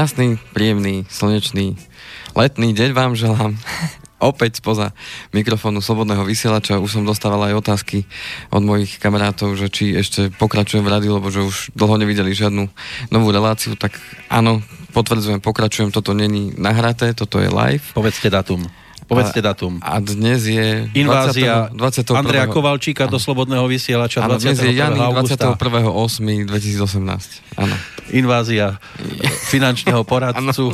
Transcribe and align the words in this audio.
Krásny, 0.00 0.40
príjemný, 0.56 1.04
slnečný, 1.12 1.76
letný 2.32 2.72
deň 2.72 2.96
vám 2.96 3.12
želám. 3.12 3.52
Opäť 4.32 4.64
spoza 4.64 4.96
mikrofónu 5.36 5.84
Slobodného 5.84 6.24
vysielača 6.24 6.80
už 6.80 6.96
som 6.96 7.04
dostával 7.04 7.52
aj 7.52 7.60
otázky 7.60 8.08
od 8.48 8.64
mojich 8.64 8.96
kamarátov, 8.96 9.60
že 9.60 9.68
či 9.68 9.92
ešte 9.92 10.32
pokračujem 10.40 10.80
v 10.80 10.92
radiu, 10.96 11.20
lebo 11.20 11.28
že 11.28 11.44
už 11.44 11.76
dlho 11.76 12.00
nevideli 12.00 12.32
žiadnu 12.32 12.64
novú 13.12 13.28
reláciu, 13.28 13.76
tak 13.76 14.00
áno, 14.32 14.64
potvrdzujem, 14.96 15.44
pokračujem, 15.44 15.92
toto 15.92 16.16
není 16.16 16.56
nahraté, 16.56 17.12
toto 17.12 17.36
je 17.36 17.52
live. 17.52 17.84
Povedzte 17.92 18.32
datum. 18.32 18.64
Povedzte 19.10 19.42
datum. 19.42 19.82
A 19.82 19.98
dnes 19.98 20.46
je... 20.46 20.86
Invázia 20.94 21.66
20. 21.74 22.14
21. 22.14 22.14
Andreja 22.14 22.46
Kovalčíka 22.46 23.10
do 23.10 23.18
Slobodného 23.18 23.66
vysielača 23.66 24.22
áno, 24.22 24.38
21. 24.38 24.46
dnes 24.46 24.58
je 24.62 24.70
Jan 24.70 24.94
21.8.2018. 24.94 27.58
Áno. 27.58 27.74
Invázia 28.14 28.78
finančného 29.50 30.06
poradcu 30.06 30.70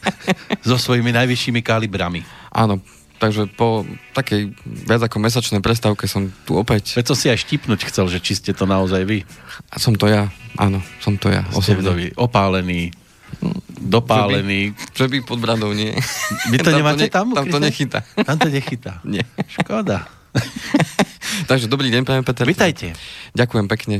so 0.72 0.76
svojimi 0.80 1.12
najvyššími 1.12 1.60
kalibrami. 1.60 2.24
Áno, 2.48 2.80
takže 3.20 3.44
po 3.52 3.84
takej 4.16 4.56
viac 4.64 5.04
ako 5.04 5.20
mesačnej 5.20 5.60
prestávke 5.60 6.08
som 6.08 6.32
tu 6.48 6.56
opäť. 6.56 6.96
Veď 6.96 7.12
som 7.12 7.16
si 7.20 7.28
aj 7.28 7.44
štipnúť 7.44 7.92
chcel, 7.92 8.08
že 8.08 8.24
či 8.24 8.40
ste 8.40 8.56
to 8.56 8.64
naozaj 8.64 9.04
vy. 9.04 9.20
A 9.68 9.76
som 9.76 9.92
to 9.92 10.08
ja, 10.08 10.32
áno, 10.56 10.80
som 11.04 11.20
to 11.20 11.28
ja. 11.28 11.44
Ste 11.52 11.76
opálený, 12.16 12.88
dopálený. 13.80 14.74
Že 14.96 15.06
by 15.08 15.16
pod 15.22 15.38
bradou 15.38 15.70
nie. 15.72 15.94
Vy 16.50 16.58
to 16.60 16.72
tam 16.72 16.78
nemáte 16.82 16.98
to 16.98 17.06
ne, 17.06 17.12
tam? 17.12 17.26
Tam 17.32 17.46
to 17.46 17.58
nechytá. 17.62 18.00
Tam 18.02 18.36
to 18.38 18.48
nechytá. 18.50 18.92
nie. 19.14 19.24
Škoda. 19.46 20.08
Takže 21.50 21.70
dobrý 21.70 21.88
deň, 21.92 22.02
prajem 22.04 22.24
Peter. 22.24 22.44
Vítajte. 22.44 22.86
Ďakujem 23.32 23.66
pekne. 23.70 23.96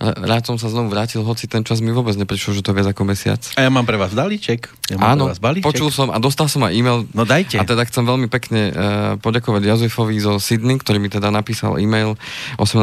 Rád 0.00 0.48
som 0.48 0.56
sa 0.56 0.72
znovu 0.72 0.88
vrátil, 0.88 1.20
hoci 1.20 1.44
ten 1.44 1.60
čas 1.60 1.84
mi 1.84 1.92
vôbec 1.92 2.16
neprišiel, 2.16 2.56
že 2.56 2.64
to 2.64 2.72
viac 2.72 2.88
ako 2.88 3.04
mesiac. 3.04 3.36
A 3.60 3.68
ja 3.68 3.68
mám 3.68 3.84
pre 3.84 4.00
vás 4.00 4.16
balíček. 4.16 4.72
Ja 4.88 4.96
mám 4.96 5.12
Áno, 5.12 5.24
pre 5.28 5.36
vás 5.36 5.44
balíček. 5.44 5.68
počul 5.68 5.92
som 5.92 6.08
a 6.08 6.16
dostal 6.16 6.48
som 6.48 6.64
aj 6.64 6.72
e-mail. 6.72 7.04
No 7.12 7.28
dajte. 7.28 7.60
A 7.60 7.68
teda 7.68 7.84
chcem 7.84 8.08
veľmi 8.08 8.32
pekne 8.32 8.72
uh, 8.72 8.74
poďakovať 9.20 9.60
Jozefovi 9.60 10.16
zo 10.16 10.40
Sydney, 10.40 10.80
ktorý 10.80 11.04
mi 11.04 11.12
teda 11.12 11.28
napísal 11.28 11.76
e-mail 11.76 12.16
18. 12.56 12.80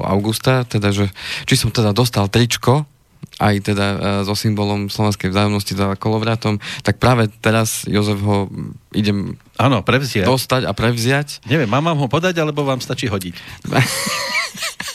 augusta, 0.00 0.64
teda, 0.64 0.96
že 0.96 1.12
či 1.44 1.60
som 1.60 1.68
teda 1.68 1.92
dostal 1.92 2.24
tričko, 2.32 2.88
aj 3.36 3.54
teda 3.60 3.86
uh, 3.92 3.98
so 4.24 4.32
symbolom 4.32 4.88
slovenskej 4.88 5.28
vzájomnosti, 5.28 5.76
teda 5.76 5.98
kolovratom, 6.00 6.56
tak 6.80 6.96
práve 6.96 7.28
teraz 7.44 7.84
Jozef 7.84 8.16
ho 8.24 8.48
idem 8.96 9.36
Áno, 9.60 9.84
prevziať. 9.84 10.24
dostať 10.24 10.62
a 10.64 10.72
prevziať. 10.72 11.44
Neviem, 11.44 11.68
mám 11.68 11.84
vám 11.84 11.98
ho 12.00 12.08
podať, 12.08 12.40
alebo 12.40 12.64
vám 12.64 12.80
stačí 12.80 13.08
hodiť? 13.12 13.34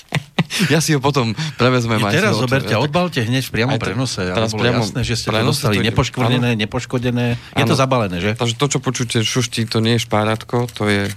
ja 0.70 0.84
si 0.84 0.94
ho 0.94 1.00
potom 1.02 1.34
prevezmem 1.58 1.98
aj 1.98 2.14
Teraz 2.14 2.36
zoberte, 2.38 2.76
tak... 2.76 2.84
odbalte 2.84 3.23
hneď 3.23 3.48
v 3.48 3.52
priamom 3.56 3.80
prenose. 3.81 4.22
Teraz 4.22 4.52
priamo 4.52 4.84
jasné, 4.86 5.02
že 5.02 5.16
ste 5.17 5.31
to 5.31 5.42
dostali 5.42 5.80
to 5.80 5.88
nepoškvrnené, 5.88 6.59
nepoškodené. 6.59 7.40
Je 7.58 7.66
to 7.66 7.73
zabalené, 7.73 8.20
že? 8.22 8.31
Takže 8.36 8.56
to, 8.59 8.66
čo 8.67 8.78
počujete 8.84 9.17
šušti, 9.23 9.66
to 9.66 9.80
nie 9.82 9.98
je 9.98 10.06
špárátko, 10.06 10.70
to 10.70 10.86
je... 10.92 11.09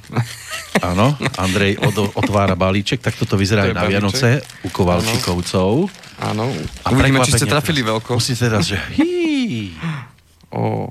Áno, 0.80 1.14
Andrej 1.38 1.78
od, 1.82 2.14
otvára 2.14 2.54
balíček, 2.54 3.02
tak 3.02 3.14
toto 3.18 3.34
vyzerá 3.34 3.70
aj 3.70 3.74
na 3.74 3.84
Vianoce 3.86 4.42
u 4.62 4.68
Kovalčíkovcov. 4.70 5.90
Áno, 6.22 6.46
uvidíme, 6.90 7.26
či 7.26 7.34
ste 7.34 7.50
trafili 7.50 7.82
veľko. 7.82 8.16
Musíte 8.16 8.46
teraz, 8.46 8.70
že 8.70 8.78
hí. 8.94 9.74
Oh. 10.54 10.90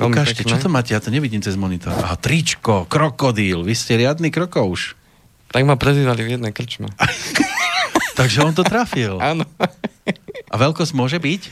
Ukážte, 0.00 0.48
čo 0.48 0.56
to 0.56 0.72
máte? 0.72 0.96
Ja 0.96 1.00
to 1.04 1.12
nevidím 1.12 1.44
cez 1.44 1.60
monitor. 1.60 1.92
Aha, 1.92 2.16
tričko, 2.16 2.88
krokodíl. 2.88 3.60
Vy 3.60 3.76
ste 3.76 4.00
riadny 4.00 4.32
krokouš. 4.32 4.96
Tak 5.50 5.62
ma 5.66 5.74
prezývali 5.74 6.22
v 6.22 6.38
jednej 6.38 6.52
krčme. 6.54 6.88
Takže 8.18 8.46
on 8.46 8.54
to 8.54 8.62
trafil. 8.62 9.18
áno. 9.18 9.46
A 10.50 10.54
veľkosť 10.58 10.92
môže 10.98 11.18
byť? 11.22 11.42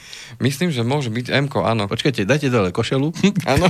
Myslím, 0.42 0.74
že 0.74 0.82
môže 0.82 1.06
byť 1.06 1.30
m 1.30 1.46
áno. 1.62 1.86
Počkajte, 1.86 2.26
dajte 2.26 2.50
dole 2.50 2.74
košelu. 2.74 3.14
Áno. 3.46 3.66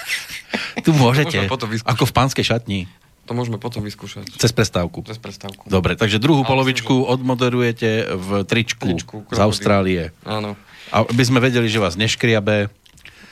tu 0.86 0.94
môžete. 0.94 1.50
Ako 1.82 2.06
v 2.06 2.12
pánskej 2.14 2.46
šatni. 2.46 2.86
To 3.24 3.32
môžeme 3.32 3.56
potom 3.56 3.80
vyskúšať. 3.82 4.36
Cez 4.36 4.52
prestávku. 4.54 5.00
Cez 5.08 5.16
prestávku. 5.16 5.66
Dobre, 5.66 5.96
takže 5.96 6.20
druhú 6.20 6.44
Ale 6.44 6.50
polovičku 6.54 6.92
že... 6.92 7.06
odmoderujete 7.18 7.90
v 8.14 8.28
tričku, 8.44 8.84
tričku 8.84 9.16
z 9.32 9.38
Austrálie. 9.40 10.12
Áno. 10.28 10.54
Aby 10.92 11.24
sme 11.24 11.40
vedeli, 11.40 11.66
že 11.66 11.80
vás 11.80 11.96
neškriabe. 11.96 12.68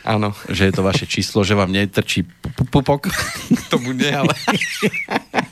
Áno. 0.02 0.34
Že 0.50 0.62
je 0.68 0.74
to 0.74 0.82
vaše 0.82 1.06
číslo, 1.06 1.44
že 1.46 1.54
vám 1.54 1.70
netrčí 1.70 2.26
pupok. 2.72 3.12
to 3.70 3.76
bude, 3.78 4.08
ale... 4.10 4.32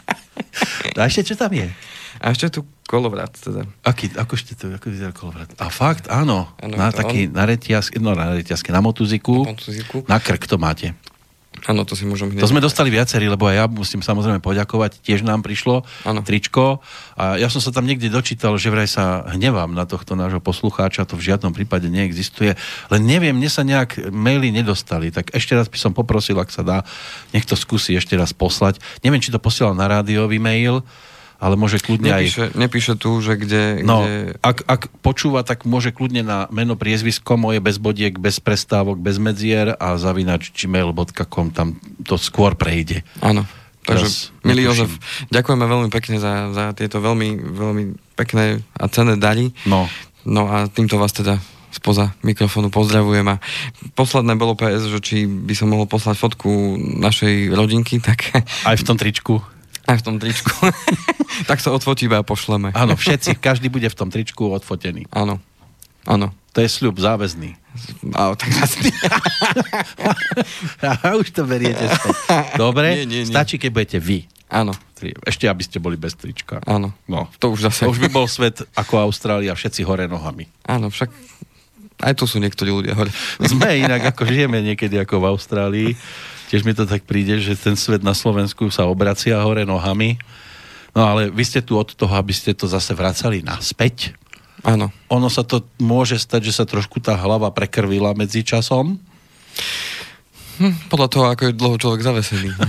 A 0.99 1.07
ešte 1.07 1.33
čo 1.33 1.35
tam 1.39 1.53
je? 1.53 1.69
A 2.21 2.35
ešte 2.35 2.61
tu 2.61 2.67
kolovrat 2.91 3.31
teda. 3.33 3.65
Aký, 3.87 4.11
ako 4.13 4.33
ešte 4.35 4.53
to, 4.59 4.75
ako 4.75 4.87
vyzerá 4.91 5.15
kolovrat? 5.15 5.55
A 5.63 5.71
fakt, 5.71 6.11
áno. 6.11 6.51
ano 6.59 6.75
na 6.75 6.91
taký, 6.91 7.31
on? 7.31 7.39
na 7.39 7.45
retiasky, 7.47 8.03
no 8.03 8.13
na 8.13 8.35
retiasky, 8.35 8.75
na 8.75 8.83
motuziku. 8.83 9.47
Na 9.47 9.55
motuziku. 9.55 9.97
Na 10.11 10.19
krk 10.19 10.45
to 10.45 10.59
máte. 10.59 10.93
Áno, 11.69 11.85
to 11.85 11.93
si 11.93 12.09
môžem 12.09 12.33
hneď. 12.33 12.41
To 12.41 12.49
sme 12.49 12.65
dostali 12.65 12.89
viacerí, 12.89 13.29
lebo 13.29 13.45
aj 13.45 13.57
ja 13.57 13.65
musím 13.69 14.01
samozrejme 14.01 14.41
poďakovať, 14.41 15.05
tiež 15.05 15.21
nám 15.21 15.45
prišlo 15.45 15.85
ano. 16.09 16.25
tričko 16.25 16.81
a 17.21 17.37
ja 17.37 17.53
som 17.53 17.61
sa 17.61 17.69
tam 17.69 17.85
niekde 17.85 18.09
dočítal, 18.09 18.57
že 18.57 18.73
vraj 18.73 18.89
sa 18.89 19.29
hnevám 19.37 19.77
na 19.77 19.85
tohto 19.85 20.17
nášho 20.17 20.41
poslucháča, 20.41 21.05
to 21.05 21.21
v 21.21 21.33
žiadnom 21.33 21.53
prípade 21.53 21.93
neexistuje, 21.93 22.57
len 22.89 23.03
neviem, 23.05 23.37
mne 23.37 23.51
sa 23.53 23.61
nejak 23.61 24.09
maily 24.09 24.49
nedostali, 24.49 25.13
tak 25.13 25.37
ešte 25.37 25.53
raz 25.53 25.69
by 25.69 25.77
som 25.77 25.93
poprosil, 25.93 26.41
ak 26.41 26.49
sa 26.49 26.65
dá, 26.65 26.79
nech 27.37 27.45
to 27.45 27.59
skúsi 27.59 27.93
ešte 27.93 28.17
raz 28.17 28.33
poslať. 28.33 28.81
Neviem, 29.05 29.21
či 29.21 29.29
to 29.29 29.43
posielal 29.43 29.77
na 29.77 29.85
rádiový 29.85 30.41
mail, 30.41 30.81
ale 31.41 31.57
môže 31.57 31.81
kľudne 31.81 32.13
nepíše, 32.13 32.53
aj... 32.53 32.61
Nepíše 32.61 32.95
tu, 33.01 33.17
že 33.25 33.41
kde... 33.41 33.81
No, 33.81 34.05
kde... 34.05 34.37
Ak, 34.45 34.61
ak 34.69 34.83
počúva, 35.01 35.41
tak 35.41 35.65
môže 35.65 35.89
kľudne 35.89 36.21
na 36.21 36.39
meno, 36.53 36.77
priezvisko 36.77 37.41
moje, 37.41 37.65
bez 37.65 37.81
bodiek, 37.81 38.13
bez 38.13 38.45
prestávok, 38.45 39.01
bez 39.01 39.17
medzier 39.17 39.73
a 39.81 39.97
zavinač 39.97 40.53
gmail.com, 40.53 41.49
tam 41.57 41.81
to 42.05 42.21
skôr 42.21 42.53
prejde. 42.61 43.01
Áno. 43.25 43.49
Takže, 43.81 44.37
milý 44.45 44.69
Jozef, 44.69 44.93
ďakujeme 45.33 45.65
veľmi 45.65 45.89
pekne 45.89 46.21
za, 46.21 46.53
za 46.53 46.65
tieto 46.77 47.01
veľmi, 47.01 47.41
veľmi 47.57 47.85
pekné 48.13 48.61
a 48.77 48.85
cenné 48.93 49.17
dary. 49.17 49.57
No. 49.65 49.89
No 50.29 50.53
a 50.53 50.69
týmto 50.69 51.01
vás 51.01 51.17
teda 51.17 51.41
spoza 51.73 52.13
mikrofónu 52.21 52.69
pozdravujem 52.69 53.25
a 53.31 53.41
posledné 53.97 54.37
bolo 54.37 54.59
PS, 54.59 54.91
že 54.93 55.01
či 55.01 55.17
by 55.25 55.55
som 55.57 55.73
mohol 55.73 55.89
poslať 55.89 56.21
fotku 56.21 56.77
našej 56.77 57.55
rodinky, 57.57 58.03
tak... 58.05 58.29
Aj 58.69 58.77
v 58.77 58.85
tom 58.85 59.01
tričku. 59.01 59.41
Aj 59.91 59.99
v 59.99 60.05
tom 60.07 60.17
tričku. 60.23 60.55
tak 61.51 61.59
sa 61.59 61.75
odfotíme 61.75 62.15
a 62.15 62.23
pošleme. 62.23 62.71
Áno, 62.79 62.95
všetci, 62.95 63.43
každý 63.43 63.67
bude 63.67 63.91
v 63.91 63.97
tom 63.99 64.07
tričku 64.07 64.47
odfotený. 64.47 65.11
Áno, 65.11 65.43
áno. 66.07 66.31
To 66.55 66.59
je 66.63 66.71
sľub 66.71 66.99
záväzný. 66.99 67.55
Áno, 68.15 68.35
tak 68.35 68.51
a 70.83 71.15
už 71.15 71.31
to 71.31 71.47
beriete 71.47 71.87
späť. 71.87 72.59
Dobre, 72.59 73.03
nie, 73.03 73.07
nie, 73.07 73.23
nie. 73.23 73.31
stačí, 73.31 73.55
keď 73.59 73.71
budete 73.71 73.99
vy. 74.03 74.27
Áno. 74.51 74.75
Ešte, 75.23 75.47
aby 75.47 75.63
ste 75.63 75.79
boli 75.79 75.95
bez 75.95 76.19
trička. 76.19 76.59
Áno. 76.67 76.91
No. 77.07 77.31
To 77.39 77.55
už 77.55 77.71
zase. 77.71 77.87
To 77.87 77.95
už 77.95 78.03
by 78.03 78.11
bol 78.11 78.27
svet 78.27 78.67
ako 78.75 79.07
Austrália, 79.07 79.55
všetci 79.55 79.87
hore 79.87 80.11
nohami. 80.11 80.51
Áno, 80.67 80.91
však 80.91 81.15
aj 82.03 82.19
tu 82.19 82.27
sú 82.27 82.43
niektorí 82.43 82.75
ľudia 82.75 82.99
hore. 82.99 83.15
Sme 83.39 83.79
inak, 83.79 84.11
ako 84.11 84.27
žijeme 84.27 84.59
niekedy 84.59 84.99
ako 84.99 85.23
v 85.23 85.27
Austrálii. 85.31 85.91
Tiež 86.51 86.67
mi 86.67 86.75
to 86.75 86.83
tak 86.83 87.07
príde, 87.07 87.39
že 87.39 87.55
ten 87.55 87.79
svet 87.79 88.03
na 88.03 88.11
Slovensku 88.11 88.75
sa 88.75 88.91
obracia 88.91 89.39
hore 89.39 89.63
nohami. 89.63 90.19
No 90.99 91.07
ale 91.07 91.31
vy 91.31 91.47
ste 91.47 91.63
tu 91.63 91.79
od 91.79 91.87
toho, 91.95 92.11
aby 92.19 92.35
ste 92.35 92.59
to 92.59 92.67
zase 92.67 92.91
vracali 92.91 93.39
naspäť. 93.47 94.19
Áno. 94.67 94.91
Ono 95.15 95.31
sa 95.31 95.47
to 95.47 95.63
môže 95.79 96.19
stať, 96.19 96.51
že 96.51 96.59
sa 96.59 96.67
trošku 96.67 96.99
tá 96.99 97.15
hlava 97.15 97.55
prekrvila 97.55 98.19
medzi 98.19 98.43
časom. 98.43 98.99
Hm, 100.59 100.91
podľa 100.91 101.09
toho, 101.09 101.25
ako 101.31 101.43
je 101.47 101.55
dlho 101.55 101.77
človek 101.79 102.03
zavesený. 102.03 102.51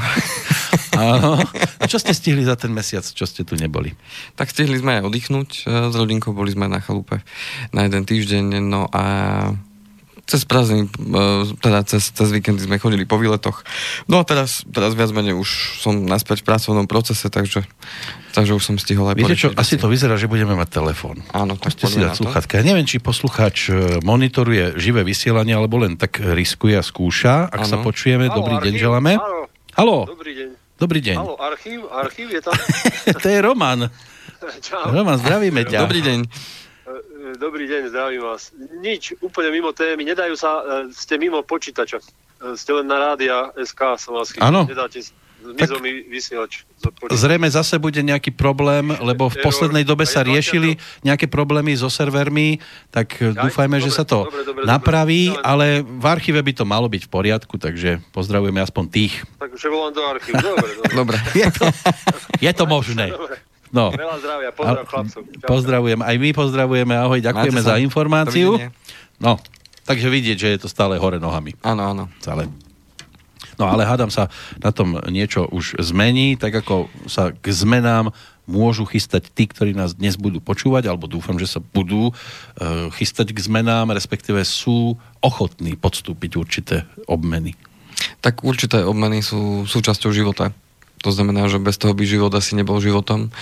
Áno. 0.96 1.42
A 1.82 1.84
čo 1.90 1.98
ste 1.98 2.14
stihli 2.14 2.46
za 2.46 2.54
ten 2.54 2.70
mesiac, 2.70 3.02
čo 3.02 3.26
ste 3.26 3.42
tu 3.42 3.58
neboli? 3.58 3.98
Tak 4.38 4.54
stihli 4.54 4.78
sme 4.78 5.02
aj 5.02 5.10
oddychnúť 5.10 5.50
e, 5.50 5.90
s 5.90 5.96
rodinkou, 5.98 6.32
boli 6.32 6.54
sme 6.54 6.70
na 6.70 6.80
chalupe 6.84 7.26
na 7.74 7.90
jeden 7.90 8.06
týždeň, 8.06 8.62
no 8.62 8.86
a 8.94 9.04
cez 10.26 10.48
prázdniny, 10.48 10.88
teda 11.60 11.84
cez, 11.84 12.14
cez 12.14 12.30
víkendy 12.32 12.64
sme 12.64 12.80
chodili 12.80 13.04
po 13.04 13.20
výletoch. 13.20 13.66
No 14.08 14.22
a 14.22 14.24
teraz, 14.24 14.64
teraz 14.70 14.96
viac 14.96 15.12
menej 15.12 15.36
už 15.36 15.82
som 15.82 15.98
naspäť 16.08 16.46
v 16.46 16.54
pracovnom 16.54 16.86
procese, 16.88 17.28
takže, 17.28 17.68
takže 18.32 18.56
už 18.56 18.64
som 18.64 18.76
stihol 18.80 19.12
aj 19.12 19.16
Viete 19.20 19.38
čo, 19.38 19.50
asi 19.54 19.76
to 19.76 19.92
vyzerá, 19.92 20.16
že 20.16 20.32
budeme 20.32 20.56
mať 20.56 20.70
telefón. 20.72 21.20
Áno, 21.36 21.60
tak 21.60 21.76
si 21.76 22.00
dať 22.00 22.22
sluchatka. 22.22 22.62
Ja 22.62 22.66
neviem, 22.66 22.88
či 22.88 23.04
poslucháč 23.04 23.72
e, 23.72 24.00
monitoruje 24.06 24.80
živé 24.80 25.04
vysielanie, 25.04 25.58
alebo 25.58 25.82
len 25.82 26.00
tak 26.00 26.22
riskuje 26.22 26.80
a 26.80 26.84
skúša. 26.86 27.52
Ak 27.52 27.68
ano. 27.68 27.70
sa 27.70 27.78
počujeme, 27.84 28.32
Halo, 28.32 28.38
dobrý 28.40 28.56
archív. 28.62 28.68
deň 28.68 28.74
želáme. 28.78 29.12
Halo. 29.76 29.98
Dobrý 30.08 30.32
deň. 30.38 30.50
Dobrý 30.82 31.00
deň. 31.06 31.18
Halo, 31.18 31.36
archív, 31.38 31.80
archív 31.94 32.28
je 32.34 32.42
tam. 32.42 32.58
to 33.24 33.28
je 33.30 33.40
Roman. 33.42 33.86
Čau. 34.66 34.90
Roman, 34.90 35.22
zdravíme 35.22 35.62
ťa. 35.70 35.86
Dobrý 35.86 36.02
deň. 36.02 36.20
Dobrý 37.40 37.66
deň, 37.68 37.92
zdravím 37.92 38.22
vás. 38.26 38.52
Nič, 38.80 39.16
úplne 39.22 39.52
mimo 39.52 39.72
témy, 39.72 40.04
nedajú 40.04 40.36
sa, 40.36 40.62
e, 40.88 40.94
ste 40.96 41.16
mimo 41.18 41.44
počítača. 41.46 42.00
E, 42.00 42.06
ste 42.58 42.72
len 42.76 42.88
na 42.88 42.98
rádia 43.00 43.52
SK, 43.56 43.98
som 44.02 44.18
vás 44.18 44.34
Áno. 44.40 44.68
Nedáte, 44.68 45.00
Zmizol 45.42 45.82
mi 45.82 46.06
vysielač. 46.06 46.70
Zrejme 47.10 47.50
zase 47.50 47.82
bude 47.82 47.98
nejaký 47.98 48.30
problém, 48.30 48.94
lebo 49.02 49.26
v 49.26 49.42
poslednej 49.42 49.82
dobe 49.82 50.06
sa 50.06 50.22
riešili 50.22 50.78
nejaké 51.02 51.26
problémy 51.26 51.74
so 51.74 51.90
servermi, 51.90 52.62
tak 52.94 53.18
dúfajme, 53.18 53.82
že 53.82 53.90
sa 53.90 54.06
to 54.06 54.30
napraví, 54.62 55.34
ale 55.42 55.82
v 55.82 56.06
archíve 56.06 56.38
by 56.38 56.54
to 56.54 56.66
malo 56.66 56.86
byť 56.86 57.10
v 57.10 57.10
poriadku, 57.10 57.58
takže 57.58 58.06
pozdravujeme 58.14 58.62
aspoň 58.62 58.84
tých. 58.94 59.14
Takže 59.42 59.66
volám 59.70 59.94
do 59.98 60.04
archívu. 60.06 60.38
Dobre, 60.38 60.72
dobre. 60.78 60.94
dobre. 61.02 61.18
Je, 61.34 61.50
to, 61.50 61.66
je 62.46 62.52
to 62.54 62.64
možné. 62.70 63.06
No. 63.72 63.92
Veľa 63.92 64.20
zdravia, 64.20 64.50
pozdrav 64.52 64.86
chlapcov. 64.88 65.22
Pozdravujem, 65.48 66.00
aj 66.04 66.16
my 66.20 66.30
pozdravujeme, 66.36 66.94
ahoj, 66.96 67.20
ďakujeme 67.24 67.62
za 67.64 67.80
informáciu. 67.80 68.60
No, 69.18 69.40
takže 69.88 70.12
vidieť, 70.12 70.38
že 70.38 70.48
je 70.56 70.60
to 70.64 70.68
stále 70.68 71.00
hore 71.00 71.18
nohami. 71.18 71.56
Áno, 71.64 71.96
áno. 71.96 72.04
Celé. 72.20 72.52
No 73.56 73.70
ale 73.70 73.86
hádam 73.86 74.10
sa 74.10 74.28
na 74.58 74.74
tom 74.74 74.98
niečo 75.08 75.46
už 75.46 75.78
zmení, 75.80 76.34
tak 76.34 76.66
ako 76.66 76.90
sa 77.06 77.30
k 77.30 77.46
zmenám 77.54 78.10
môžu 78.50 78.90
chystať 78.90 79.30
tí, 79.30 79.46
ktorí 79.46 79.78
nás 79.78 79.94
dnes 79.94 80.18
budú 80.18 80.42
počúvať, 80.42 80.90
alebo 80.90 81.06
dúfam, 81.06 81.38
že 81.38 81.48
sa 81.48 81.62
budú 81.62 82.10
uh, 82.10 82.90
chystať 82.98 83.32
k 83.32 83.40
zmenám, 83.40 83.94
respektíve 83.94 84.42
sú 84.44 84.98
ochotní 85.22 85.78
podstúpiť 85.78 86.32
určité 86.36 86.90
obmeny. 87.06 87.54
Tak 88.20 88.42
určité 88.42 88.82
obmeny 88.82 89.22
sú 89.22 89.70
súčasťou 89.70 90.10
života. 90.10 90.52
To 91.02 91.10
znamená, 91.10 91.50
že 91.50 91.58
bez 91.58 91.82
toho 91.82 91.98
by 91.98 92.06
život 92.06 92.34
asi 92.34 92.54
nebol 92.54 92.78
životom 92.78 93.34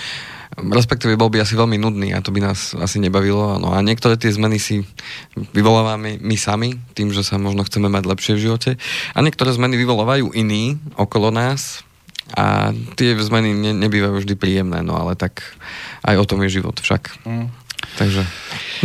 respektíve 0.58 1.14
bol 1.14 1.30
by 1.30 1.46
asi 1.46 1.54
veľmi 1.54 1.78
nudný 1.78 2.10
a 2.10 2.22
to 2.24 2.34
by 2.34 2.42
nás 2.42 2.74
asi 2.74 2.98
nebavilo. 2.98 3.56
No 3.62 3.70
a 3.70 3.78
niektoré 3.80 4.18
tie 4.18 4.34
zmeny 4.34 4.58
si 4.58 4.82
vyvolávame 5.54 6.18
my 6.18 6.36
sami, 6.36 6.74
tým, 6.98 7.14
že 7.14 7.22
sa 7.22 7.38
možno 7.38 7.62
chceme 7.62 7.86
mať 7.86 8.04
lepšie 8.04 8.32
v 8.34 8.44
živote. 8.50 8.70
A 9.14 9.18
niektoré 9.22 9.54
zmeny 9.54 9.78
vyvolávajú 9.78 10.34
iní 10.34 10.76
okolo 10.98 11.30
nás 11.30 11.86
a 12.34 12.74
tie 12.98 13.14
zmeny 13.18 13.54
ne, 13.54 13.72
nebývajú 13.74 14.22
vždy 14.22 14.34
príjemné, 14.38 14.82
no 14.82 14.98
ale 14.98 15.14
tak 15.14 15.42
aj 16.06 16.18
o 16.18 16.26
tom 16.26 16.42
je 16.46 16.62
život 16.62 16.74
však. 16.78 17.22
Mm. 17.26 17.50
Takže... 17.90 18.22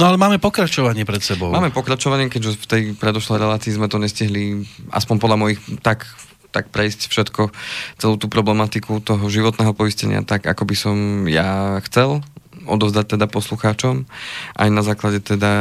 No 0.01 0.09
ale 0.09 0.17
máme 0.17 0.41
pokračovanie 0.41 1.05
pred 1.05 1.21
sebou. 1.21 1.53
Máme 1.53 1.69
pokračovanie, 1.69 2.31
keďže 2.31 2.57
v 2.57 2.65
tej 2.65 2.83
predošlej 2.97 3.37
relácii 3.37 3.75
sme 3.75 3.91
to 3.91 4.01
nestihli, 4.01 4.65
aspoň 4.89 5.15
podľa 5.21 5.37
mojich 5.37 5.59
tak 5.85 6.09
tak 6.55 6.71
prejsť 6.71 7.11
všetko, 7.11 7.51
celú 7.99 8.15
tú 8.15 8.31
problematiku 8.31 9.03
toho 9.03 9.27
životného 9.27 9.75
poistenia 9.75 10.23
tak, 10.23 10.47
ako 10.47 10.63
by 10.63 10.75
som 10.79 10.95
ja 11.27 11.75
chcel 11.83 12.23
odovzdať 12.65 13.19
teda 13.19 13.29
poslucháčom, 13.29 14.09
aj 14.57 14.69
na 14.73 14.81
základe 14.81 15.21
teda 15.21 15.51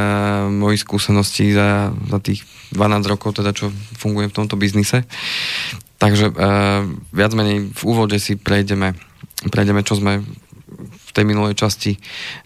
mojich 0.49 0.81
skúseností 0.81 1.53
za, 1.53 1.93
za 2.09 2.19
tých 2.23 2.47
12 2.73 3.11
rokov, 3.11 3.37
teda 3.37 3.53
čo 3.53 3.69
fungujem 3.99 4.33
v 4.33 4.37
tomto 4.41 4.57
biznise. 4.57 5.05
Takže 6.01 6.33
uh, 6.33 6.83
viac 7.13 7.31
menej 7.37 7.71
v 7.71 7.81
úvode 7.85 8.17
si 8.17 8.35
prejdeme, 8.35 8.97
prejdeme 9.53 9.85
čo 9.85 9.95
sme 10.01 10.25
tej 11.15 11.23
minulej 11.23 11.55
časti 11.55 11.95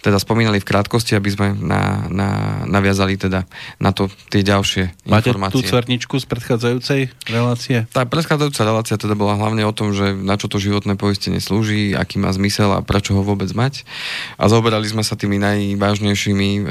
teda 0.05 0.21
spomínali 0.21 0.61
v 0.61 0.69
krátkosti, 0.69 1.17
aby 1.17 1.29
sme 1.33 1.47
na, 1.57 2.05
na, 2.05 2.29
naviazali 2.69 3.17
teda 3.17 3.49
na 3.81 3.89
to 3.89 4.05
tie 4.29 4.45
ďalšie 4.45 5.09
Máte 5.09 5.33
informácie. 5.33 5.57
tú 5.57 5.65
cverničku 5.65 6.21
z 6.21 6.25
predchádzajúcej 6.29 7.01
relácie? 7.33 7.89
Tá 7.89 8.05
predchádzajúca 8.05 8.61
relácia 8.61 8.95
teda 9.01 9.17
bola 9.17 9.33
hlavne 9.41 9.65
o 9.65 9.73
tom, 9.73 9.89
že 9.89 10.13
na 10.13 10.37
čo 10.37 10.45
to 10.45 10.61
životné 10.61 10.93
poistenie 11.01 11.41
slúži, 11.41 11.97
aký 11.97 12.21
má 12.21 12.29
zmysel 12.29 12.69
a 12.69 12.85
prečo 12.85 13.17
ho 13.17 13.25
vôbec 13.25 13.49
mať. 13.57 13.89
A 14.37 14.45
zaoberali 14.45 14.85
sme 14.85 15.01
sa 15.01 15.17
tými 15.17 15.41
najvážnejšími 15.41 16.49
e, 16.53 16.61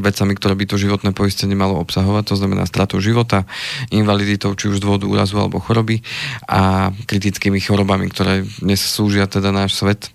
vecami, 0.00 0.32
ktoré 0.32 0.54
by 0.56 0.64
to 0.64 0.80
životné 0.80 1.12
poistenie 1.12 1.52
malo 1.52 1.76
obsahovať, 1.84 2.32
to 2.32 2.36
znamená 2.40 2.64
stratou 2.64 2.96
života, 3.04 3.44
invaliditou, 3.92 4.56
či 4.56 4.72
už 4.72 4.80
z 4.80 4.84
dôvodu 4.88 5.04
úrazu 5.04 5.36
alebo 5.36 5.60
choroby 5.60 6.00
a 6.48 6.88
kritickými 7.04 7.60
chorobami, 7.60 8.08
ktoré 8.08 8.48
dnes 8.64 8.80
slúžia 8.80 9.28
teda 9.28 9.52
náš 9.52 9.76
svet. 9.76 10.08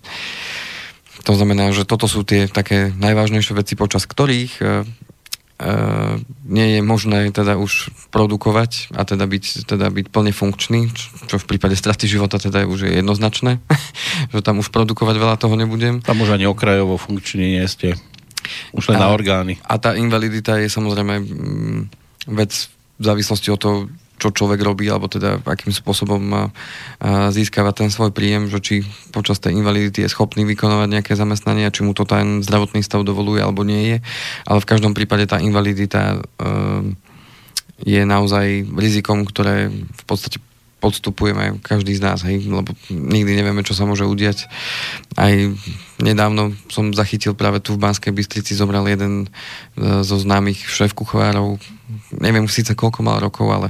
To 1.28 1.36
znamená, 1.36 1.76
že 1.76 1.84
toto 1.84 2.08
sú 2.08 2.24
tie 2.24 2.48
také 2.48 2.96
najvážnejšie 2.96 3.52
veci, 3.52 3.76
počas 3.76 4.08
ktorých 4.08 4.54
e, 4.58 4.64
e, 4.64 4.74
nie 6.48 6.80
je 6.80 6.80
možné 6.80 7.36
teda 7.36 7.60
už 7.60 7.92
produkovať 8.16 8.96
a 8.96 9.04
teda 9.04 9.28
byť, 9.28 9.68
teda 9.68 9.92
byť 9.92 10.08
plne 10.08 10.32
funkčný, 10.32 10.88
čo 11.28 11.36
v 11.36 11.48
prípade 11.52 11.76
straty 11.76 12.08
života 12.08 12.40
teda 12.40 12.64
je 12.64 12.72
už 12.72 12.80
je 12.88 12.92
jednoznačné, 13.04 13.60
že 14.32 14.40
tam 14.40 14.64
už 14.64 14.72
produkovať 14.72 15.16
veľa 15.20 15.36
toho 15.36 15.60
nebudem. 15.60 16.00
Tam 16.00 16.24
už 16.24 16.40
ani 16.40 16.48
okrajovo 16.48 16.96
funkční 16.96 17.60
nie 17.60 17.68
ste. 17.68 18.00
Už 18.72 18.88
len 18.96 19.04
a, 19.04 19.06
na 19.06 19.10
orgány. 19.12 19.60
A 19.68 19.76
tá 19.76 20.00
invalidita 20.00 20.56
je 20.64 20.72
samozrejme 20.72 21.28
mm, 21.28 21.80
vec 22.40 22.72
v 22.72 23.04
závislosti 23.04 23.52
od 23.52 23.60
toho, 23.60 23.78
čo 24.18 24.34
človek 24.34 24.60
robí, 24.66 24.90
alebo 24.90 25.06
teda 25.06 25.38
akým 25.46 25.70
spôsobom 25.70 26.50
získava 27.30 27.70
ten 27.72 27.94
svoj 27.94 28.10
príjem, 28.10 28.50
že 28.50 28.60
či 28.60 28.76
počas 29.14 29.38
tej 29.38 29.54
invalidity 29.54 30.04
je 30.04 30.14
schopný 30.14 30.44
vykonovať 30.50 30.90
nejaké 30.90 31.14
zamestnanie, 31.14 31.70
či 31.70 31.86
mu 31.86 31.94
to 31.94 32.04
ten 32.04 32.42
zdravotný 32.42 32.82
stav 32.82 33.06
dovoluje, 33.06 33.46
alebo 33.46 33.62
nie 33.62 33.96
je. 33.96 33.98
Ale 34.50 34.60
v 34.60 34.70
každom 34.70 34.98
prípade 34.98 35.30
tá 35.30 35.38
invalidita 35.38 36.18
e, 36.18 36.20
je 37.86 38.02
naozaj 38.02 38.66
rizikom, 38.74 39.22
ktoré 39.22 39.70
v 39.70 40.04
podstate 40.10 40.42
podstupujeme 40.78 41.58
každý 41.66 41.98
z 41.98 42.02
nás, 42.06 42.22
hej, 42.22 42.46
lebo 42.46 42.70
nikdy 42.94 43.34
nevieme, 43.34 43.66
čo 43.66 43.74
sa 43.74 43.90
môže 43.90 44.06
udiať. 44.06 44.46
Aj 45.18 45.34
nedávno 45.98 46.54
som 46.70 46.94
zachytil 46.94 47.34
práve 47.34 47.58
tu 47.58 47.74
v 47.74 47.82
Banskej 47.82 48.14
Bystrici, 48.14 48.54
zobral 48.54 48.86
jeden 48.86 49.26
e, 49.26 49.28
zo 50.06 50.22
známych 50.22 50.70
šéf 50.70 50.94
kuchvárov, 50.94 51.58
neviem 52.14 52.46
síce 52.46 52.78
koľko 52.78 53.02
mal 53.02 53.18
rokov, 53.18 53.50
ale, 53.50 53.70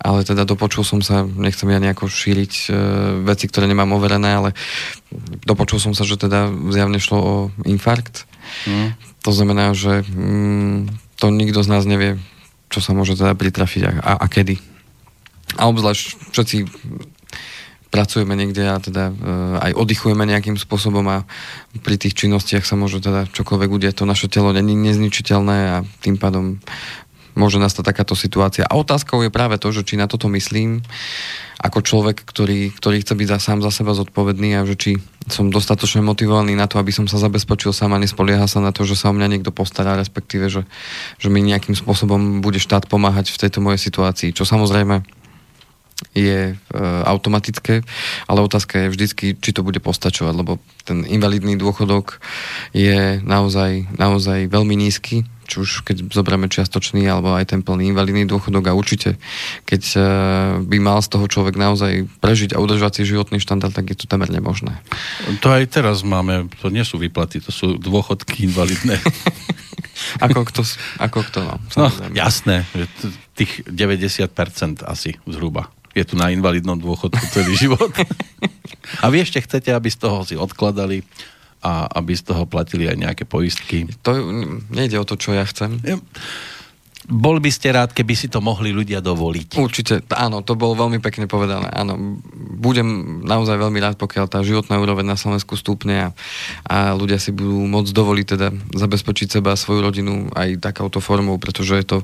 ale 0.00 0.24
teda 0.24 0.48
dopočul 0.48 0.80
som 0.80 1.04
sa, 1.04 1.28
nechcem 1.28 1.68
ja 1.68 1.76
nejako 1.76 2.08
šíriť 2.08 2.52
e, 2.56 2.68
veci, 3.28 3.44
ktoré 3.44 3.68
nemám 3.68 3.92
overené, 3.92 4.32
ale 4.32 4.50
dopočul 5.44 5.76
som 5.76 5.92
sa, 5.92 6.08
že 6.08 6.16
teda 6.16 6.48
zjavne 6.72 6.96
šlo 6.96 7.18
o 7.20 7.34
infarkt. 7.68 8.24
Mm. 8.64 8.96
To 9.28 9.30
znamená, 9.36 9.76
že 9.76 10.00
mm, 10.08 10.88
to 11.20 11.28
nikto 11.28 11.60
z 11.60 11.68
nás 11.68 11.84
nevie, 11.84 12.16
čo 12.72 12.80
sa 12.80 12.96
môže 12.96 13.12
teda 13.12 13.36
pritrafiť 13.36 13.82
a, 13.84 13.92
a, 14.00 14.12
a 14.24 14.26
kedy 14.32 14.69
a 15.58 15.66
obzvlášť 15.66 16.04
všetci 16.30 16.56
pracujeme 17.90 18.38
niekde 18.38 18.70
a 18.70 18.78
teda 18.78 19.10
e, 19.10 19.14
aj 19.66 19.72
oddychujeme 19.74 20.22
nejakým 20.22 20.54
spôsobom 20.54 21.02
a 21.10 21.26
pri 21.82 21.98
tých 21.98 22.14
činnostiach 22.14 22.62
sa 22.62 22.78
môže 22.78 23.02
teda 23.02 23.26
čokoľvek 23.34 23.70
udiať. 23.70 23.94
To 24.00 24.06
naše 24.06 24.30
telo 24.30 24.54
není 24.54 24.78
nezničiteľné 24.78 25.56
a 25.74 25.76
tým 25.98 26.14
pádom 26.14 26.62
môže 27.34 27.58
nastať 27.58 27.94
takáto 27.94 28.14
situácia. 28.18 28.66
A 28.66 28.78
otázkou 28.78 29.22
je 29.22 29.30
práve 29.30 29.58
to, 29.58 29.70
že 29.70 29.86
či 29.86 29.94
na 29.98 30.10
toto 30.10 30.26
myslím 30.30 30.82
ako 31.60 31.84
človek, 31.84 32.24
ktorý, 32.24 32.72
ktorý 32.72 33.04
chce 33.04 33.12
byť 33.12 33.28
za, 33.36 33.38
sám 33.38 33.58
za 33.60 33.68
seba 33.68 33.92
zodpovedný 33.92 34.56
a 34.56 34.64
že 34.64 34.80
či 34.80 34.90
som 35.28 35.52
dostatočne 35.52 36.00
motivovaný 36.00 36.56
na 36.56 36.64
to, 36.64 36.80
aby 36.80 36.88
som 36.88 37.04
sa 37.04 37.20
zabezpečil 37.20 37.76
sám 37.76 37.92
a 37.92 38.00
nespolieha 38.00 38.48
sa 38.48 38.64
na 38.64 38.72
to, 38.72 38.88
že 38.88 38.96
sa 38.96 39.12
o 39.12 39.14
mňa 39.14 39.28
niekto 39.28 39.52
postará, 39.52 39.92
respektíve, 40.00 40.48
že, 40.48 40.64
že 41.20 41.28
mi 41.28 41.44
nejakým 41.44 41.76
spôsobom 41.76 42.40
bude 42.40 42.56
štát 42.56 42.88
pomáhať 42.88 43.28
v 43.36 43.40
tejto 43.44 43.60
mojej 43.60 43.76
situácii. 43.76 44.32
Čo 44.32 44.48
samozrejme 44.48 45.19
je 46.16 46.54
e, 46.54 46.54
automatické, 47.04 47.84
ale 48.26 48.44
otázka 48.44 48.86
je 48.86 48.92
vždycky, 48.92 49.24
či 49.36 49.50
to 49.52 49.62
bude 49.62 49.78
postačovať, 49.78 50.34
lebo 50.34 50.58
ten 50.82 51.04
invalidný 51.06 51.54
dôchodok 51.60 52.18
je 52.74 53.20
naozaj, 53.22 53.86
naozaj 53.94 54.48
veľmi 54.50 54.74
nízky, 54.74 55.28
či 55.50 55.56
už 55.58 55.82
keď 55.82 56.14
zoberieme 56.14 56.46
čiastočný 56.46 57.10
alebo 57.10 57.34
aj 57.34 57.50
ten 57.50 57.60
plný 57.60 57.90
invalidný 57.90 58.22
dôchodok 58.22 58.70
a 58.70 58.76
určite, 58.78 59.18
keď 59.66 59.82
e, 59.94 60.00
by 60.62 60.78
mal 60.78 61.02
z 61.02 61.10
toho 61.10 61.26
človek 61.26 61.58
naozaj 61.58 62.06
prežiť 62.22 62.54
a 62.54 62.62
udržať 62.62 63.02
si 63.02 63.10
životný 63.10 63.42
štandard, 63.42 63.74
tak 63.74 63.90
je 63.90 63.98
to 63.98 64.06
temer 64.06 64.30
nemožné. 64.30 64.78
To 65.42 65.50
aj 65.50 65.74
teraz 65.74 66.06
máme, 66.06 66.46
to 66.62 66.70
nie 66.70 66.86
sú 66.86 67.02
výplaty, 67.02 67.42
to 67.42 67.50
sú 67.50 67.76
dôchodky 67.82 68.46
invalidné. 68.46 68.98
ako 70.24 70.48
kto, 70.48 70.62
ako 71.02 71.18
kto 71.28 71.38
no, 71.44 71.54
no 71.76 71.86
jasné, 72.16 72.64
že 72.72 72.86
tých 73.36 73.66
90% 73.68 74.86
asi 74.86 75.18
zhruba 75.28 75.68
je 75.94 76.04
tu 76.06 76.14
na 76.14 76.30
invalidnom 76.30 76.78
dôchodku 76.78 77.24
celý 77.34 77.54
život. 77.58 77.90
a 79.02 79.06
vy 79.10 79.26
ešte 79.26 79.42
chcete, 79.42 79.70
aby 79.74 79.88
z 79.90 79.98
toho 79.98 80.22
si 80.22 80.38
odkladali 80.38 81.02
a 81.60 81.90
aby 82.00 82.16
z 82.16 82.32
toho 82.32 82.48
platili 82.48 82.88
aj 82.88 82.96
nejaké 82.96 83.24
poistky. 83.28 83.84
To 84.06 84.16
nejde 84.72 84.96
o 84.96 85.04
to, 85.04 85.20
čo 85.20 85.36
ja 85.36 85.44
chcem. 85.44 85.82
Bol 87.10 87.42
by 87.42 87.50
ste 87.50 87.74
rád, 87.74 87.90
keby 87.90 88.14
si 88.14 88.30
to 88.30 88.38
mohli 88.38 88.70
ľudia 88.70 89.02
dovoliť? 89.02 89.58
Určite, 89.58 90.06
áno, 90.14 90.46
to 90.46 90.54
bolo 90.54 90.78
veľmi 90.78 91.02
pekne 91.02 91.26
povedané. 91.26 91.66
Áno, 91.66 92.22
budem 92.54 93.20
naozaj 93.26 93.58
veľmi 93.58 93.82
rád, 93.82 93.98
pokiaľ 93.98 94.30
tá 94.30 94.38
životná 94.46 94.78
úroveň 94.78 95.02
na 95.02 95.18
Slovensku 95.18 95.58
stúpne 95.58 96.06
a, 96.06 96.08
a 96.70 96.76
ľudia 96.94 97.18
si 97.18 97.34
budú 97.34 97.66
môcť 97.66 97.90
dovoliť 97.90 98.26
teda 98.38 98.48
zabezpečiť 98.78 99.26
seba 99.26 99.58
a 99.58 99.60
svoju 99.60 99.82
rodinu 99.82 100.30
aj 100.38 100.62
takouto 100.62 101.02
formou, 101.02 101.34
pretože 101.42 101.82
je 101.82 101.86
to 101.86 101.98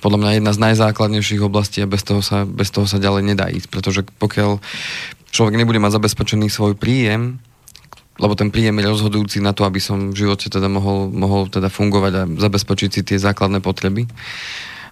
podľa 0.00 0.24
mňa 0.24 0.30
jedna 0.40 0.52
z 0.56 0.62
najzákladnejších 0.72 1.44
oblastí 1.44 1.84
a 1.84 1.90
bez 1.90 2.00
toho 2.00 2.24
sa, 2.24 2.48
bez 2.48 2.72
toho 2.72 2.88
sa 2.88 2.96
ďalej 2.96 3.36
nedá 3.36 3.52
ísť, 3.52 3.68
pretože 3.68 4.00
pokiaľ 4.16 4.64
človek 5.36 5.54
nebude 5.60 5.76
mať 5.84 6.00
zabezpečený 6.00 6.48
svoj 6.48 6.80
príjem, 6.80 7.36
lebo 8.16 8.32
ten 8.34 8.48
príjem 8.48 8.80
je 8.80 8.90
rozhodujúci 8.90 9.38
na 9.44 9.52
to, 9.52 9.68
aby 9.68 9.80
som 9.80 10.12
v 10.12 10.26
živote 10.26 10.48
teda 10.48 10.68
mohol, 10.72 11.12
mohol 11.12 11.48
teda 11.52 11.68
fungovať 11.68 12.12
a 12.16 12.22
zabezpečiť 12.24 12.90
si 12.90 13.00
tie 13.04 13.18
základné 13.20 13.60
potreby 13.60 14.08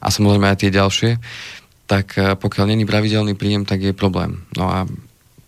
a 0.04 0.08
samozrejme 0.12 0.46
aj 0.52 0.58
tie 0.60 0.70
ďalšie, 0.70 1.10
tak 1.88 2.16
eh, 2.20 2.36
pokiaľ 2.36 2.76
není 2.76 2.84
pravidelný 2.84 3.36
príjem, 3.36 3.64
tak 3.64 3.80
je 3.80 3.96
problém. 3.96 4.44
No 4.56 4.68
a 4.68 4.84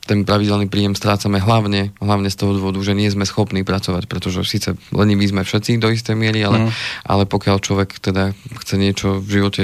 ten 0.06 0.22
pravidelný 0.22 0.70
príjem 0.70 0.94
strácame 0.94 1.42
hlavne, 1.42 1.90
hlavne 1.98 2.30
z 2.30 2.38
toho 2.38 2.54
dôvodu, 2.54 2.78
že 2.78 2.94
nie 2.94 3.10
sme 3.10 3.26
schopní 3.26 3.66
pracovať, 3.66 4.06
pretože 4.06 4.46
síce 4.46 4.78
leniví 4.94 5.26
sme 5.26 5.42
všetci 5.42 5.82
do 5.82 5.90
istej 5.90 6.14
miery, 6.14 6.46
ale, 6.46 6.66
mm. 6.66 6.70
ale 7.10 7.26
pokiaľ 7.26 7.58
človek 7.58 7.98
teda 7.98 8.30
chce 8.62 8.74
niečo 8.78 9.18
v 9.18 9.28
živote 9.42 9.62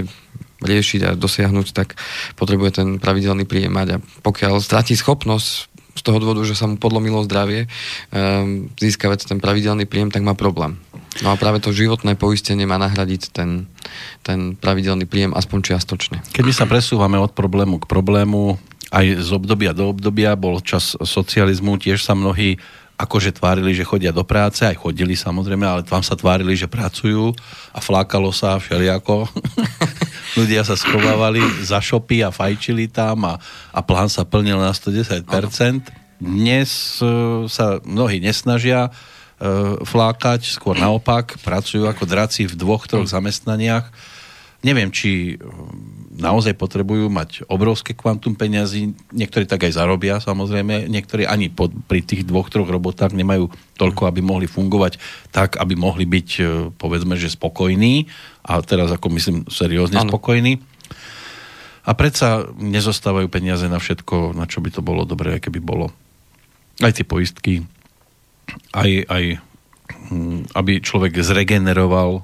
riešiť 0.62 1.00
a 1.06 1.10
dosiahnuť, 1.18 1.66
tak 1.74 1.94
potrebuje 2.38 2.70
ten 2.82 2.88
pravidelný 2.98 3.46
príjem 3.46 3.74
mať 3.74 3.88
a 3.98 4.02
pokiaľ 4.22 4.58
stratí 4.62 4.94
schopnosť 4.98 5.71
z 5.92 6.02
toho 6.02 6.18
dôvodu, 6.18 6.42
že 6.48 6.56
sa 6.56 6.64
mu 6.64 6.80
podlomilo 6.80 7.24
zdravie, 7.28 7.68
um, 8.12 8.72
získavať 8.80 9.28
ten 9.28 9.38
pravidelný 9.38 9.84
príjem, 9.84 10.08
tak 10.08 10.24
má 10.24 10.32
problém. 10.32 10.80
No 11.20 11.32
a 11.32 11.36
práve 11.36 11.60
to 11.60 11.76
životné 11.76 12.16
poistenie 12.16 12.64
má 12.64 12.80
nahradiť 12.80 13.36
ten, 13.36 13.68
ten 14.24 14.56
pravidelný 14.56 15.04
príjem 15.04 15.36
aspoň 15.36 15.74
čiastočne. 15.74 16.24
Keď 16.32 16.44
my 16.44 16.54
sa 16.56 16.64
presúvame 16.64 17.20
od 17.20 17.36
problému 17.36 17.84
k 17.84 17.88
problému, 17.88 18.56
aj 18.92 19.24
z 19.24 19.30
obdobia 19.32 19.72
do 19.72 19.92
obdobia, 19.92 20.36
bol 20.36 20.60
čas 20.64 20.96
socializmu, 20.96 21.80
tiež 21.80 22.00
sa 22.04 22.16
mnohí 22.16 22.56
akože 23.00 23.34
tvárili, 23.34 23.72
že 23.74 23.88
chodia 23.88 24.12
do 24.14 24.22
práce, 24.22 24.62
aj 24.62 24.78
chodili 24.78 25.16
samozrejme, 25.16 25.64
ale 25.64 25.82
tam 25.82 26.04
sa 26.04 26.14
tvárili, 26.14 26.54
že 26.54 26.70
pracujú 26.70 27.34
a 27.72 27.78
flákalo 27.80 28.30
sa 28.30 28.60
všelijako. 28.60 29.26
Ľudia 30.32 30.64
sa 30.64 30.80
schovávali 30.80 31.44
za 31.60 31.76
šopy 31.76 32.24
a 32.24 32.32
fajčili 32.32 32.88
tam 32.88 33.28
a, 33.28 33.36
a 33.68 33.80
plán 33.84 34.08
sa 34.08 34.24
plnil 34.24 34.56
na 34.56 34.72
110%. 34.72 35.28
Ano. 35.28 35.84
Dnes 36.22 37.02
uh, 37.04 37.44
sa 37.50 37.82
mnohí 37.84 38.22
nesnažia 38.22 38.88
uh, 38.88 39.76
flákať, 39.84 40.48
skôr 40.48 40.78
naopak, 40.78 41.36
pracujú 41.44 41.84
ako 41.84 42.08
draci 42.08 42.48
v 42.48 42.54
dvoch, 42.56 42.88
troch 42.88 43.04
zamestnaniach. 43.04 43.92
Neviem, 44.64 44.88
či 44.94 45.36
naozaj 46.12 46.52
potrebujú 46.60 47.08
mať 47.08 47.48
obrovské 47.48 47.96
kvantum 47.96 48.36
peňazí, 48.36 48.92
niektorí 49.16 49.48
tak 49.48 49.64
aj 49.64 49.80
zarobia 49.80 50.20
samozrejme, 50.20 50.84
niektorí 50.92 51.24
ani 51.24 51.48
pod, 51.48 51.72
pri 51.88 52.04
tých 52.04 52.28
dvoch, 52.28 52.52
troch 52.52 52.68
robotách 52.68 53.16
nemajú 53.16 53.48
toľko, 53.80 54.12
aby 54.12 54.20
mohli 54.20 54.44
fungovať 54.44 55.00
tak, 55.32 55.56
aby 55.56 55.72
mohli 55.72 56.04
byť 56.04 56.28
e, 56.38 56.42
povedzme, 56.76 57.16
že 57.16 57.32
spokojní 57.32 58.12
a 58.44 58.60
teraz 58.60 58.92
ako 58.92 59.08
myslím 59.16 59.48
seriózne 59.48 60.04
ano. 60.04 60.12
spokojní. 60.12 60.60
A 61.82 61.90
predsa 61.96 62.46
nezostávajú 62.60 63.26
peniaze 63.32 63.66
na 63.66 63.80
všetko, 63.80 64.36
na 64.36 64.44
čo 64.46 64.62
by 64.62 64.70
to 64.70 64.84
bolo 64.84 65.08
dobré, 65.08 65.40
keby 65.40 65.58
bolo. 65.58 65.90
Aj 66.78 66.92
tie 66.94 67.02
poistky, 67.02 67.64
aj, 68.76 68.90
aj 69.08 69.24
hm, 70.12 70.52
aby 70.52 70.78
človek 70.78 71.16
zregeneroval 71.18 72.22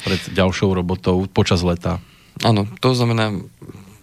pred 0.00 0.20
ďalšou 0.32 0.72
robotou 0.72 1.24
počas 1.28 1.60
leta. 1.60 2.00
Áno, 2.44 2.68
to 2.84 2.92
znamená, 2.92 3.32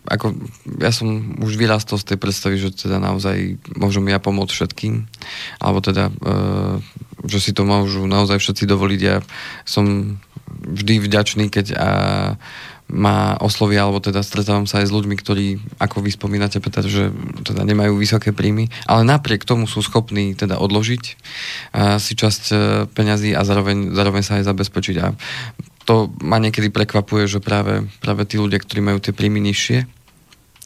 ako 0.04 0.36
ja 0.84 0.92
som 0.92 1.38
už 1.40 1.56
vyrastol 1.56 1.96
z 1.96 2.14
tej 2.14 2.18
predstavy, 2.20 2.60
že 2.60 2.76
teda 2.76 3.00
naozaj 3.00 3.62
môžem 3.80 4.04
ja 4.12 4.20
pomôcť 4.20 4.52
všetkým, 4.52 5.08
alebo 5.64 5.80
teda, 5.80 6.12
e, 6.12 6.14
že 7.24 7.40
si 7.40 7.52
to 7.56 7.64
môžu 7.64 8.04
naozaj 8.04 8.42
všetci 8.44 8.68
dovoliť. 8.68 9.00
Ja 9.00 9.24
som 9.64 10.18
vždy 10.52 11.00
vďačný, 11.08 11.48
keď 11.48 11.66
a, 11.76 11.90
ma 12.92 13.40
oslovia, 13.40 13.88
alebo 13.88 14.04
teda 14.04 14.20
stretávam 14.22 14.68
sa 14.68 14.84
aj 14.84 14.92
s 14.92 14.96
ľuďmi, 14.96 15.16
ktorí, 15.16 15.48
ako 15.80 16.04
vy 16.04 16.12
spomínate, 16.12 16.60
Peter, 16.60 16.84
že 16.84 17.16
teda 17.48 17.64
nemajú 17.64 17.96
vysoké 17.96 18.36
príjmy, 18.36 18.68
ale 18.84 19.08
napriek 19.08 19.48
tomu 19.48 19.72
sú 19.72 19.80
schopní 19.80 20.36
teda 20.36 20.60
odložiť 20.60 21.04
a, 21.72 21.96
si 21.96 22.14
časť 22.20 22.44
e, 22.52 22.56
peňazí 22.92 23.32
a 23.32 23.42
zároveň, 23.48 23.96
zároveň 23.96 24.24
sa 24.26 24.44
aj 24.44 24.52
zabezpečiť. 24.52 24.96
A 25.00 25.16
to 25.84 26.12
ma 26.24 26.40
niekedy 26.40 26.72
prekvapuje, 26.72 27.28
že 27.28 27.44
práve, 27.44 27.88
práve 28.00 28.24
tí 28.24 28.40
ľudia, 28.40 28.60
ktorí 28.60 28.80
majú 28.80 29.00
tie 29.04 29.12
príjmy 29.12 29.44
nižšie, 29.44 30.04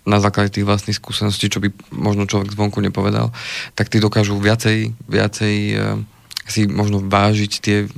na 0.07 0.23
základe 0.23 0.55
tých 0.55 0.63
vlastných 0.63 0.95
skúseností, 0.95 1.51
čo 1.51 1.59
by 1.59 1.67
možno 1.91 2.23
človek 2.23 2.55
zvonku 2.55 2.79
nepovedal, 2.79 3.35
tak 3.75 3.91
tí 3.91 3.99
dokážu 3.99 4.39
viacej, 4.39 4.95
viacej 5.03 5.55
uh, 5.75 5.99
si 6.47 6.63
možno 6.63 7.03
vážiť 7.03 7.51
tie, 7.59 7.91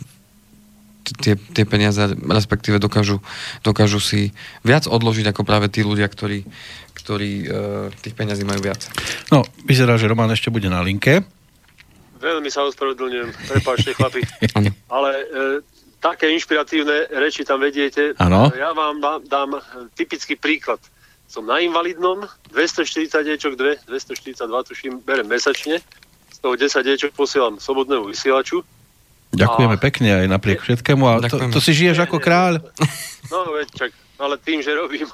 tie, 1.22 1.38
tie 1.38 1.66
peniaze, 1.70 2.02
respektíve 2.18 2.82
dokážu, 2.82 3.22
dokážu 3.62 4.02
si 4.02 4.34
viac 4.66 4.90
odložiť 4.90 5.30
ako 5.30 5.46
práve 5.46 5.70
tí 5.70 5.86
ľudia, 5.86 6.10
ktorí, 6.10 6.50
ktorí 6.98 7.32
uh, 7.46 7.94
tých 8.02 8.18
peniazí 8.18 8.42
majú 8.42 8.66
viac. 8.66 8.90
No, 9.30 9.46
vyzerá, 9.70 9.94
že 10.02 10.10
Roman 10.10 10.34
ešte 10.34 10.50
bude 10.50 10.66
na 10.66 10.82
linke. 10.82 11.22
Veľmi 12.20 12.50
sa 12.52 12.68
ospravedlňujem, 12.68 13.32
prepáčte 13.48 13.96
chlapi. 13.96 14.20
Ale 14.92 15.10
e, 15.16 15.26
také 16.00 16.32
inšpiratívne 16.32 17.12
reči 17.12 17.44
tam 17.44 17.60
vediete. 17.60 18.16
Ano. 18.18 18.48
Ja 18.56 18.72
vám 18.72 19.04
dám, 19.04 19.20
dám 19.28 19.50
typický 19.94 20.40
príklad. 20.40 20.80
Som 21.30 21.46
na 21.46 21.62
invalidnom, 21.62 22.26
240 22.50 23.14
diečok, 23.22 23.54
2, 23.54 23.86
242 23.86 24.50
tuším, 24.66 24.94
berem 25.06 25.30
mesačne, 25.30 25.78
z 26.34 26.38
toho 26.42 26.58
10 26.58 26.82
diečok 26.82 27.12
posielam 27.14 27.62
slobodnému 27.62 28.10
vysielaču. 28.10 28.66
Ďakujeme 29.30 29.78
a... 29.78 29.82
pekne 29.82 30.10
aj 30.26 30.28
napriek 30.32 30.66
všetkému. 30.66 31.04
A 31.06 31.22
to, 31.30 31.38
to 31.54 31.62
si 31.62 31.78
žiješ 31.78 32.02
nie, 32.02 32.06
ako 32.10 32.18
nie, 32.18 32.26
kráľ? 32.26 32.54
No, 33.30 33.54
veď 33.54 33.68
čak, 33.78 33.92
ale 34.18 34.42
tým, 34.42 34.66
že 34.66 34.74
robím 34.74 35.06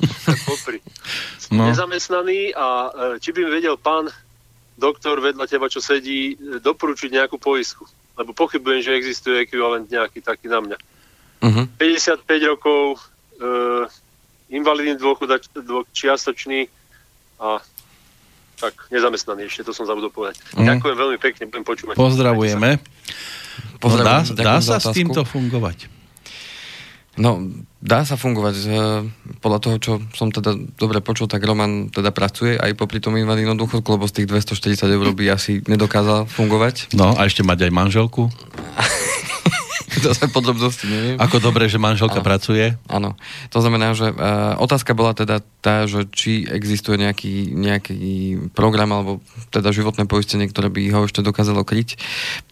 popri. 0.50 0.84
No. 1.48 1.72
Nezamestnaný 1.72 2.52
a 2.52 2.66
e, 2.66 2.90
či 3.16 3.32
by 3.32 3.48
mi 3.48 3.50
vedel 3.56 3.80
pán 3.80 4.12
doktor 4.76 5.24
vedľa 5.24 5.48
teba, 5.48 5.72
čo 5.72 5.80
sedí, 5.80 6.36
e, 6.36 6.60
doporučiť 6.60 7.16
nejakú 7.16 7.40
poisku 7.40 7.88
lebo 8.18 8.30
pochybujem, 8.36 8.80
že 8.84 8.96
existuje 8.98 9.48
ekvivalent 9.48 9.88
nejaký 9.88 10.20
taký 10.20 10.46
na 10.48 10.60
mňa. 10.60 10.78
Uh-huh. 11.42 11.64
55 11.80 12.52
rokov, 12.52 13.02
e, 13.40 13.48
invalidný 14.52 15.00
dôchod, 15.00 15.32
dôchod 15.64 15.88
čiastočný 15.96 16.68
a 17.40 17.58
tak 18.62 18.78
nezamestnaný 18.94 19.50
ešte, 19.50 19.66
to 19.66 19.74
som 19.74 19.88
zabudol 19.88 20.12
povedať. 20.12 20.38
Uh-huh. 20.52 20.62
Ďakujem 20.62 20.96
veľmi 20.96 21.18
pekne, 21.18 21.42
budem 21.48 21.64
počúvať. 21.66 21.94
Pozdravujeme. 21.96 22.78
No, 23.82 23.96
dá, 23.98 24.22
dá 24.22 24.56
sa 24.62 24.78
s 24.78 24.86
týmto 24.94 25.26
fungovať? 25.26 26.01
No, 27.12 27.44
dá 27.84 28.08
sa 28.08 28.16
fungovať. 28.16 28.72
Podľa 29.44 29.58
toho, 29.60 29.76
čo 29.76 29.92
som 30.16 30.32
teda 30.32 30.56
dobre 30.80 31.04
počul, 31.04 31.28
tak 31.28 31.44
Roman 31.44 31.92
teda 31.92 32.08
pracuje 32.08 32.56
aj 32.56 32.72
popri 32.72 33.04
tom 33.04 33.20
invalidnom 33.20 33.52
dôchodku, 33.52 33.84
lebo 33.92 34.08
z 34.08 34.24
tých 34.24 34.32
240 34.32 34.88
eur 34.88 35.06
by 35.12 35.24
asi 35.28 35.60
nedokázal 35.68 36.24
fungovať. 36.24 36.96
No, 36.96 37.12
a 37.12 37.28
ešte 37.28 37.44
mať 37.44 37.68
aj 37.68 37.72
manželku? 37.72 38.32
sa 40.18 40.26
podrobnosti 40.28 40.84
neviem. 40.88 41.16
Ako 41.18 41.38
dobre, 41.38 41.70
že 41.70 41.78
manželka 41.78 42.20
ano. 42.20 42.26
pracuje? 42.26 42.74
Áno. 42.90 43.14
To 43.54 43.58
znamená, 43.62 43.94
že 43.94 44.10
uh, 44.10 44.58
otázka 44.58 44.92
bola 44.92 45.14
teda 45.14 45.40
tá, 45.62 45.86
že 45.86 46.10
či 46.10 46.44
existuje 46.46 46.98
nejaký, 46.98 47.54
nejaký 47.54 48.02
program 48.52 48.90
alebo 48.90 49.22
teda 49.54 49.70
životné 49.70 50.10
poistenie, 50.10 50.50
ktoré 50.50 50.68
by 50.68 50.82
ho 50.90 51.06
ešte 51.06 51.22
dokázalo 51.22 51.62
kryť. 51.62 51.96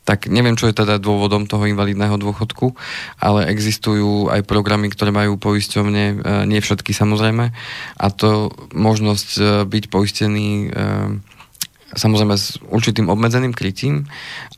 Tak 0.07 0.31
neviem, 0.31 0.55
čo 0.55 0.71
je 0.71 0.75
teda 0.75 1.03
dôvodom 1.03 1.51
toho 1.51 1.67
invalidného 1.67 2.17
dôchodku, 2.17 2.75
ale 3.19 3.51
existujú 3.51 4.31
aj 4.31 4.47
programy, 4.47 4.91
ktoré 4.91 5.11
majú 5.11 5.37
poisťovne, 5.37 6.05
uh, 6.15 6.45
nie 6.47 6.63
všetky 6.63 6.95
samozrejme, 6.95 7.51
a 7.99 8.07
to 8.15 8.55
možnosť 8.73 9.29
uh, 9.39 9.45
byť 9.67 9.85
poistený 9.91 10.71
uh, 10.71 11.19
samozrejme 11.95 12.35
s 12.39 12.59
určitým 12.63 13.11
obmedzeným 13.11 13.51
krytím, 13.51 14.07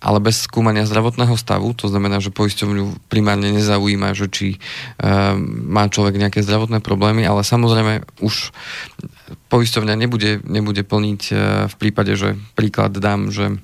ale 0.04 0.20
bez 0.20 0.44
skúmania 0.44 0.84
zdravotného 0.84 1.32
stavu, 1.36 1.72
to 1.72 1.88
znamená, 1.88 2.20
že 2.20 2.34
poisťovňu 2.34 3.08
primárne 3.08 3.52
nezaujíma, 3.52 4.12
že 4.12 4.28
či 4.28 4.48
e, 4.54 4.58
má 5.68 5.88
človek 5.88 6.20
nejaké 6.20 6.44
zdravotné 6.44 6.84
problémy, 6.84 7.24
ale 7.24 7.40
samozrejme 7.40 8.04
už 8.20 8.52
poisťovňa 9.48 9.94
nebude, 9.96 10.44
nebude 10.44 10.84
plniť 10.84 11.22
e, 11.32 11.34
v 11.72 11.74
prípade, 11.80 12.12
že 12.16 12.36
príklad 12.52 12.92
dám, 12.96 13.32
že 13.32 13.56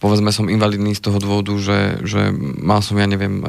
povedzme 0.00 0.32
som 0.32 0.48
invalidný 0.48 0.96
z 0.96 1.04
toho 1.04 1.18
dôvodu, 1.20 1.52
že, 1.60 2.00
že 2.06 2.32
mal 2.40 2.80
som, 2.80 2.96
ja 2.96 3.04
neviem, 3.04 3.44
e, 3.44 3.46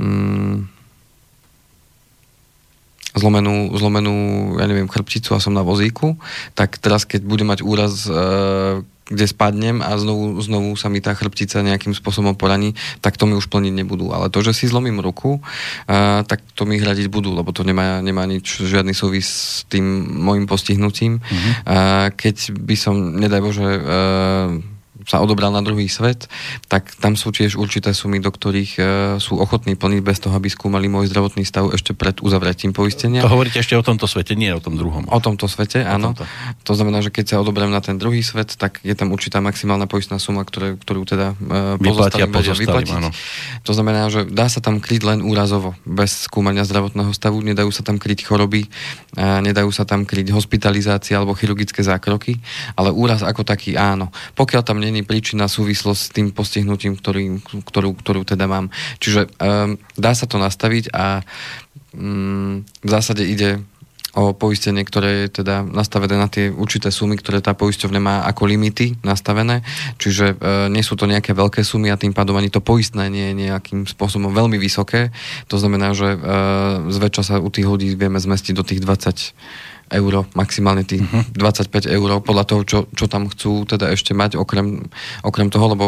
mm, 0.00 0.73
zlomenú, 3.14 3.72
zlomenú, 3.78 4.14
ja 4.58 4.66
neviem, 4.66 4.90
chrbticu 4.90 5.38
a 5.38 5.42
som 5.42 5.54
na 5.54 5.62
vozíku, 5.62 6.18
tak 6.58 6.82
teraz, 6.82 7.06
keď 7.06 7.22
budem 7.22 7.48
mať 7.48 7.62
úraz, 7.62 8.10
e, 8.10 8.82
kde 9.04 9.26
spadnem 9.28 9.84
a 9.84 9.94
znovu, 10.00 10.40
znovu 10.40 10.72
sa 10.80 10.88
mi 10.88 10.98
tá 10.98 11.12
chrbtica 11.12 11.60
nejakým 11.60 11.92
spôsobom 11.92 12.32
poraní, 12.34 12.72
tak 13.04 13.20
to 13.20 13.28
mi 13.28 13.36
už 13.36 13.52
plniť 13.52 13.74
nebudú. 13.76 14.10
Ale 14.16 14.32
to, 14.32 14.40
že 14.40 14.56
si 14.56 14.64
zlomím 14.66 14.98
ruku, 14.98 15.38
e, 15.38 15.40
tak 16.24 16.40
to 16.58 16.66
mi 16.66 16.80
hradiť 16.80 17.12
budú, 17.12 17.36
lebo 17.36 17.54
to 17.54 17.62
nemá, 17.62 18.02
nemá 18.02 18.26
nič, 18.26 18.64
žiadny 18.64 18.96
súvis 18.96 19.28
s 19.28 19.68
tým 19.70 19.84
môjim 20.08 20.48
postihnutím. 20.48 21.20
Mm-hmm. 21.20 21.52
E, 21.52 21.76
keď 22.18 22.36
by 22.56 22.76
som, 22.76 22.94
nedaj 23.14 23.40
Bože, 23.44 23.68
e, 23.68 23.80
sa 25.04 25.20
odobral 25.20 25.52
na 25.52 25.60
druhý 25.60 25.86
svet, 25.88 26.26
tak 26.68 26.92
tam 26.98 27.14
sú 27.14 27.30
tiež 27.30 27.56
určité 27.60 27.92
sumy, 27.92 28.20
do 28.20 28.32
ktorých 28.32 28.72
uh, 28.76 28.86
sú 29.20 29.36
ochotní 29.38 29.76
plniť 29.76 30.00
bez 30.00 30.18
toho, 30.20 30.34
aby 30.36 30.48
skúmali 30.48 30.88
môj 30.88 31.12
zdravotný 31.12 31.44
stav 31.44 31.70
ešte 31.72 31.92
pred 31.92 32.18
uzavretím 32.24 32.72
poistenia. 32.72 33.20
To 33.20 33.32
hovoríte 33.32 33.60
ešte 33.60 33.76
o 33.76 33.84
tomto 33.84 34.08
svete, 34.08 34.32
nie 34.34 34.50
o 34.52 34.60
tom 34.60 34.76
druhom. 34.80 35.04
O 35.08 35.20
tomto 35.20 35.44
svete, 35.46 35.84
áno. 35.84 36.16
Tomto. 36.16 36.24
To 36.64 36.72
znamená, 36.72 37.04
že 37.04 37.12
keď 37.12 37.36
sa 37.36 37.36
odobrám 37.40 37.68
na 37.68 37.84
ten 37.84 38.00
druhý 38.00 38.24
svet, 38.24 38.56
tak 38.56 38.80
je 38.80 38.92
tam 38.96 39.12
určitá 39.12 39.44
maximálna 39.44 39.84
poistná 39.84 40.16
suma, 40.16 40.42
ktoré, 40.42 40.80
ktorú 40.80 41.04
teda 41.04 41.36
uh, 41.36 41.76
vyplatia 41.76 42.26
vyplatiť. 42.28 42.96
Áno. 42.96 43.10
To 43.64 43.72
znamená, 43.76 44.08
že 44.08 44.24
dá 44.24 44.48
sa 44.48 44.64
tam 44.64 44.80
kryť 44.80 45.02
len 45.04 45.18
úrazovo, 45.20 45.76
bez 45.84 46.26
skúmania 46.26 46.64
zdravotného 46.64 47.12
stavu, 47.12 47.44
nedajú 47.44 47.68
sa 47.68 47.84
tam 47.84 48.00
kryť 48.00 48.24
choroby, 48.24 48.66
uh, 49.20 49.44
nedajú 49.44 49.68
sa 49.68 49.84
tam 49.84 50.08
kryť 50.08 50.32
hospitalizácie 50.32 51.12
alebo 51.12 51.36
chirurgické 51.36 51.84
zákroky, 51.84 52.40
ale 52.74 52.88
úraz 52.94 53.20
ako 53.20 53.44
taký 53.44 53.76
áno. 53.76 54.08
Pokiaľ 54.38 54.62
tam 54.64 54.78
není 54.94 55.02
príčina 55.02 55.50
súvislosť 55.50 55.98
s 55.98 56.14
tým 56.14 56.30
postihnutím, 56.30 56.94
ktorý, 56.94 57.42
ktorú, 57.42 57.98
ktorú 57.98 58.22
teda 58.22 58.46
mám. 58.46 58.70
Čiže 59.02 59.26
um, 59.42 59.74
dá 59.98 60.14
sa 60.14 60.30
to 60.30 60.38
nastaviť 60.38 60.94
a 60.94 61.26
um, 61.98 62.62
v 62.62 62.88
zásade 62.88 63.26
ide 63.26 63.58
o 64.14 64.30
poistenie, 64.30 64.86
ktoré 64.86 65.26
je 65.26 65.42
teda 65.42 65.66
nastavené 65.66 66.14
na 66.14 66.30
tie 66.30 66.46
určité 66.46 66.94
sumy, 66.94 67.18
ktoré 67.18 67.42
tá 67.42 67.50
poisťovňa 67.58 68.00
má 68.00 68.16
ako 68.30 68.46
limity 68.46 68.94
nastavené. 69.02 69.66
Čiže 69.98 70.38
e, 70.38 70.70
nie 70.70 70.86
sú 70.86 70.94
to 70.94 71.10
nejaké 71.10 71.34
veľké 71.34 71.66
sumy 71.66 71.90
a 71.90 71.98
tým 71.98 72.14
pádom 72.14 72.38
ani 72.38 72.46
to 72.46 72.62
poistné 72.62 73.10
nie 73.10 73.34
je 73.34 73.50
nejakým 73.50 73.90
spôsobom 73.90 74.30
veľmi 74.30 74.54
vysoké. 74.54 75.10
To 75.50 75.58
znamená, 75.58 75.98
že 75.98 76.14
e, 76.14 76.18
zväčša 76.94 77.22
sa 77.26 77.42
u 77.42 77.50
tých 77.50 77.66
ľudí 77.66 77.98
vieme 77.98 78.22
zmestiť 78.22 78.54
do 78.54 78.62
tých 78.62 78.78
20 78.86 79.34
euro, 79.92 80.24
maximálne 80.32 80.86
tých 80.86 81.04
uh-huh. 81.04 81.34
Mhm. 81.34 81.40
25 81.40 81.90
eur, 81.90 82.08
podľa 82.24 82.44
toho, 82.48 82.62
čo, 82.64 82.78
čo 82.92 83.04
tam 83.10 83.28
chcú 83.28 83.68
teda 83.68 83.92
ešte 83.92 84.16
mať, 84.16 84.40
okrem, 84.40 84.88
okrem 85.20 85.48
toho, 85.52 85.76
lebo 85.76 85.84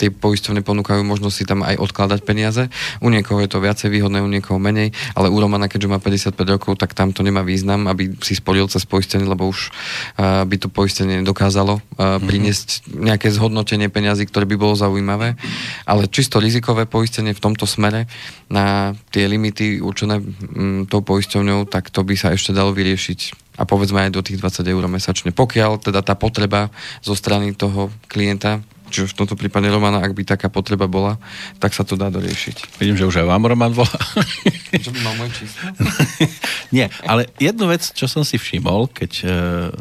tie 0.00 0.08
poisťovne 0.08 0.64
ponúkajú 0.64 1.04
možnosť 1.04 1.36
si 1.36 1.44
tam 1.44 1.60
aj 1.60 1.76
odkladať 1.76 2.20
peniaze. 2.24 2.72
U 3.04 3.12
niekoho 3.12 3.40
je 3.44 3.52
to 3.52 3.60
viacej 3.60 3.92
výhodné, 3.92 4.24
u 4.24 4.28
niekoho 4.32 4.56
menej, 4.56 4.96
ale 5.12 5.28
u 5.28 5.36
Romana, 5.36 5.68
keďže 5.68 5.92
má 5.92 5.98
55 6.00 6.36
rokov, 6.56 6.80
tak 6.80 6.96
tam 6.96 7.12
to 7.12 7.20
nemá 7.20 7.44
význam, 7.44 7.84
aby 7.84 8.16
si 8.24 8.32
sporil 8.32 8.64
cez 8.72 8.88
poistenie, 8.88 9.28
lebo 9.28 9.48
už 9.48 9.68
uh, 10.16 10.48
by 10.48 10.56
to 10.56 10.72
poistenie 10.72 11.20
nedokázalo 11.20 11.80
uh, 11.80 12.16
priniesť 12.24 12.88
nejaké 12.96 13.28
zhodnotenie 13.28 13.92
peniazy, 13.92 14.24
ktoré 14.24 14.48
by 14.48 14.56
bolo 14.56 14.72
zaujímavé. 14.72 15.36
Ale 15.84 16.08
čisto 16.08 16.40
rizikové 16.40 16.88
poistenie 16.88 17.36
v 17.36 17.44
tomto 17.44 17.68
smere 17.68 18.08
na 18.48 18.96
tie 19.12 19.28
limity 19.28 19.84
určené 19.84 20.16
um, 20.20 20.88
tou 20.88 21.04
poisťovňou, 21.04 21.68
tak 21.68 21.92
to 21.92 22.00
by 22.00 22.16
sa 22.16 22.32
ešte 22.32 22.56
dalo 22.56 22.72
vyriešiť 22.72 23.39
a 23.60 23.62
povedzme 23.68 24.08
aj 24.08 24.16
do 24.16 24.24
tých 24.24 24.40
20 24.40 24.64
eur 24.64 24.84
mesačne. 24.88 25.36
Pokiaľ 25.36 25.84
teda 25.84 26.00
tá 26.00 26.16
potreba 26.16 26.72
zo 27.04 27.12
strany 27.12 27.52
toho 27.52 27.92
klienta 28.08 28.64
Čiže 28.90 29.14
v 29.14 29.18
tomto 29.22 29.38
prípade 29.38 29.70
Romana, 29.70 30.02
ak 30.02 30.18
by 30.18 30.26
taká 30.26 30.50
potreba 30.50 30.90
bola, 30.90 31.16
tak 31.62 31.70
sa 31.70 31.86
to 31.86 31.94
dá 31.94 32.10
doriešiť. 32.10 32.82
Vidím, 32.82 32.98
že 32.98 33.06
už 33.06 33.22
aj 33.22 33.26
vám 33.30 33.46
Roman 33.46 33.70
volá. 33.70 33.98
Čo 34.74 34.90
by 34.90 34.98
mal 35.06 35.14
moje 35.14 35.46
číslo? 35.46 35.70
Nie, 36.74 36.90
ale 37.06 37.30
jednu 37.38 37.70
vec, 37.70 37.86
čo 37.94 38.10
som 38.10 38.26
si 38.26 38.34
všimol, 38.34 38.90
keď 38.90 39.12
uh, 39.22 39.30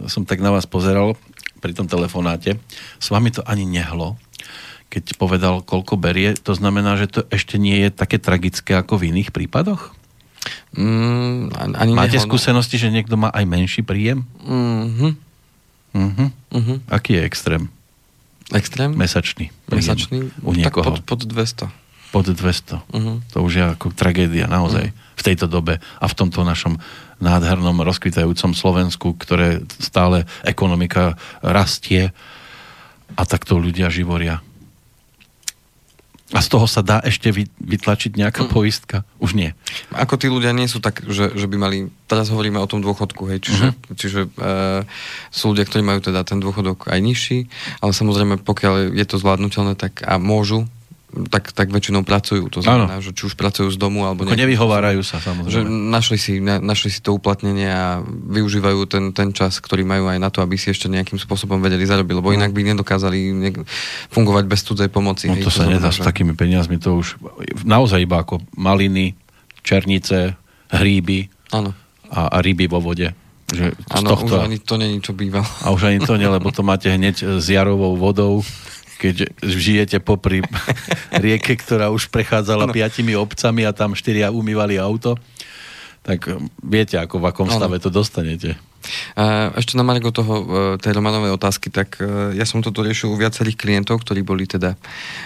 som 0.05 0.29
tak 0.29 0.45
na 0.45 0.53
vás 0.53 0.69
pozeral 0.69 1.17
pri 1.57 1.73
tom 1.73 1.89
telefonáte, 1.89 2.61
s 3.01 3.07
vami 3.09 3.33
to 3.33 3.41
ani 3.49 3.65
nehlo, 3.65 4.15
keď 4.93 5.17
povedal, 5.17 5.65
koľko 5.65 5.97
berie, 5.97 6.37
to 6.37 6.53
znamená, 6.53 6.97
že 6.97 7.09
to 7.09 7.21
ešte 7.33 7.57
nie 7.57 7.81
je 7.81 7.89
také 7.89 8.21
tragické 8.21 8.77
ako 8.77 9.01
v 9.01 9.13
iných 9.13 9.33
prípadoch? 9.33 9.98
Mm, 10.75 11.53
ani 11.55 11.91
Máte 11.95 12.17
neho, 12.19 12.25
skúsenosti, 12.25 12.77
že 12.77 12.93
niekto 12.93 13.17
má 13.17 13.33
aj 13.33 13.45
menší 13.45 13.81
príjem? 13.81 14.25
Mm-hmm. 14.45 15.11
Uh-huh. 15.89 16.29
Uh-huh. 16.53 16.77
Aký 16.89 17.17
je 17.17 17.21
extrém? 17.25 17.63
Extrém? 18.53 18.93
Mesačný. 18.93 19.49
Mesačný? 19.69 20.29
U 20.45 20.53
niekoho. 20.53 20.97
Tak 20.97 21.05
pod, 21.05 21.25
pod 21.25 21.29
200. 21.29 21.69
Pod 22.09 22.25
200. 22.25 22.81
Uh-huh. 22.93 23.21
To 23.33 23.37
už 23.45 23.51
je 23.53 23.65
ako 23.65 23.93
tragédia 23.93 24.49
naozaj 24.49 24.89
uh-huh. 24.89 25.17
v 25.17 25.21
tejto 25.21 25.45
dobe 25.49 25.77
a 25.81 26.05
v 26.05 26.17
tomto 26.17 26.41
našom 26.45 26.77
nádhernom 27.19 27.83
rozkvitajúcom 27.83 28.55
Slovensku, 28.55 29.13
ktoré 29.17 29.61
stále 29.77 30.23
ekonomika 30.47 31.19
rastie 31.43 32.15
a 33.17 33.23
takto 33.25 33.57
ľudia 33.59 33.91
živoria. 33.91 34.41
A 36.29 36.45
z 36.45 36.47
toho 36.53 36.69
sa 36.69 36.85
dá 36.85 37.01
ešte 37.01 37.33
vytlačiť 37.57 38.13
nejaká 38.13 38.45
mm. 38.45 38.49
poistka? 38.53 39.01
Už 39.17 39.33
nie. 39.33 39.57
Ako 39.89 40.13
tí 40.13 40.29
ľudia 40.29 40.53
nie 40.53 40.69
sú 40.69 40.77
tak, 40.77 41.01
že, 41.09 41.33
že 41.33 41.49
by 41.49 41.57
mali... 41.57 41.77
Teraz 42.05 42.29
hovoríme 42.29 42.61
o 42.61 42.69
tom 42.69 42.85
dôchodku, 42.85 43.25
hej, 43.33 43.41
čiže, 43.41 43.67
mm-hmm. 43.73 43.97
čiže 43.97 44.19
e, 44.29 44.29
sú 45.33 45.53
ľudia, 45.53 45.65
ktorí 45.65 45.81
majú 45.81 46.05
teda 46.05 46.21
ten 46.21 46.37
dôchodok 46.37 46.89
aj 46.93 46.99
nižší, 47.01 47.49
ale 47.81 47.97
samozrejme, 47.97 48.45
pokiaľ 48.45 48.93
je 48.93 49.05
to 49.09 49.17
zvládnutelné, 49.17 49.73
tak 49.73 50.05
a 50.05 50.21
môžu 50.21 50.69
tak, 51.09 51.49
tak 51.57 51.73
väčšinou 51.73 52.05
pracujú. 52.05 52.53
To 52.53 52.61
znamená, 52.61 53.01
ano. 53.01 53.03
že 53.03 53.17
či 53.17 53.25
už 53.25 53.33
pracujú 53.33 53.73
z 53.73 53.77
domu, 53.81 54.05
alebo... 54.05 54.29
Ako 54.29 54.37
nevyhovárajú 54.37 55.01
sa, 55.01 55.17
samozrejme. 55.17 55.49
Že 55.49 55.61
našli 55.65 56.17
si, 56.21 56.33
na, 56.37 56.61
našli 56.61 56.93
si 56.93 57.01
to 57.01 57.17
uplatnenie 57.17 57.65
a 57.65 58.05
využívajú 58.05 58.79
ten, 58.85 59.03
ten 59.11 59.33
čas, 59.33 59.57
ktorý 59.57 59.81
majú 59.81 60.05
aj 60.05 60.19
na 60.21 60.29
to, 60.29 60.45
aby 60.45 60.53
si 60.55 60.69
ešte 60.69 60.85
nejakým 60.85 61.17
spôsobom 61.17 61.57
vedeli 61.57 61.81
zarobiť, 61.89 62.13
lebo 62.13 62.29
no. 62.29 62.37
inak 62.37 62.53
by 62.53 62.61
nedokázali 62.77 63.17
ne, 63.33 63.49
fungovať 64.13 64.45
bez 64.45 64.61
cudzej 64.61 64.89
pomoci. 64.93 65.33
No 65.33 65.37
hej, 65.37 65.43
to, 65.45 65.49
to 65.49 65.57
sa 65.57 65.65
nedá 65.65 65.89
že... 65.89 66.01
s 66.01 66.05
takými 66.05 66.37
peniazmi, 66.37 66.77
to 66.77 67.01
už 67.01 67.17
naozaj 67.65 68.05
iba 68.05 68.21
ako 68.21 68.45
maliny, 68.53 69.17
černice, 69.65 70.37
hríby 70.69 71.25
ano. 71.49 71.73
a, 72.13 72.29
a 72.29 72.37
ryby 72.45 72.69
vo 72.69 72.77
vode. 72.77 73.09
Že 73.49 73.73
ano, 73.89 74.13
tohto... 74.13 74.35
už 74.37 74.45
ani 74.45 74.57
to 74.61 74.77
není, 74.77 75.01
čo 75.01 75.17
býval. 75.17 75.41
A 75.65 75.73
už 75.73 75.89
ani 75.89 75.99
to 76.05 76.21
nie, 76.21 76.29
lebo 76.29 76.53
to 76.53 76.61
máte 76.61 76.85
hneď 76.85 77.41
s 77.41 77.49
jarovou 77.49 77.97
vodou 77.97 78.45
keď 78.99 79.31
žijete 79.39 80.03
popri 80.03 80.43
rieke, 81.23 81.55
ktorá 81.55 81.87
už 81.87 82.11
prechádzala 82.11 82.67
ano. 82.67 82.75
piatimi 82.75 83.15
obcami 83.15 83.63
a 83.63 83.71
tam 83.71 83.95
štyria 83.95 84.35
umývali 84.35 84.75
auto, 84.75 85.15
tak 86.03 86.27
viete, 86.59 86.99
ako 86.99 87.23
v 87.23 87.25
akom 87.31 87.47
stave 87.47 87.79
to 87.79 87.87
dostanete. 87.87 88.59
Ešte 89.59 89.75
na 89.75 89.83
Margo 89.83 90.09
toho, 90.15 90.33
e, 90.39 90.43
tej 90.79 90.95
Romanovej 90.95 91.35
otázky, 91.35 91.67
tak 91.67 91.99
e, 91.99 92.33
ja 92.39 92.47
som 92.47 92.63
toto 92.63 92.79
riešil 92.79 93.11
u 93.11 93.19
viacerých 93.19 93.59
klientov, 93.59 94.01
ktorí 94.01 94.23
boli 94.23 94.47
teda, 94.47 94.79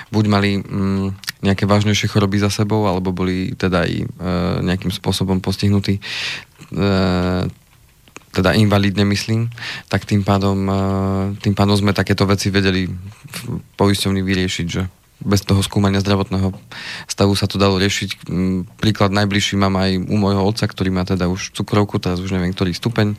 buď 0.10 0.26
mali 0.26 0.58
mm, 0.58 1.40
nejaké 1.46 1.70
vážnejšie 1.70 2.10
choroby 2.10 2.42
za 2.42 2.50
sebou, 2.50 2.90
alebo 2.90 3.14
boli 3.14 3.54
teda 3.54 3.86
aj 3.86 3.94
e, 3.94 4.06
nejakým 4.66 4.90
spôsobom 4.90 5.38
postihnutí 5.38 6.02
teda 8.34 8.58
invalidne 8.58 9.06
myslím, 9.14 9.54
tak 9.88 10.10
tým 10.10 10.26
pádom, 10.26 10.58
e, 10.66 10.76
tým 11.38 11.54
pádom 11.54 11.78
sme 11.78 11.94
takéto 11.94 12.26
veci 12.26 12.50
vedeli 12.50 12.90
v 12.90 13.40
poisťovni 13.78 14.26
vyriešiť, 14.26 14.68
že 14.68 14.90
bez 15.24 15.46
toho 15.48 15.64
skúmania 15.64 16.04
zdravotného 16.04 16.52
stavu 17.08 17.34
sa 17.34 17.48
to 17.48 17.56
dalo 17.56 17.80
riešiť. 17.80 18.28
Príklad 18.76 19.16
najbližší 19.16 19.56
mám 19.56 19.80
aj 19.80 19.96
u 20.04 20.16
môjho 20.20 20.44
otca, 20.44 20.68
ktorý 20.68 20.92
má 20.92 21.08
teda 21.08 21.32
už 21.32 21.56
cukrovku, 21.56 21.98
teraz 21.98 22.20
už 22.20 22.36
neviem, 22.36 22.52
ktorý 22.52 22.76
stupeň, 22.76 23.16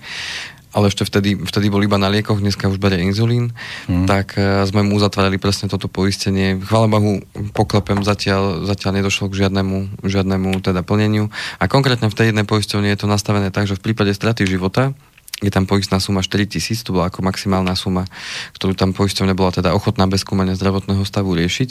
ale 0.75 0.91
ešte 0.91 1.07
vtedy, 1.07 1.39
vtedy 1.39 1.71
bol 1.71 1.81
iba 1.81 1.95
na 1.95 2.11
liekoch, 2.11 2.43
dneska 2.43 2.67
už 2.67 2.83
berie 2.83 3.01
inzulín, 3.07 3.55
mm. 3.87 4.11
tak 4.11 4.35
uh, 4.35 4.67
sme 4.67 4.83
mu 4.83 4.99
uzatvárali 4.99 5.39
presne 5.39 5.71
toto 5.71 5.87
poistenie. 5.87 6.59
Chvála 6.59 6.91
Bohu, 6.91 7.23
poklepem, 7.55 8.03
zatiaľ, 8.03 8.67
zatiaľ 8.67 8.99
nedošlo 8.99 9.31
k 9.31 9.47
žiadnemu, 9.47 10.03
žiadnemu 10.03 10.51
teda 10.61 10.83
plneniu. 10.83 11.31
A 11.63 11.71
konkrétne 11.71 12.11
v 12.11 12.17
tej 12.19 12.27
jednej 12.35 12.45
poisťovni 12.45 12.91
je 12.91 12.99
to 12.99 13.07
nastavené 13.07 13.55
tak, 13.55 13.71
že 13.71 13.79
v 13.79 13.85
prípade 13.91 14.11
straty 14.11 14.45
života 14.51 14.93
je 15.43 15.51
tam 15.51 15.67
poistná 15.67 15.99
suma 15.99 16.23
4 16.23 16.47
tisíc, 16.47 16.87
to 16.87 16.95
bola 16.95 17.11
ako 17.11 17.27
maximálna 17.27 17.75
suma, 17.75 18.07
ktorú 18.55 18.79
tam 18.79 18.95
poisťovňa 18.95 19.35
bola 19.35 19.51
teda 19.51 19.75
ochotná 19.75 20.07
bez 20.07 20.23
skúmania 20.23 20.55
zdravotného 20.55 21.03
stavu 21.03 21.35
riešiť, 21.35 21.71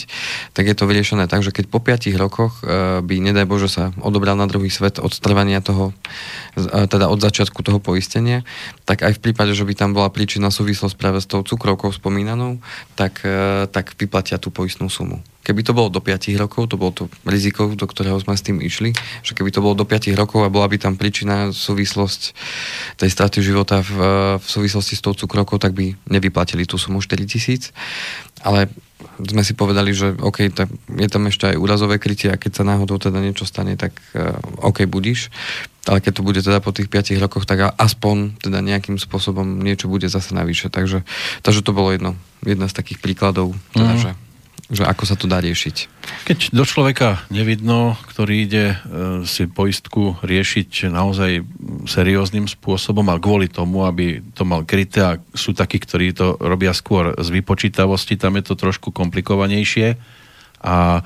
tak 0.51 0.67
je 0.67 0.75
to 0.75 0.83
vyriešené 0.83 1.31
tak, 1.31 1.47
že 1.47 1.55
keď 1.55 1.71
po 1.71 1.79
5 1.79 2.11
rokoch 2.19 2.59
e, 2.59 2.99
by, 2.99 3.15
nedaj 3.23 3.47
Bože, 3.47 3.71
sa 3.71 3.95
odobral 4.03 4.35
na 4.35 4.51
druhý 4.51 4.67
svet 4.67 4.99
od 4.99 5.15
trvania 5.15 5.63
toho, 5.63 5.95
e, 6.59 6.85
teda 6.91 7.07
od 7.07 7.23
začiatku 7.23 7.63
toho 7.63 7.79
poistenia, 7.79 8.43
tak 8.83 8.99
aj 9.01 9.15
v 9.15 9.23
prípade, 9.31 9.55
že 9.55 9.63
by 9.63 9.73
tam 9.79 9.95
bola 9.95 10.11
príčina 10.11 10.51
súvislosť 10.51 10.99
práve 10.99 11.23
s 11.23 11.29
tou 11.31 11.39
cukrovkou 11.39 11.95
spomínanou, 11.95 12.59
tak, 12.99 13.23
e, 13.23 13.65
tak 13.71 13.95
vyplatia 13.95 14.43
tú 14.43 14.51
poistnú 14.51 14.91
sumu. 14.91 15.23
Keby 15.43 15.61
to 15.67 15.75
bolo 15.75 15.91
do 15.91 15.99
5 15.99 16.31
rokov, 16.39 16.71
to 16.71 16.79
bolo 16.79 16.95
to 16.95 17.11
riziko, 17.27 17.67
do 17.75 17.83
ktorého 17.83 18.15
sme 18.15 18.39
s 18.39 18.47
tým 18.47 18.63
išli, 18.63 18.95
že 19.27 19.35
keby 19.35 19.51
to 19.51 19.59
bolo 19.59 19.75
do 19.75 19.83
5 19.83 20.15
rokov 20.15 20.39
a 20.39 20.53
bola 20.53 20.71
by 20.71 20.79
tam 20.79 20.95
príčina 20.95 21.51
súvislosť 21.51 22.21
tej 22.95 23.09
straty 23.11 23.43
života 23.43 23.83
v, 23.83 23.91
v 24.39 24.47
súvislosti 24.47 24.95
s 24.95 25.03
tou 25.03 25.11
cukrovkou, 25.11 25.59
tak 25.59 25.75
by 25.75 25.99
nevyplatili 26.07 26.63
tú 26.63 26.79
sumu 26.79 27.03
4 27.03 27.27
tisíc. 27.27 27.75
Ale 28.39 28.71
sme 29.19 29.43
si 29.43 29.53
povedali, 29.53 29.91
že 29.91 30.15
OK, 30.15 30.47
tak 30.55 30.71
je 30.87 31.09
tam 31.11 31.27
ešte 31.27 31.51
aj 31.51 31.59
úrazové 31.59 31.99
krytie 31.99 32.31
a 32.31 32.39
keď 32.39 32.63
sa 32.63 32.67
náhodou 32.67 32.97
teda 32.97 33.19
niečo 33.19 33.43
stane, 33.43 33.75
tak 33.75 33.93
uh, 34.15 34.39
OK, 34.63 34.87
budíš. 34.87 35.27
Ale 35.83 35.99
keď 35.99 36.11
to 36.15 36.25
bude 36.25 36.39
teda 36.39 36.63
po 36.63 36.71
tých 36.71 36.87
5 36.87 37.19
rokoch, 37.19 37.43
tak 37.43 37.75
aspoň 37.75 38.39
teda 38.39 38.63
nejakým 38.63 38.95
spôsobom 38.95 39.59
niečo 39.59 39.91
bude 39.91 40.07
zase 40.07 40.31
navyše. 40.31 40.71
Takže, 40.71 41.03
takže 41.43 41.61
to 41.61 41.75
bolo 41.75 41.91
jedno, 41.91 42.15
jedna 42.47 42.71
z 42.71 42.77
takých 42.79 43.03
príkladov, 43.03 43.51
teda, 43.75 43.91
mm. 43.91 43.99
že 43.99 44.11
že 44.71 44.87
ako 44.87 45.03
sa 45.03 45.15
to 45.19 45.27
dá 45.27 45.43
riešiť. 45.43 45.75
Keď 46.23 46.55
do 46.55 46.63
človeka 46.63 47.23
nevidno, 47.27 47.99
ktorý 48.07 48.47
ide 48.47 48.65
e, 48.73 48.75
si 49.27 49.47
poistku 49.47 50.15
riešiť 50.23 50.87
naozaj 50.87 51.43
serióznym 51.87 52.47
spôsobom 52.47 53.03
a 53.11 53.19
kvôli 53.19 53.51
tomu, 53.51 53.83
aby 53.83 54.23
to 54.33 54.47
mal 54.47 54.63
kryté 54.63 54.99
a 55.03 55.19
sú 55.35 55.51
takí, 55.51 55.83
ktorí 55.83 56.15
to 56.15 56.39
robia 56.39 56.71
skôr 56.71 57.11
z 57.19 57.27
vypočítavosti, 57.31 58.15
tam 58.15 58.39
je 58.39 58.43
to 58.47 58.55
trošku 58.55 58.95
komplikovanejšie 58.95 59.99
a 60.63 61.03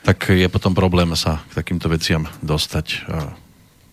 tak 0.00 0.32
je 0.32 0.48
potom 0.48 0.72
problém 0.72 1.12
sa 1.14 1.44
k 1.52 1.60
takýmto 1.60 1.92
veciam 1.92 2.26
dostať 2.40 3.06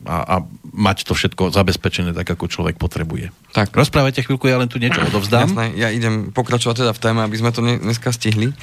a, 0.06 0.18
a 0.22 0.36
mať 0.76 1.10
to 1.10 1.18
všetko 1.18 1.50
zabezpečené 1.50 2.14
tak, 2.14 2.30
ako 2.30 2.46
človek 2.46 2.78
potrebuje. 2.78 3.34
Tak. 3.56 3.74
Rozprávajte 3.74 4.22
chvíľku, 4.22 4.46
ja 4.46 4.62
len 4.62 4.70
tu 4.70 4.78
niečo 4.78 5.02
odovzdám. 5.02 5.50
Jasné, 5.50 5.66
ja 5.74 5.90
idem 5.90 6.30
pokračovať 6.30 6.86
teda 6.86 6.94
v 6.94 7.02
téme, 7.02 7.22
aby 7.26 7.36
sme 7.40 7.50
to 7.50 7.66
dneska 7.66 8.14
stihli. 8.14 8.54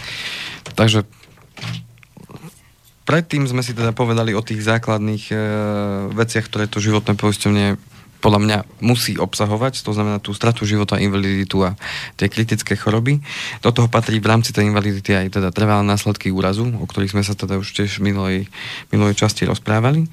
Takže 0.79 1.03
predtým 3.03 3.45
sme 3.51 3.67
si 3.67 3.75
teda 3.75 3.91
povedali 3.91 4.33
o 4.33 4.43
tých 4.47 4.63
základných 4.63 5.25
e, 5.31 5.37
veciach, 6.15 6.47
ktoré 6.47 6.71
to 6.71 6.79
životné 6.79 7.19
poisťovne 7.19 7.94
podľa 8.25 8.41
mňa 8.41 8.59
musí 8.81 9.21
obsahovať, 9.21 9.85
to 9.85 9.93
znamená 9.93 10.17
tú 10.17 10.33
stratu 10.33 10.65
života, 10.65 10.97
invaliditu 10.97 11.61
a 11.61 11.77
tie 12.17 12.33
kritické 12.33 12.73
choroby. 12.73 13.21
Do 13.61 13.69
toho 13.69 13.93
patrí 13.93 14.17
v 14.17 14.33
rámci 14.33 14.57
tej 14.57 14.73
invalidity 14.73 15.13
aj 15.13 15.37
teda 15.37 15.53
trvalé 15.53 15.85
následky 15.85 16.33
úrazu, 16.33 16.65
o 16.65 16.89
ktorých 16.89 17.13
sme 17.13 17.21
sa 17.21 17.37
teda 17.37 17.61
už 17.61 17.77
tiež 17.77 18.01
v 18.01 18.09
minulej, 18.09 18.39
minulej 18.89 19.21
časti 19.21 19.45
rozprávali. 19.45 20.09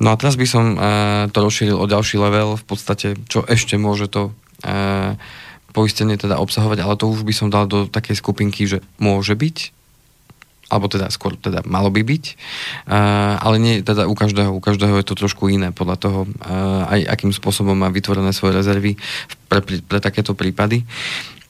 No 0.00 0.08
a 0.08 0.16
teraz 0.16 0.40
by 0.40 0.46
som 0.48 0.64
uh, 0.72 1.28
to 1.28 1.44
rozšíril 1.44 1.76
o 1.76 1.84
ďalší 1.84 2.16
level, 2.16 2.56
v 2.56 2.64
podstate, 2.64 3.20
čo 3.28 3.44
ešte 3.44 3.76
môže 3.76 4.08
to 4.08 4.32
uh, 4.64 5.20
poistenie 5.76 6.16
teda 6.16 6.40
obsahovať, 6.40 6.80
ale 6.80 6.96
to 6.96 7.12
už 7.12 7.28
by 7.28 7.34
som 7.36 7.52
dal 7.52 7.68
do 7.68 7.84
takej 7.84 8.16
skupinky, 8.16 8.64
že 8.64 8.80
môže 8.96 9.36
byť, 9.36 9.79
alebo 10.70 10.86
teda 10.86 11.10
skôr 11.10 11.34
teda 11.34 11.66
malo 11.66 11.90
by 11.90 12.06
byť, 12.06 12.24
uh, 12.86 13.42
ale 13.42 13.56
nie 13.58 13.74
teda 13.82 14.06
u 14.06 14.14
každého, 14.14 14.54
u 14.54 14.62
každého 14.62 14.94
je 15.02 15.06
to 15.06 15.18
trošku 15.18 15.50
iné 15.50 15.74
podľa 15.74 15.96
toho, 15.98 16.20
uh, 16.24 16.86
aj 16.86 17.10
akým 17.10 17.34
spôsobom 17.34 17.74
má 17.74 17.90
vytvorené 17.90 18.30
svoje 18.30 18.54
rezervy 18.54 18.94
pre, 19.50 19.60
pre, 19.60 19.82
pre 19.82 19.98
takéto 19.98 20.38
prípady. 20.38 20.86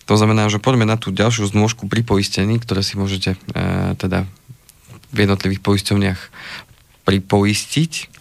To 0.08 0.18
znamená, 0.18 0.48
že 0.50 0.58
poďme 0.58 0.88
na 0.88 0.98
tú 0.98 1.14
ďalšiu 1.14 1.52
znôžku 1.52 1.86
pri 1.86 2.02
poistení, 2.02 2.58
ktoré 2.58 2.80
si 2.80 2.98
môžete 2.98 3.36
uh, 3.36 3.94
teda 4.00 4.24
v 5.12 5.28
jednotlivých 5.28 5.62
poisťovniach 5.62 6.20
pripoistiť 7.04 8.20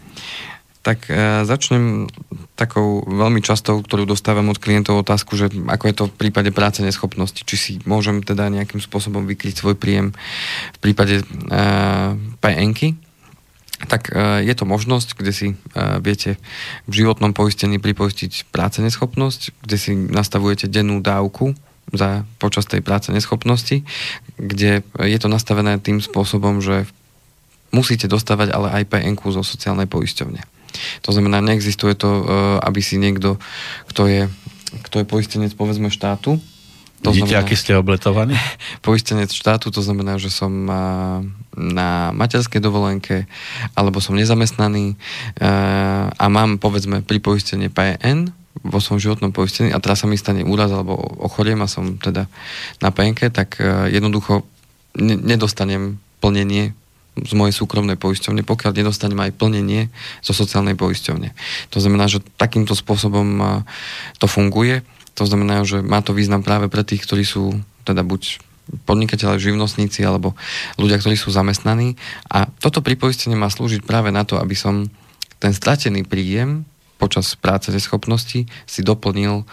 tak 0.79 1.12
e, 1.12 1.43
začnem 1.45 2.07
takou 2.60 3.08
veľmi 3.08 3.39
častou, 3.39 3.80
ktorú 3.80 4.04
dostávam 4.04 4.52
od 4.52 4.60
klientov 4.60 5.00
otázku, 5.00 5.39
že 5.39 5.48
ako 5.48 5.84
je 5.88 5.95
to 5.95 6.04
v 6.12 6.17
prípade 6.28 6.52
práce 6.52 6.84
neschopnosti, 6.84 7.39
či 7.48 7.56
si 7.56 7.72
môžem 7.88 8.19
teda 8.19 8.52
nejakým 8.52 8.84
spôsobom 8.84 9.24
vykryť 9.24 9.56
svoj 9.56 9.80
príjem 9.80 10.12
v 10.76 10.80
prípade 10.84 11.24
e, 11.24 11.26
PNky, 12.43 13.00
tak 13.88 14.12
e, 14.12 14.43
je 14.43 14.54
to 14.60 14.67
možnosť, 14.67 15.15
kde 15.15 15.32
si 15.32 15.48
e, 15.48 15.56
viete 16.04 16.36
v 16.84 16.93
životnom 17.00 17.32
poistení 17.32 17.80
pripoistiť 17.80 18.52
práce 18.52 18.84
neschopnosť, 18.84 19.63
kde 19.63 19.78
si 19.80 19.95
nastavujete 19.95 20.67
dennú 20.67 21.00
dávku 21.00 21.56
za, 21.95 22.28
počas 22.43 22.67
tej 22.67 22.84
práce 22.84 23.08
neschopnosti, 23.15 23.88
kde 24.36 24.84
je 25.00 25.17
to 25.17 25.32
nastavené 25.32 25.80
tým 25.80 26.04
spôsobom, 26.04 26.60
že 26.60 26.84
musíte 27.72 28.12
dostávať 28.12 28.52
ale 28.52 28.84
aj 28.84 28.91
PNK 28.91 29.32
zo 29.32 29.48
sociálnej 29.48 29.88
poisťovne. 29.88 30.59
To 31.03 31.10
znamená, 31.12 31.41
neexistuje 31.41 31.95
to, 31.95 32.10
e, 32.10 32.23
aby 32.63 32.79
si 32.84 33.01
niekto, 33.01 33.38
kto 33.89 34.08
je, 34.08 34.21
kto 34.86 34.95
je 35.01 35.05
poistenec 35.05 35.51
povedzme 35.53 35.89
štátu, 35.89 36.39
to 36.99 37.15
Vidíte, 37.15 37.32
znamená, 37.32 37.47
aký 37.47 37.55
ste 37.55 37.79
obletovaní? 37.79 38.36
Poistenec 38.88 39.32
štátu, 39.32 39.71
to 39.71 39.79
znamená, 39.79 40.19
že 40.19 40.27
som 40.27 40.51
na 41.55 42.12
materskej 42.12 42.60
dovolenke 42.60 43.23
alebo 43.71 44.03
som 44.03 44.19
nezamestnaný 44.19 44.93
e, 44.93 44.95
a 46.12 46.25
mám, 46.27 46.60
povedzme, 46.60 46.99
pri 46.99 47.23
poistenie 47.23 47.71
PN 47.71 48.36
vo 48.60 48.84
svojom 48.84 48.99
životnom 48.99 49.32
poistení 49.32 49.71
a 49.71 49.79
teraz 49.79 50.03
sa 50.03 50.12
mi 50.12 50.19
stane 50.19 50.43
úraz 50.43 50.67
alebo 50.75 50.99
ochoriem 51.23 51.63
a 51.63 51.71
som 51.71 51.95
teda 51.95 52.27
na 52.84 52.89
PNK, 52.91 53.32
tak 53.32 53.63
e, 53.63 53.95
jednoducho 53.95 54.43
nedostanem 54.99 56.03
plnenie 56.19 56.75
z 57.25 57.34
mojej 57.36 57.55
súkromnej 57.55 57.99
poisťovne, 57.99 58.43
pokiaľ 58.45 58.71
nedostanem 58.75 59.19
aj 59.19 59.36
plnenie 59.36 59.91
zo 60.23 60.32
sociálnej 60.32 60.75
poisťovne. 60.79 61.32
To 61.73 61.77
znamená, 61.79 62.08
že 62.08 62.23
takýmto 62.38 62.75
spôsobom 62.75 63.63
to 64.19 64.27
funguje. 64.27 64.82
To 65.19 65.27
znamená, 65.27 65.67
že 65.67 65.84
má 65.84 65.99
to 65.99 66.15
význam 66.15 66.45
práve 66.45 66.71
pre 66.71 66.88
tých, 66.88 67.03
ktorí 67.03 67.27
sú 67.27 67.60
teda 67.84 68.05
buď 68.05 68.39
podnikateľe, 68.86 69.41
živnostníci 69.41 70.05
alebo 70.05 70.38
ľudia, 70.77 71.01
ktorí 71.01 71.17
sú 71.17 71.34
zamestnaní. 71.34 71.97
A 72.29 72.45
toto 72.62 72.86
pripoistenie 72.86 73.34
má 73.34 73.49
slúžiť 73.49 73.82
práve 73.82 74.13
na 74.13 74.21
to, 74.23 74.38
aby 74.38 74.53
som 74.53 74.86
ten 75.41 75.51
stratený 75.55 76.05
príjem 76.05 76.69
počas 76.99 77.34
práce 77.39 77.71
neschopnosti 77.71 78.45
si 78.45 78.82
doplnil 78.84 79.47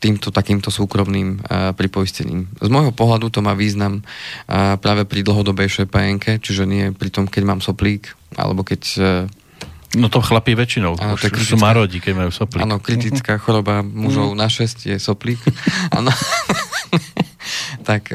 týmto 0.00 0.32
takýmto 0.32 0.72
súkromným 0.72 1.44
uh, 1.44 1.76
pripoistením. 1.76 2.48
Z 2.56 2.72
môjho 2.72 2.90
pohľadu 2.96 3.28
to 3.28 3.44
má 3.44 3.52
význam 3.52 4.00
uh, 4.00 4.80
práve 4.80 5.04
pri 5.04 5.20
dlhodobejšej 5.20 5.86
PNK, 5.92 6.40
čiže 6.40 6.64
nie 6.64 6.88
pri 6.96 7.12
tom, 7.12 7.28
keď 7.28 7.42
mám 7.44 7.60
soplík, 7.60 8.16
alebo 8.34 8.64
keď... 8.64 8.82
Uh, 8.96 9.08
No 9.90 10.06
to 10.06 10.22
chlapí 10.22 10.54
väčšinou, 10.54 10.94
áno, 11.02 11.18
to 11.18 11.26
kritická, 11.26 11.50
sú 11.50 11.56
marodí, 11.58 11.98
keď 11.98 12.14
majú 12.14 12.30
soplík. 12.30 12.62
Áno, 12.62 12.78
kritická 12.78 13.42
choroba 13.42 13.82
mužov 13.82 14.38
na 14.38 14.46
6 14.46 14.86
je 14.86 14.96
soplík. 15.02 15.42
Áno. 15.98 16.14
tak 17.82 18.06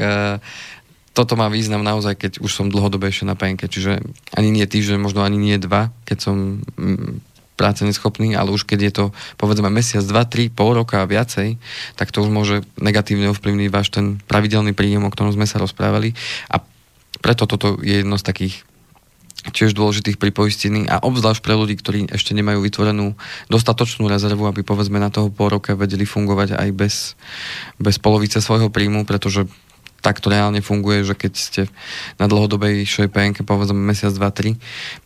toto 1.11 1.35
má 1.35 1.51
význam 1.51 1.83
naozaj, 1.83 2.15
keď 2.15 2.31
už 2.39 2.47
som 2.47 2.71
dlhodobejšie 2.71 3.27
na 3.27 3.35
PNK, 3.35 3.67
čiže 3.67 3.99
ani 4.31 4.55
nie 4.55 4.63
týždeň, 4.63 5.03
možno 5.03 5.23
ani 5.27 5.35
nie 5.35 5.59
dva, 5.59 5.91
keď 6.07 6.17
som 6.23 6.63
práce 7.55 7.81
neschopný, 7.87 8.35
ale 8.35 8.51
už 8.51 8.67
keď 8.67 8.79
je 8.79 8.91
to 8.91 9.05
povedzme 9.39 9.71
mesiac, 9.71 10.03
dva, 10.03 10.27
tri, 10.27 10.51
pol 10.51 10.75
roka 10.75 11.01
a 11.01 11.09
viacej, 11.09 11.55
tak 11.95 12.11
to 12.11 12.21
už 12.21 12.29
môže 12.29 12.55
negatívne 12.77 13.31
ovplyvniť 13.31 13.69
váš 13.71 13.89
ten 13.89 14.19
pravidelný 14.27 14.75
príjem, 14.75 15.07
o 15.07 15.11
ktorom 15.11 15.31
sme 15.31 15.47
sa 15.47 15.57
rozprávali. 15.57 16.13
A 16.51 16.61
preto 17.23 17.47
toto 17.47 17.79
je 17.79 18.03
jedno 18.03 18.19
z 18.19 18.27
takých 18.27 18.55
tiež 19.45 19.77
dôležitých 19.77 20.17
pripoistení 20.17 20.89
a 20.89 20.97
obzvlášť 21.01 21.41
pre 21.43 21.53
ľudí, 21.53 21.77
ktorí 21.77 22.09
ešte 22.09 22.33
nemajú 22.33 22.65
vytvorenú 22.65 23.13
dostatočnú 23.51 24.09
rezervu, 24.09 24.49
aby 24.49 24.65
povedzme 24.65 24.97
na 24.97 25.13
toho 25.13 25.29
pol 25.29 25.53
roka 25.53 25.77
vedeli 25.77 26.07
fungovať 26.07 26.57
aj 26.57 26.69
bez, 26.73 26.95
bez 27.77 28.01
polovice 28.01 28.41
svojho 28.41 28.73
príjmu, 28.73 29.05
pretože 29.05 29.45
tak 30.05 30.21
to 30.21 30.29
reálne 30.29 30.61
funguje, 30.61 31.01
že 31.01 31.17
keď 31.17 31.33
ste 31.33 31.61
na 32.21 32.29
dlhodobejšej 32.29 33.09
PNK 33.09 33.41
povedzme 33.41 33.81
mesiac, 33.81 34.13
dva, 34.13 34.29
tri, 34.29 34.53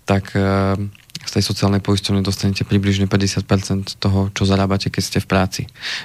tak 0.03 0.35
uh, 0.35 0.75
z 1.23 1.31
tej 1.39 1.43
sociálnej 1.47 1.79
poisťovne 1.79 2.19
dostanete 2.19 2.67
približne 2.67 3.07
50% 3.07 3.95
toho, 3.95 4.27
čo 4.35 4.43
zarábate, 4.43 4.91
keď 4.91 5.03
ste 5.03 5.19
v 5.23 5.27
práci. 5.31 5.61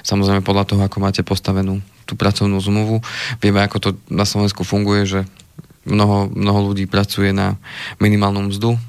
Samozrejme 0.07 0.47
podľa 0.47 0.63
toho, 0.63 0.81
ako 0.87 1.03
máte 1.03 1.27
postavenú 1.27 1.83
tú 2.07 2.15
pracovnú 2.15 2.55
zmluvu. 2.63 3.03
Vieme, 3.43 3.59
ako 3.59 3.77
to 3.83 3.89
na 4.07 4.23
Slovensku 4.23 4.63
funguje, 4.63 5.03
že 5.03 5.19
mnoho, 5.83 6.31
mnoho 6.31 6.71
ľudí 6.71 6.87
pracuje 6.87 7.35
na 7.35 7.59
minimálnu 7.99 8.47
mzdu 8.47 8.79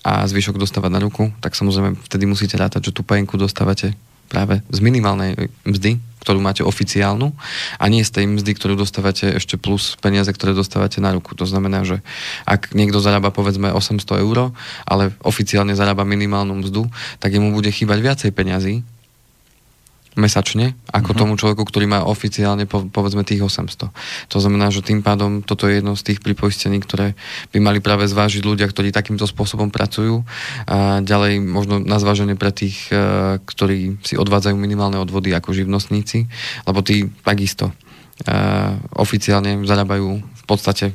a 0.00 0.24
zvyšok 0.24 0.56
dostávať 0.56 0.90
na 0.96 1.00
ruku, 1.04 1.28
tak 1.44 1.52
samozrejme 1.52 2.00
vtedy 2.08 2.24
musíte 2.24 2.56
rátať, 2.56 2.88
že 2.88 2.96
tú 2.96 3.04
penku 3.04 3.36
dostávate 3.36 3.92
práve 4.30 4.62
z 4.70 4.78
minimálnej 4.78 5.50
mzdy, 5.66 5.98
ktorú 6.22 6.38
máte 6.38 6.62
oficiálnu 6.62 7.34
a 7.80 7.84
nie 7.90 8.06
z 8.06 8.22
tej 8.22 8.24
mzdy, 8.30 8.52
ktorú 8.54 8.78
dostávate 8.78 9.34
ešte 9.34 9.58
plus 9.58 9.98
peniaze, 9.98 10.30
ktoré 10.30 10.54
dostávate 10.54 11.02
na 11.02 11.10
ruku. 11.16 11.34
To 11.34 11.48
znamená, 11.48 11.82
že 11.82 12.04
ak 12.46 12.76
niekto 12.76 13.02
zarába 13.02 13.34
povedzme 13.34 13.74
800 13.74 14.22
eur, 14.22 14.54
ale 14.86 15.16
oficiálne 15.24 15.74
zarába 15.74 16.06
minimálnu 16.06 16.62
mzdu, 16.62 16.86
tak 17.18 17.34
jemu 17.34 17.50
bude 17.50 17.72
chýbať 17.72 17.98
viacej 17.98 18.30
peňazí, 18.30 18.86
mesačne, 20.18 20.74
ako 20.90 21.14
uh-huh. 21.14 21.20
tomu 21.22 21.32
človeku, 21.38 21.62
ktorý 21.62 21.86
má 21.86 22.02
oficiálne 22.02 22.66
po, 22.66 22.82
povedzme 22.90 23.22
tých 23.22 23.46
800. 23.46 23.94
To 24.34 24.38
znamená, 24.42 24.74
že 24.74 24.82
tým 24.82 25.06
pádom 25.06 25.42
toto 25.46 25.70
je 25.70 25.78
jedno 25.78 25.94
z 25.94 26.12
tých 26.12 26.18
pripoistení, 26.18 26.82
ktoré 26.82 27.14
by 27.54 27.58
mali 27.62 27.78
práve 27.78 28.10
zvážiť 28.10 28.42
ľudia, 28.42 28.66
ktorí 28.66 28.90
takýmto 28.90 29.28
spôsobom 29.30 29.70
pracujú. 29.70 30.26
A 30.66 30.98
ďalej 31.04 31.38
možno 31.38 31.78
na 31.78 32.02
zváženie 32.02 32.34
pre 32.34 32.50
tých, 32.50 32.90
e, 32.90 33.38
ktorí 33.38 34.02
si 34.02 34.18
odvádzajú 34.18 34.58
minimálne 34.58 34.98
odvody 34.98 35.30
ako 35.30 35.54
živnostníci, 35.54 36.26
lebo 36.66 36.82
tí 36.82 37.06
takisto 37.22 37.70
uh, 38.26 38.76
oficiálne 38.96 39.62
zarábajú 39.64 40.20
v 40.20 40.44
podstate 40.44 40.92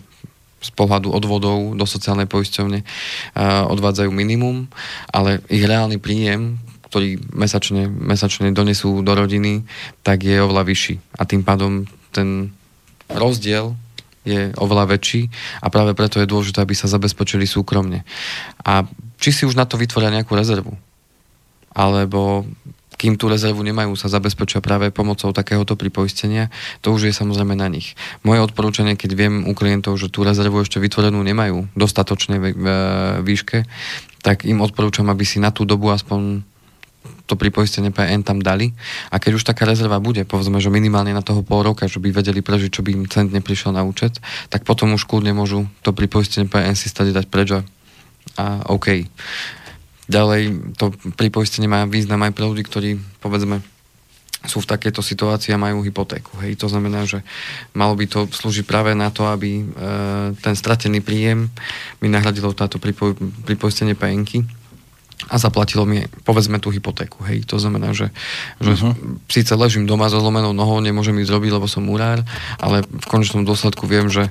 z 0.62 0.69
pohľadu 0.73 1.13
odvodov 1.13 1.78
do 1.78 1.86
sociálnej 1.86 2.25
poisťovne 2.25 2.80
uh, 2.82 3.69
odvádzajú 3.69 4.10
minimum, 4.10 4.65
ale 5.13 5.45
ich 5.49 5.62
reálny 5.62 6.01
príjem, 6.01 6.58
ktorý 6.95 7.19
mesačne, 7.36 7.91
mesačne 7.91 8.55
donesú 8.55 9.03
do 9.03 9.12
rodiny, 9.12 9.67
tak 9.99 10.23
je 10.23 10.39
oveľa 10.39 10.63
vyšší. 10.63 11.19
A 11.19 11.27
tým 11.27 11.43
pádom 11.43 11.84
ten 12.15 12.55
rozdiel 13.12 13.75
je 14.23 14.55
oveľa 14.55 14.95
väčší 14.95 15.27
a 15.60 15.67
práve 15.67 15.91
preto 15.91 16.23
je 16.23 16.31
dôležité, 16.31 16.63
aby 16.63 16.71
sa 16.71 16.88
zabezpečili 16.88 17.43
súkromne. 17.43 18.08
A 18.63 18.88
či 19.19 19.36
si 19.36 19.43
už 19.43 19.60
na 19.60 19.67
to 19.67 19.75
vytvoria 19.75 20.08
nejakú 20.08 20.39
rezervu, 20.39 20.71
alebo 21.75 22.47
kým 22.95 23.19
tú 23.19 23.27
rezervu 23.27 23.60
nemajú, 23.60 23.91
sa 23.99 24.08
zabezpečia 24.08 24.63
práve 24.63 24.88
pomocou 24.88 25.36
takéhoto 25.36 25.75
pripoistenia, 25.75 26.47
to 26.79 26.95
už 26.95 27.12
je 27.12 27.13
samozrejme 27.13 27.60
na 27.60 27.67
nich. 27.67 27.99
Moje 28.23 28.39
odporúčanie, 28.39 28.95
keď 28.95 29.12
viem 29.19 29.43
u 29.43 29.51
klientov, 29.51 29.99
že 29.99 30.08
tú 30.08 30.23
rezervu 30.23 30.63
ešte 30.63 30.79
vytvorenú 30.79 31.19
nemajú 31.19 31.67
v 31.67 31.75
dostatočnej 31.75 32.39
výške, 33.19 33.67
tak 34.23 34.47
im 34.47 34.63
odporúčam, 34.63 35.12
aby 35.12 35.27
si 35.27 35.43
na 35.43 35.51
tú 35.51 35.67
dobu 35.67 35.91
aspoň 35.91 36.54
to 37.25 37.33
pripoistenie 37.33 37.89
PN 37.89 38.21
tam 38.21 38.41
dali. 38.41 38.71
A 39.09 39.17
keď 39.17 39.41
už 39.41 39.43
taká 39.43 39.65
rezerva 39.65 39.97
bude, 39.97 40.21
povedzme, 40.25 40.61
že 40.61 40.69
minimálne 40.69 41.11
na 41.11 41.25
toho 41.25 41.41
pol 41.41 41.65
roka, 41.65 41.89
že 41.89 41.97
by 41.97 42.13
vedeli 42.13 42.45
prežiť, 42.45 42.69
čo 42.69 42.85
by 42.85 42.89
im 42.93 43.05
cent 43.09 43.33
neprišiel 43.33 43.73
na 43.73 43.81
účet, 43.81 44.21
tak 44.53 44.61
potom 44.61 44.93
už 44.93 45.09
kľudne 45.09 45.33
môžu 45.33 45.65
to 45.81 45.89
pripoistenie 45.91 46.45
PN 46.45 46.77
si 46.77 46.89
stať 46.89 47.13
dať 47.13 47.25
preč 47.29 47.49
a, 47.53 47.61
OK. 48.69 49.09
Ďalej, 50.05 50.41
to 50.77 50.93
pripoistenie 51.17 51.65
má 51.65 51.89
význam 51.89 52.21
aj 52.21 52.33
pre 52.38 52.45
ľudí, 52.45 52.61
ktorí, 52.61 53.01
povedzme, 53.21 53.65
sú 54.45 54.61
v 54.61 54.69
takejto 54.69 55.01
situácii 55.01 55.57
a 55.57 55.61
majú 55.61 55.81
hypotéku. 55.81 56.38
Hej. 56.45 56.61
To 56.61 56.69
znamená, 56.69 57.09
že 57.09 57.25
malo 57.73 57.97
by 57.97 58.05
to 58.05 58.29
slúžiť 58.29 58.65
práve 58.69 58.93
na 58.93 59.09
to, 59.09 59.25
aby 59.25 59.61
e, 59.61 59.63
ten 60.38 60.53
stratený 60.53 61.01
príjem 61.01 61.49
mi 61.97 62.07
nahradilo 62.13 62.53
táto 62.53 62.77
pripo, 62.77 63.17
pripoistenie 63.49 63.97
PNky 63.97 64.45
a 65.25 65.36
zaplatilo 65.39 65.88
mi, 65.88 66.06
povedzme, 66.28 66.60
tú 66.62 66.69
hypotéku. 66.69 67.23
Hej. 67.25 67.47
To 67.49 67.58
znamená, 67.58 67.95
že, 67.95 68.13
že 68.62 68.78
uh-huh. 68.78 68.93
síce 69.32 69.56
ležím 69.56 69.88
doma 69.89 70.12
so 70.12 70.21
zlomenou 70.21 70.54
nohou, 70.54 70.78
nemôžem 70.84 71.17
ísť 71.23 71.34
robiť, 71.34 71.51
lebo 71.56 71.67
som 71.71 71.88
murár, 71.88 72.21
ale 72.62 72.84
v 72.86 73.06
konečnom 73.10 73.47
dôsledku 73.47 73.88
viem, 73.89 74.12
že 74.12 74.30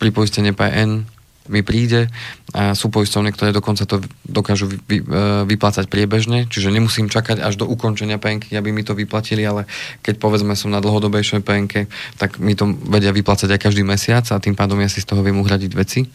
pripoistenie 0.00 0.56
PN 0.56 1.06
mi 1.50 1.66
príde 1.66 2.06
a 2.52 2.76
sú 2.76 2.92
poistovne, 2.92 3.32
ktoré 3.32 3.50
dokonca 3.50 3.88
to 3.88 4.04
dokážu 4.28 4.68
vy, 4.68 4.76
vy, 4.84 4.98
e, 5.00 5.04
vyplácať 5.48 5.88
priebežne, 5.88 6.46
čiže 6.46 6.68
nemusím 6.68 7.08
čakať 7.08 7.40
až 7.40 7.56
do 7.56 7.64
ukončenia 7.64 8.20
penky, 8.20 8.52
aby 8.54 8.70
mi 8.70 8.84
to 8.84 8.92
vyplatili, 8.92 9.40
ale 9.42 9.64
keď 10.04 10.20
povedzme 10.20 10.52
som 10.52 10.68
na 10.68 10.84
dlhodobejšej 10.84 11.40
penke, 11.42 11.88
tak 12.20 12.36
mi 12.36 12.52
to 12.52 12.68
vedia 12.86 13.10
vyplácať 13.10 13.48
aj 13.56 13.60
každý 13.60 13.82
mesiac 13.82 14.28
a 14.28 14.36
tým 14.36 14.52
pádom 14.52 14.78
ja 14.84 14.92
si 14.92 15.00
z 15.00 15.08
toho 15.08 15.24
viem 15.24 15.40
uhradiť 15.40 15.72
veci. 15.72 16.06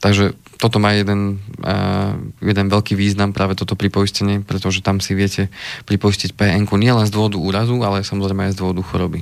Takže 0.00 0.32
toto 0.56 0.80
má 0.80 0.96
jeden, 0.96 1.44
uh, 1.60 2.16
jeden 2.40 2.66
veľký 2.72 2.96
význam, 2.96 3.36
práve 3.36 3.52
toto 3.52 3.76
pripoistenie, 3.76 4.40
pretože 4.40 4.80
tam 4.80 5.04
si 5.04 5.12
viete 5.12 5.52
pripoistiť 5.84 6.32
PN-ku 6.32 6.80
nielen 6.80 7.04
z 7.04 7.12
dôvodu 7.12 7.36
úrazu, 7.36 7.76
ale 7.84 8.00
samozrejme 8.00 8.48
aj 8.48 8.56
z 8.56 8.60
dôvodu 8.64 8.80
choroby. 8.80 9.20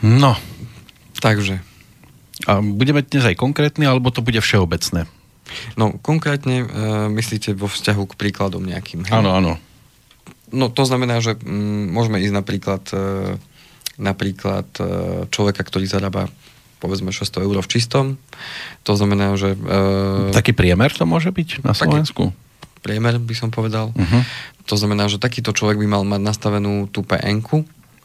No. 0.00 0.32
Takže 1.20 1.73
a 2.44 2.58
budeme 2.58 3.06
dnes 3.06 3.24
aj 3.24 3.38
konkrétni, 3.38 3.86
alebo 3.86 4.10
to 4.10 4.18
bude 4.18 4.38
všeobecné? 4.42 5.06
No, 5.78 5.94
konkrétne 6.02 6.64
e, 6.64 6.66
myslíte 7.14 7.54
vo 7.54 7.70
vzťahu 7.70 8.02
k 8.10 8.18
príkladom 8.18 8.64
nejakým? 8.64 9.06
Áno, 9.12 9.38
áno. 9.38 9.52
No, 10.50 10.70
to 10.70 10.82
znamená, 10.86 11.22
že 11.22 11.38
m, 11.38 11.46
mm, 11.46 11.84
môžeme 11.94 12.18
ísť 12.18 12.34
napríklad 12.34 12.82
e, 12.90 13.38
napríklad 13.98 14.66
e, 14.78 14.84
človeka, 15.30 15.62
ktorý 15.62 15.86
zarába 15.86 16.26
povedzme 16.82 17.14
600 17.14 17.46
eur 17.46 17.56
v 17.64 17.70
čistom. 17.70 18.04
To 18.84 18.92
znamená, 18.92 19.32
že... 19.38 19.56
E, 19.56 20.34
taký 20.34 20.52
priemer 20.52 20.92
to 20.92 21.08
môže 21.08 21.32
byť 21.32 21.64
na 21.64 21.72
Slovensku? 21.72 22.34
Priemer 22.84 23.16
by 23.16 23.34
som 23.38 23.48
povedal. 23.48 23.96
Uh-huh. 23.96 24.22
To 24.68 24.76
znamená, 24.76 25.08
že 25.08 25.16
takýto 25.16 25.56
človek 25.56 25.80
by 25.80 25.86
mal 25.88 26.02
mať 26.04 26.20
nastavenú 26.20 26.84
tú 26.92 27.00
pn 27.00 27.40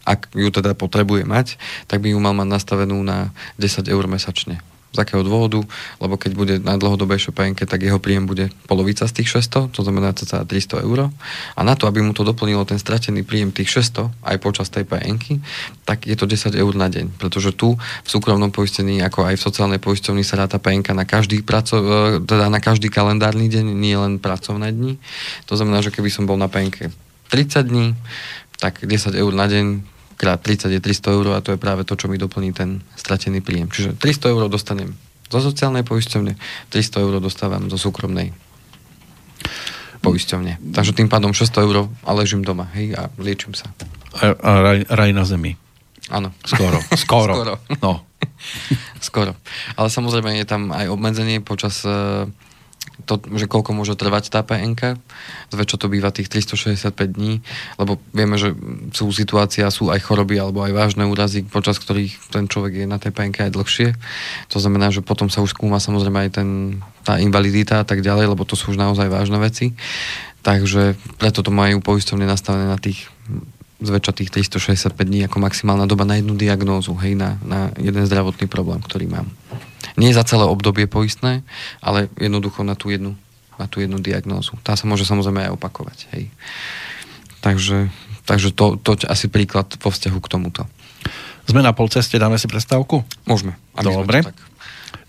ak 0.05 0.31
ju 0.33 0.49
teda 0.49 0.73
potrebuje 0.75 1.27
mať, 1.27 1.59
tak 1.89 2.03
by 2.03 2.13
ju 2.13 2.19
mal 2.19 2.35
mať 2.35 2.47
nastavenú 2.49 2.99
na 3.03 3.31
10 3.57 3.87
eur 3.87 4.05
mesačne. 4.07 4.61
Z 4.89 5.05
akého 5.05 5.21
dôvodu? 5.21 5.61
Lebo 6.01 6.17
keď 6.17 6.31
bude 6.33 6.55
na 6.57 6.73
dlhodobejšej 6.73 7.33
penke, 7.37 7.69
tak 7.69 7.85
jeho 7.85 8.01
príjem 8.01 8.25
bude 8.25 8.49
polovica 8.65 9.05
z 9.05 9.21
tých 9.21 9.45
600, 9.45 9.69
to 9.69 9.85
znamená 9.85 10.17
cca 10.17 10.41
300 10.41 10.81
eur. 10.81 11.13
A 11.53 11.61
na 11.61 11.77
to, 11.77 11.85
aby 11.85 12.01
mu 12.01 12.09
to 12.09 12.25
doplnilo 12.25 12.65
ten 12.65 12.81
stratený 12.81 13.21
príjem 13.21 13.53
tých 13.53 13.69
600 13.69 14.09
aj 14.09 14.37
počas 14.41 14.73
tej 14.73 14.89
penky, 14.89 15.45
tak 15.85 16.09
je 16.09 16.17
to 16.17 16.25
10 16.25 16.57
eur 16.57 16.73
na 16.73 16.89
deň. 16.89 17.21
Pretože 17.21 17.53
tu 17.53 17.77
v 17.77 18.09
súkromnom 18.09 18.49
poistení, 18.49 18.97
ako 19.05 19.29
aj 19.29 19.37
v 19.37 19.45
sociálnej 19.45 19.77
poisťovni 19.77 20.25
sa 20.25 20.41
ráta 20.41 20.57
penka 20.57 20.97
na 20.97 21.05
každý, 21.05 21.45
praco- 21.45 21.85
e, 21.85 22.25
teda 22.25 22.49
na 22.49 22.57
každý 22.57 22.89
kalendárny 22.89 23.45
deň, 23.45 23.65
nie 23.69 23.93
len 23.93 24.17
pracovné 24.17 24.73
dni. 24.73 24.97
To 25.45 25.53
znamená, 25.53 25.85
že 25.85 25.93
keby 25.93 26.09
som 26.09 26.25
bol 26.25 26.41
na 26.41 26.49
penke 26.49 26.89
30 27.29 27.69
dní, 27.69 27.93
tak 28.59 28.83
10 28.83 29.15
eur 29.15 29.31
na 29.33 29.47
deň 29.47 29.65
krát 30.19 30.43
30 30.43 30.75
je 30.75 30.79
300 30.83 31.15
eur 31.15 31.25
a 31.31 31.39
to 31.39 31.55
je 31.55 31.59
práve 31.59 31.87
to, 31.87 31.95
čo 31.95 32.11
mi 32.11 32.19
doplní 32.19 32.51
ten 32.51 32.83
stratený 32.99 33.39
príjem. 33.39 33.71
Čiže 33.71 33.95
300 33.95 34.35
eur 34.35 34.43
dostanem 34.51 34.91
zo 35.31 35.39
sociálnej 35.39 35.87
poisťovne, 35.87 36.35
300 36.73 37.05
eur 37.05 37.13
dostávam 37.23 37.71
zo 37.71 37.79
súkromnej 37.79 38.35
poisťovne. 40.03 40.75
Takže 40.75 40.91
tým 40.91 41.07
pádom 41.07 41.31
600 41.31 41.65
eur 41.65 41.87
a 42.03 42.11
ležím 42.11 42.43
doma, 42.43 42.67
hej, 42.75 42.95
a 42.99 43.07
liečím 43.15 43.55
sa. 43.55 43.71
A, 44.19 44.35
a 44.35 44.51
raj, 44.59 44.79
raj 44.91 45.11
na 45.15 45.23
zemi. 45.23 45.55
Áno. 46.09 46.33
Skoro. 46.43 46.81
Skoro. 46.97 47.33
Skoro. 47.37 47.53
No. 47.79 48.03
Skoro. 48.99 49.31
Ale 49.77 49.87
samozrejme 49.87 50.35
je 50.41 50.47
tam 50.49 50.73
aj 50.73 50.89
obmedzenie 50.89 51.39
počas 51.39 51.85
uh, 51.85 52.25
to, 53.05 53.19
že 53.35 53.47
koľko 53.47 53.71
môže 53.75 53.95
trvať 53.95 54.33
tá 54.33 54.43
PNK. 54.43 54.99
Zväčša 55.53 55.77
to 55.79 55.87
býva 55.87 56.11
tých 56.11 56.27
365 56.27 56.91
dní, 57.15 57.39
lebo 57.79 57.99
vieme, 58.11 58.35
že 58.35 58.55
sú 58.91 59.11
situácia, 59.13 59.69
sú 59.71 59.91
aj 59.91 60.03
choroby 60.03 60.39
alebo 60.39 60.63
aj 60.63 60.73
vážne 60.75 61.03
úrazy, 61.07 61.45
počas 61.45 61.79
ktorých 61.79 62.31
ten 62.33 62.47
človek 62.49 62.83
je 62.83 62.87
na 62.87 62.99
tej 62.99 63.15
PNK 63.15 63.49
aj 63.49 63.55
dlhšie. 63.55 63.87
To 64.51 64.57
znamená, 64.57 64.91
že 64.91 65.05
potom 65.05 65.31
sa 65.31 65.39
už 65.39 65.55
skúma 65.55 65.79
samozrejme 65.79 66.29
aj 66.29 66.31
ten, 66.41 66.49
tá 67.07 67.17
invalidita 67.17 67.81
a 67.81 67.85
tak 67.87 68.03
ďalej, 68.03 68.35
lebo 68.35 68.43
to 68.43 68.59
sú 68.59 68.75
už 68.75 68.77
naozaj 68.77 69.07
vážne 69.07 69.39
veci. 69.39 69.73
Takže 70.43 70.95
preto 71.19 71.43
to 71.43 71.51
majú 71.51 71.83
poistovne 71.83 72.23
nastavené 72.23 72.71
na 72.71 72.79
tých 72.79 73.11
zväčša 73.79 74.11
tých 74.11 74.29
365 74.51 74.91
dní 75.07 75.23
ako 75.27 75.39
maximálna 75.39 75.87
doba 75.87 76.03
na 76.03 76.19
jednu 76.19 76.35
diagnózu, 76.35 76.91
hej, 76.99 77.15
na, 77.15 77.39
na 77.47 77.71
jeden 77.79 78.03
zdravotný 78.03 78.51
problém, 78.51 78.83
ktorý 78.83 79.07
mám. 79.07 79.27
Nie 79.95 80.13
za 80.13 80.27
celé 80.27 80.45
obdobie 80.45 80.85
poistné, 80.85 81.41
ale 81.79 82.11
jednoducho 82.19 82.61
na 82.67 82.75
tú 82.75 82.91
jednu, 82.93 83.15
na 83.57 83.65
tú 83.65 83.81
jednu 83.81 83.97
diagnózu. 83.97 84.57
Tá 84.61 84.77
sa 84.77 84.85
môže 84.85 85.07
samozrejme 85.07 85.49
aj 85.49 85.55
opakovať. 85.55 85.97
Hej. 86.13 86.23
Takže, 87.39 87.87
takže 88.27 88.51
to, 88.51 88.75
to 88.77 88.99
asi 89.07 89.31
príklad 89.31 89.71
vo 89.79 89.89
vzťahu 89.89 90.19
k 90.19 90.31
tomuto. 90.31 90.61
Sme 91.49 91.65
na 91.65 91.73
polceste, 91.73 92.19
dáme 92.21 92.37
si 92.37 92.45
prestávku? 92.45 93.01
Môžeme. 93.25 93.57
Dobre. 93.73 94.21
To 94.21 94.29
tak 94.29 94.37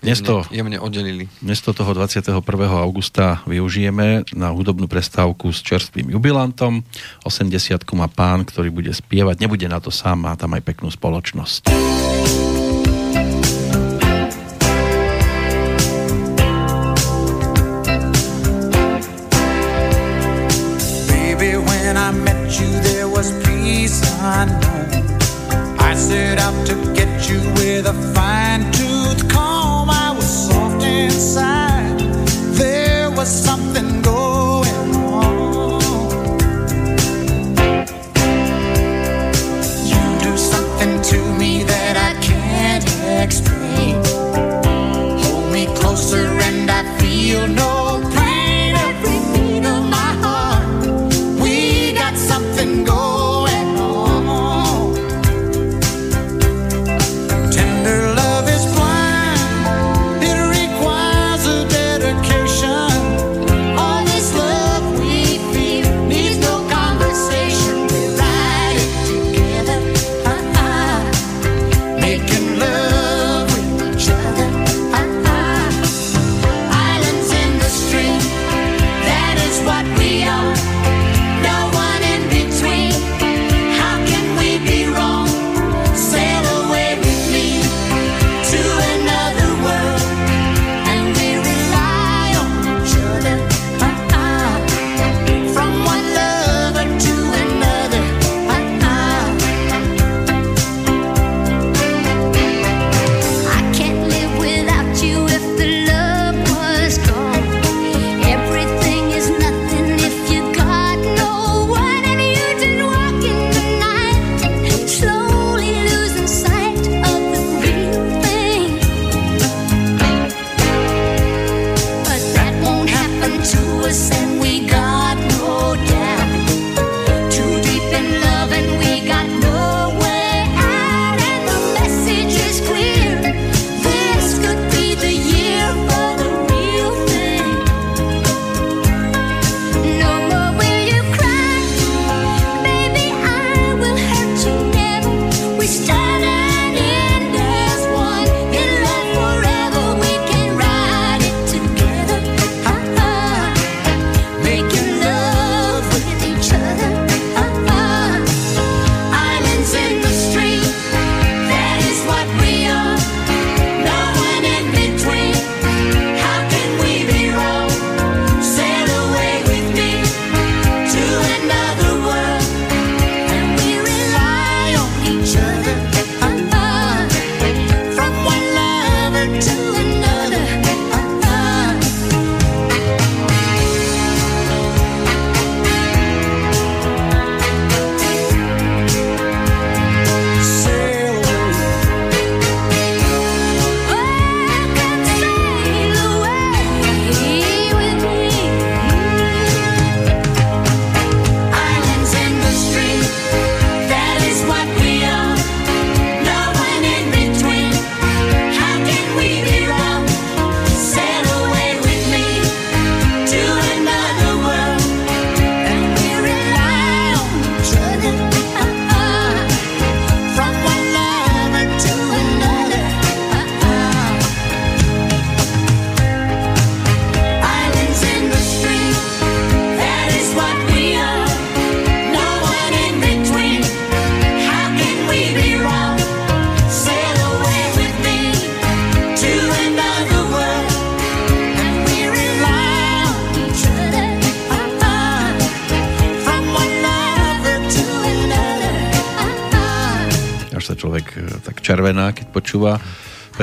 dnes 0.00 0.24
to, 0.24 0.40
jemne 0.48 0.80
oddelili. 0.80 1.28
Dnes 1.44 1.60
to 1.60 1.76
toho 1.76 1.92
21. 1.92 2.40
augusta 2.72 3.44
využijeme 3.44 4.24
na 4.32 4.48
hudobnú 4.48 4.88
prestávku 4.88 5.52
s 5.52 5.60
čerstvým 5.60 6.16
jubilantom. 6.16 6.80
80 7.28 7.84
má 7.92 8.08
pán, 8.08 8.48
ktorý 8.48 8.72
bude 8.72 8.92
spievať. 8.96 9.44
Nebude 9.44 9.68
na 9.68 9.76
to 9.76 9.92
sám, 9.92 10.24
má 10.24 10.32
tam 10.40 10.56
aj 10.56 10.64
peknú 10.64 10.88
spoločnosť. 10.88 11.68
Unknown. 24.40 24.88
I 25.78 25.94
set 25.94 26.38
out 26.38 26.66
to 26.66 26.74
get 26.94 27.28
you 27.28 27.40
with 27.58 27.86
a 27.86 27.96
fine 28.14 28.62
tooth 28.72 29.28
comb. 29.28 29.90
I 29.90 30.12
was 30.16 30.28
soft 30.48 30.82
inside. 30.82 31.98
There 32.62 33.10
was 33.10 33.28
something 33.28 33.99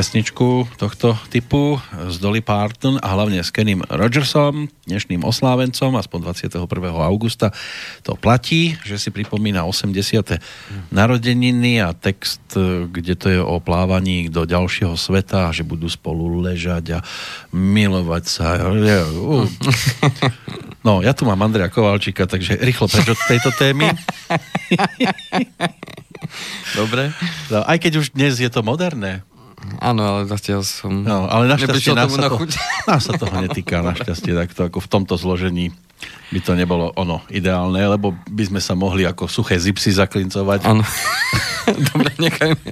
pesničku 0.07 0.71
tohto 0.79 1.19
typu 1.27 1.83
s 1.91 2.15
Dolly 2.23 2.39
Parton 2.39 2.95
a 3.03 3.11
hlavne 3.11 3.43
s 3.43 3.51
Kenym 3.51 3.83
Rogersom, 3.91 4.71
dnešným 4.87 5.19
oslávencom, 5.27 5.99
aspoň 5.99 6.31
21. 6.31 6.63
augusta. 6.95 7.51
To 8.07 8.15
platí, 8.15 8.79
že 8.87 9.03
si 9.03 9.11
pripomína 9.11 9.67
80. 9.67 10.39
narodeniny 10.95 11.83
a 11.83 11.91
text, 11.91 12.39
kde 12.87 13.19
to 13.19 13.27
je 13.27 13.43
o 13.43 13.59
plávaní 13.59 14.31
do 14.31 14.47
ďalšieho 14.47 14.95
sveta, 14.95 15.51
že 15.51 15.67
budú 15.67 15.91
spolu 15.91 16.39
ležať 16.39 17.03
a 17.03 17.03
milovať 17.51 18.23
sa. 18.31 18.47
No, 20.87 21.03
ja 21.03 21.11
tu 21.11 21.27
mám 21.27 21.43
Andrea 21.43 21.67
Kovalčíka, 21.67 22.31
takže 22.31 22.63
rýchlo 22.63 22.87
preč 22.87 23.11
od 23.11 23.19
tejto 23.27 23.51
témy. 23.59 23.91
Dobre. 26.79 27.11
No, 27.51 27.67
aj 27.67 27.75
keď 27.83 27.99
už 27.99 28.15
dnes 28.15 28.39
je 28.39 28.47
to 28.47 28.63
moderné, 28.63 29.27
Áno, 29.79 30.01
ale 30.03 30.21
zatiaľ 30.27 30.61
som... 30.65 31.05
No, 31.05 31.29
ale 31.29 31.47
našťastie 31.49 31.93
nás 31.93 32.11
sa, 32.11 32.27
to, 32.29 32.37
nás 32.89 33.01
sa 33.05 33.13
toho 33.15 33.35
netýka, 33.39 33.85
našťastie, 33.85 34.33
takto 34.33 34.67
ako 34.67 34.83
v 34.83 34.87
tomto 34.89 35.15
zložení 35.15 35.73
by 36.29 36.39
to 36.43 36.53
nebolo 36.53 36.91
ono 36.93 37.23
ideálne, 37.31 37.79
lebo 37.79 38.13
by 38.29 38.43
sme 38.45 38.61
sa 38.61 38.75
mohli 38.75 39.07
ako 39.07 39.25
suché 39.25 39.57
zipsy 39.57 39.95
zaklincovať. 39.95 40.59
Áno. 40.67 40.83
Dobre, 41.91 42.11
nechajme. 42.19 42.67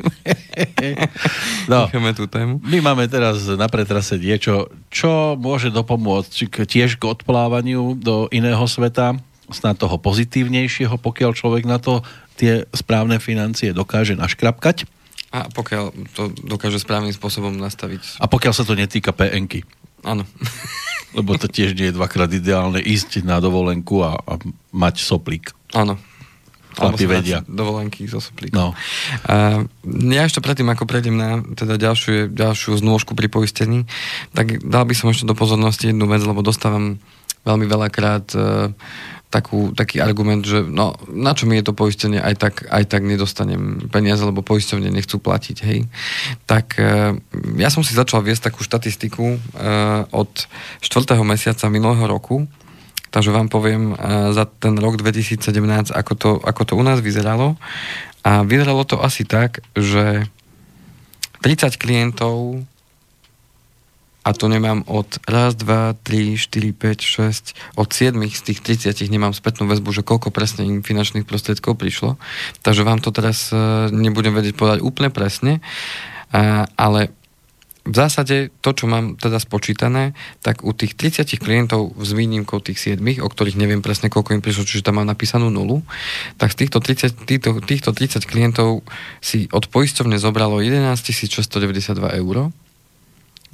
no, 1.72 1.88
necháme 1.88 2.12
tú 2.16 2.28
tému. 2.28 2.60
My 2.64 2.80
máme 2.84 3.08
teraz 3.08 3.48
na 3.56 3.68
pretrase 3.72 4.20
niečo, 4.20 4.72
čo 4.92 5.40
môže 5.40 5.72
dopomôcť 5.72 6.68
tiež 6.68 7.00
k 7.00 7.04
odplávaniu 7.04 7.96
do 7.98 8.28
iného 8.32 8.64
sveta, 8.68 9.18
snad 9.52 9.78
toho 9.78 10.02
pozitívnejšieho, 10.02 10.98
pokiaľ 10.98 11.32
človek 11.38 11.64
na 11.70 11.78
to 11.78 12.02
tie 12.36 12.68
správne 12.76 13.22
financie 13.22 13.72
dokáže 13.72 14.18
naškrapkať. 14.18 14.90
A 15.36 15.52
pokiaľ 15.52 15.92
to 16.16 16.32
dokáže 16.48 16.80
správnym 16.80 17.12
spôsobom 17.12 17.52
nastaviť. 17.52 18.24
A 18.24 18.32
pokiaľ 18.32 18.54
sa 18.56 18.64
to 18.64 18.72
netýka 18.72 19.12
PNky. 19.12 19.68
Áno. 20.08 20.24
Lebo 21.18 21.36
to 21.36 21.52
tiež 21.52 21.76
nie 21.76 21.92
je 21.92 21.98
dvakrát 21.98 22.32
ideálne 22.32 22.80
ísť 22.80 23.28
na 23.28 23.44
dovolenku 23.44 24.00
a, 24.00 24.16
a 24.16 24.34
mať 24.72 25.04
soplík. 25.04 25.52
Áno. 25.76 26.00
Chlapi 26.76 27.08
vedia. 27.08 27.40
Dovolenky 27.48 28.04
so 28.08 28.20
soplíkom. 28.20 28.56
No. 28.56 28.68
A, 29.28 29.64
ja 30.12 30.22
ešte 30.28 30.44
predtým, 30.44 30.68
ako 30.68 30.84
prejdem 30.84 31.16
na 31.16 31.40
teda 31.56 31.80
ďalšiu, 31.80 32.36
ďalšiu 32.36 32.80
znôžku 32.80 33.16
pri 33.16 33.32
poistení, 33.32 33.88
tak 34.36 34.60
dal 34.60 34.84
by 34.84 34.92
som 34.92 35.12
ešte 35.12 35.28
do 35.28 35.36
pozornosti 35.36 35.92
jednu 35.92 36.08
vec, 36.08 36.20
lebo 36.24 36.44
dostávam 36.44 37.00
veľmi 37.48 37.66
veľakrát 37.70 38.26
uh, 38.36 38.76
takú, 39.36 39.76
taký 39.76 40.00
argument, 40.00 40.48
že 40.48 40.64
no, 40.64 40.96
na 41.12 41.36
čo 41.36 41.44
mi 41.44 41.60
je 41.60 41.68
to 41.68 41.76
poistenie, 41.76 42.24
aj 42.24 42.36
tak, 42.40 42.56
aj 42.72 42.88
tak 42.88 43.04
nedostanem 43.04 43.92
peniaze, 43.92 44.24
lebo 44.24 44.40
poisťovne 44.40 44.88
nechcú 44.88 45.20
platiť, 45.20 45.58
hej. 45.68 45.84
Tak 46.48 46.80
e, 46.80 47.20
ja 47.60 47.68
som 47.68 47.84
si 47.84 47.92
začal 47.92 48.24
viesť 48.24 48.48
takú 48.48 48.64
štatistiku 48.64 49.36
e, 49.36 49.38
od 50.16 50.32
4. 50.80 51.20
mesiaca 51.28 51.68
minulého 51.68 52.08
roku, 52.08 52.48
takže 53.12 53.36
vám 53.36 53.52
poviem 53.52 53.92
e, 53.92 53.96
za 54.32 54.48
ten 54.48 54.80
rok 54.80 54.96
2017, 54.96 55.92
ako 55.92 56.14
to, 56.16 56.32
ako 56.40 56.62
to 56.64 56.74
u 56.80 56.84
nás 56.88 57.04
vyzeralo. 57.04 57.60
A 58.24 58.48
vyzeralo 58.48 58.88
to 58.88 59.04
asi 59.04 59.28
tak, 59.28 59.60
že 59.76 60.32
30 61.44 61.76
klientov 61.76 62.64
a 64.26 64.34
to 64.34 64.50
nemám 64.50 64.82
od 64.90 65.06
raz, 65.30 65.54
dva, 65.54 65.94
tri, 66.02 66.34
štyri, 66.34 66.74
5, 66.74 66.98
6, 66.98 67.78
od 67.78 67.94
7 67.94 68.18
z 68.26 68.42
tých 68.42 68.60
30 68.90 68.98
nemám 69.14 69.38
spätnú 69.38 69.70
väzbu, 69.70 69.94
že 69.94 70.02
koľko 70.02 70.34
presne 70.34 70.66
im 70.66 70.82
finančných 70.82 71.30
prostriedkov 71.30 71.78
prišlo. 71.78 72.18
Takže 72.66 72.82
vám 72.82 73.06
to 73.06 73.14
teraz 73.14 73.54
e, 73.54 73.94
nebudem 73.94 74.34
vedieť 74.34 74.58
povedať 74.58 74.80
úplne 74.82 75.14
presne, 75.14 75.62
ale 76.76 77.14
v 77.86 77.94
zásade 77.94 78.50
to, 78.66 78.74
čo 78.74 78.90
mám 78.90 79.14
teda 79.14 79.38
spočítané, 79.38 80.18
tak 80.42 80.66
u 80.66 80.74
tých 80.74 80.98
30 80.98 81.38
klientov 81.38 81.94
s 82.02 82.18
výnimkou 82.18 82.58
tých 82.58 82.98
7, 82.98 83.22
o 83.22 83.30
ktorých 83.30 83.62
neviem 83.62 83.86
presne, 83.86 84.10
koľko 84.10 84.34
im 84.34 84.42
prišlo, 84.42 84.66
čiže 84.66 84.90
tam 84.90 84.98
mám 84.98 85.06
napísanú 85.06 85.54
nulu, 85.54 85.86
tak 86.42 86.50
z 86.50 86.66
týchto 86.66 86.82
30, 86.82 87.30
týchto, 87.30 87.62
týchto 87.62 87.94
30 87.94 88.26
klientov 88.26 88.82
si 89.22 89.46
od 89.54 89.70
poisťovne 89.70 90.18
zobralo 90.18 90.66
11 90.66 90.98
692 90.98 91.94
eur 92.26 92.50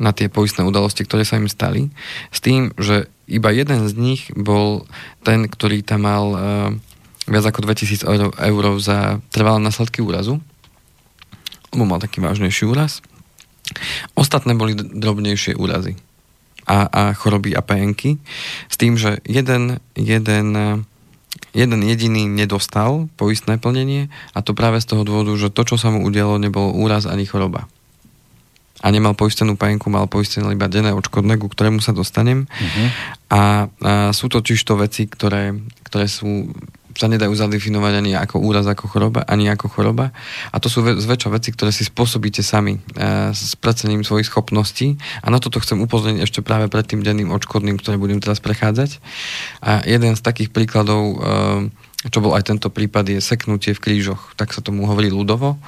na 0.02 0.10
tie 0.18 0.34
poistné 0.34 0.66
udalosti, 0.66 1.06
ktoré 1.06 1.22
sa 1.22 1.38
im 1.38 1.46
stali, 1.46 1.94
s 2.34 2.42
tým, 2.42 2.74
že 2.82 3.06
iba 3.30 3.54
jeden 3.54 3.86
z 3.86 3.94
nich 3.94 4.34
bol 4.34 4.90
ten, 5.22 5.46
ktorý 5.46 5.86
tam 5.86 6.10
mal 6.10 6.26
uh, 6.34 6.70
viac 7.30 7.46
ako 7.54 7.70
2000 7.70 8.10
eur, 8.10 8.34
eur 8.34 8.64
za 8.82 9.22
trvalé 9.30 9.62
následky 9.62 10.02
úrazu, 10.02 10.42
lebo 11.70 11.86
mal 11.86 12.02
taký 12.02 12.18
vážnejší 12.20 12.66
úraz. 12.66 13.06
Ostatné 14.18 14.58
boli 14.58 14.74
drobnejšie 14.76 15.56
úrazy. 15.56 15.96
A, 16.66 16.90
a 16.90 17.02
choroby 17.14 17.54
a 17.58 17.62
PNky, 17.62 18.18
s 18.70 18.76
tým, 18.78 18.98
že 18.98 19.18
jeden, 19.26 19.82
jeden, 19.98 20.48
jeden 21.52 21.80
jediný 21.82 22.30
nedostal 22.30 23.10
poistné 23.18 23.58
plnenie 23.58 24.14
a 24.38 24.46
to 24.46 24.54
práve 24.54 24.78
z 24.78 24.88
toho 24.94 25.02
dôvodu, 25.02 25.34
že 25.42 25.50
to, 25.50 25.66
čo 25.66 25.76
sa 25.82 25.90
mu 25.90 26.06
udialo, 26.06 26.38
nebol 26.38 26.70
úraz 26.74 27.10
ani 27.10 27.26
choroba 27.26 27.66
a 28.82 28.88
nemal 28.90 29.14
poistenú 29.14 29.54
pajenku, 29.54 29.88
mal 29.94 30.10
poistené 30.10 30.50
iba 30.52 30.66
denné 30.66 30.92
odškodné, 30.92 31.38
ku 31.38 31.48
ktorému 31.48 31.80
sa 31.80 31.94
dostanem. 31.94 32.50
Uh-huh. 32.50 32.88
A, 33.30 33.42
a 33.70 33.92
sú 34.12 34.28
to 34.28 34.42
čisto 34.42 34.74
veci, 34.74 35.06
ktoré, 35.06 35.54
ktoré 35.86 36.10
sú 36.10 36.50
sa 36.92 37.08
nedajú 37.08 37.32
zadefinovať 37.32 37.94
ani 38.04 38.12
ako 38.20 38.44
úraz, 38.44 38.68
ako 38.68 38.92
choroba, 38.92 39.24
ani 39.28 39.48
ako 39.48 39.72
choroba. 39.72 40.12
A 40.52 40.60
to 40.60 40.68
sú 40.68 40.84
zväčša 40.84 41.30
veci, 41.32 41.50
ktoré 41.56 41.72
si 41.72 41.88
spôsobíte 41.88 42.44
sami 42.44 42.78
e, 42.78 42.80
s 43.32 43.56
predsením 43.56 44.04
svojich 44.04 44.28
schopností. 44.28 45.00
A 45.24 45.32
na 45.32 45.40
toto 45.40 45.64
chcem 45.64 45.80
upozorniť 45.80 46.22
ešte 46.24 46.40
práve 46.44 46.68
pred 46.68 46.84
tým 46.84 47.02
denným 47.02 47.32
odškodným, 47.32 47.80
ktoré 47.80 47.96
budem 47.96 48.20
teraz 48.20 48.44
prechádzať. 48.44 49.00
A 49.64 49.82
jeden 49.88 50.14
z 50.20 50.22
takých 50.22 50.52
príkladov 50.52 51.04
e, 51.04 51.18
čo 52.10 52.18
bol 52.18 52.34
aj 52.34 52.50
tento 52.50 52.74
prípad, 52.74 53.14
je 53.14 53.22
seknutie 53.22 53.78
v 53.78 53.84
krížoch. 53.84 54.34
Tak 54.34 54.58
sa 54.58 54.66
tomu 54.66 54.90
hovorí 54.90 55.14
ľudovo. 55.14 55.62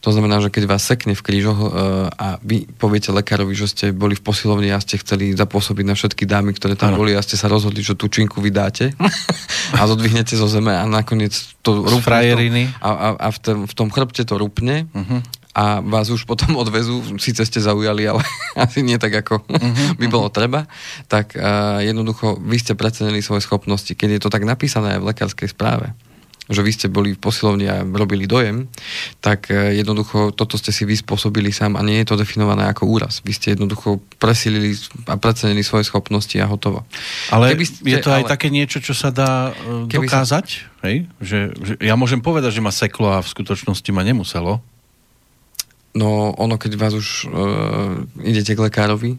To 0.00 0.08
znamená, 0.08 0.40
že 0.40 0.48
keď 0.48 0.64
vás 0.64 0.80
sekne 0.80 1.12
v 1.12 1.20
krížoch 1.20 1.58
e, 1.60 1.68
a 2.08 2.40
vy 2.40 2.64
poviete 2.80 3.12
lekárovi, 3.12 3.52
že 3.52 3.68
ste 3.68 3.86
boli 3.92 4.16
v 4.16 4.24
posilovni 4.24 4.72
a 4.72 4.80
ste 4.80 4.96
chceli 4.96 5.36
zapôsobiť 5.36 5.84
na 5.84 5.92
všetky 5.92 6.24
dámy, 6.24 6.56
ktoré 6.56 6.72
tam 6.72 6.96
ano. 6.96 7.04
boli 7.04 7.12
a 7.12 7.20
ste 7.20 7.36
sa 7.36 7.52
rozhodli, 7.52 7.84
že 7.84 7.92
tú 8.00 8.08
činku 8.08 8.40
vydáte 8.40 8.96
a 9.76 9.84
zodvihnete 9.84 10.32
zo 10.40 10.48
zeme 10.48 10.72
a 10.72 10.88
nakoniec 10.88 11.36
to 11.60 11.84
rupne 11.84 12.72
a, 12.80 12.88
a, 12.88 13.08
a 13.20 13.28
v, 13.28 13.38
tom, 13.44 13.58
v 13.68 13.74
tom 13.76 13.88
chrbte 13.92 14.24
to 14.24 14.40
rupne 14.40 14.88
uh-huh 14.88 15.43
a 15.54 15.78
vás 15.78 16.10
už 16.10 16.26
potom 16.26 16.58
odvezú, 16.62 17.00
síce 17.22 17.46
ste 17.46 17.62
zaujali, 17.62 18.02
ale 18.10 18.20
asi 18.66 18.82
nie 18.82 18.98
tak, 18.98 19.14
ako 19.24 19.46
uh-huh, 19.46 19.94
by 19.96 20.06
bolo 20.10 20.28
uh-huh. 20.28 20.36
treba, 20.36 20.66
tak 21.06 21.38
uh, 21.38 21.78
jednoducho 21.80 22.42
vy 22.42 22.58
ste 22.58 22.74
precenili 22.74 23.22
svoje 23.22 23.46
schopnosti. 23.46 23.94
Keď 23.94 24.18
je 24.18 24.20
to 24.20 24.28
tak 24.34 24.42
napísané 24.42 24.98
aj 24.98 25.00
v 25.00 25.08
lekárskej 25.14 25.48
správe, 25.54 25.94
že 26.44 26.60
vy 26.60 26.76
ste 26.76 26.92
boli 26.92 27.16
v 27.16 27.22
posilovni 27.22 27.64
a 27.72 27.80
robili 27.80 28.28
dojem, 28.28 28.66
tak 29.22 29.48
uh, 29.48 29.70
jednoducho 29.70 30.34
toto 30.34 30.58
ste 30.58 30.74
si 30.74 30.82
vyspôsobili 30.82 31.54
sám 31.54 31.78
a 31.78 31.86
nie 31.86 32.02
je 32.02 32.10
to 32.10 32.18
definované 32.18 32.66
ako 32.66 32.90
úraz. 32.90 33.22
Vy 33.22 33.32
ste 33.32 33.54
jednoducho 33.54 34.02
presilili 34.18 34.74
a 35.06 35.14
precenili 35.16 35.62
svoje 35.62 35.86
schopnosti 35.86 36.34
a 36.42 36.50
hotovo. 36.50 36.82
Ale 37.30 37.54
ste, 37.62 37.94
je 37.94 38.02
to 38.02 38.10
aj 38.10 38.26
ale, 38.26 38.32
také 38.34 38.50
niečo, 38.50 38.82
čo 38.82 38.92
sa 38.92 39.14
dá 39.14 39.54
uh, 39.54 39.86
dokázať? 39.86 40.46
Sa... 40.50 40.82
Hej? 40.84 41.06
Že, 41.22 41.38
že 41.62 41.72
ja 41.80 41.94
môžem 41.94 42.18
povedať, 42.18 42.58
že 42.58 42.60
ma 42.60 42.74
seklo 42.74 43.08
a 43.14 43.22
v 43.22 43.30
skutočnosti 43.30 43.88
ma 43.94 44.02
nemuselo. 44.02 44.60
No 45.94 46.34
ono, 46.34 46.58
keď 46.58 46.72
vás 46.74 46.90
už 46.90 47.30
uh, 47.30 48.02
idete 48.26 48.58
k 48.58 48.60
lekárovi, 48.66 49.14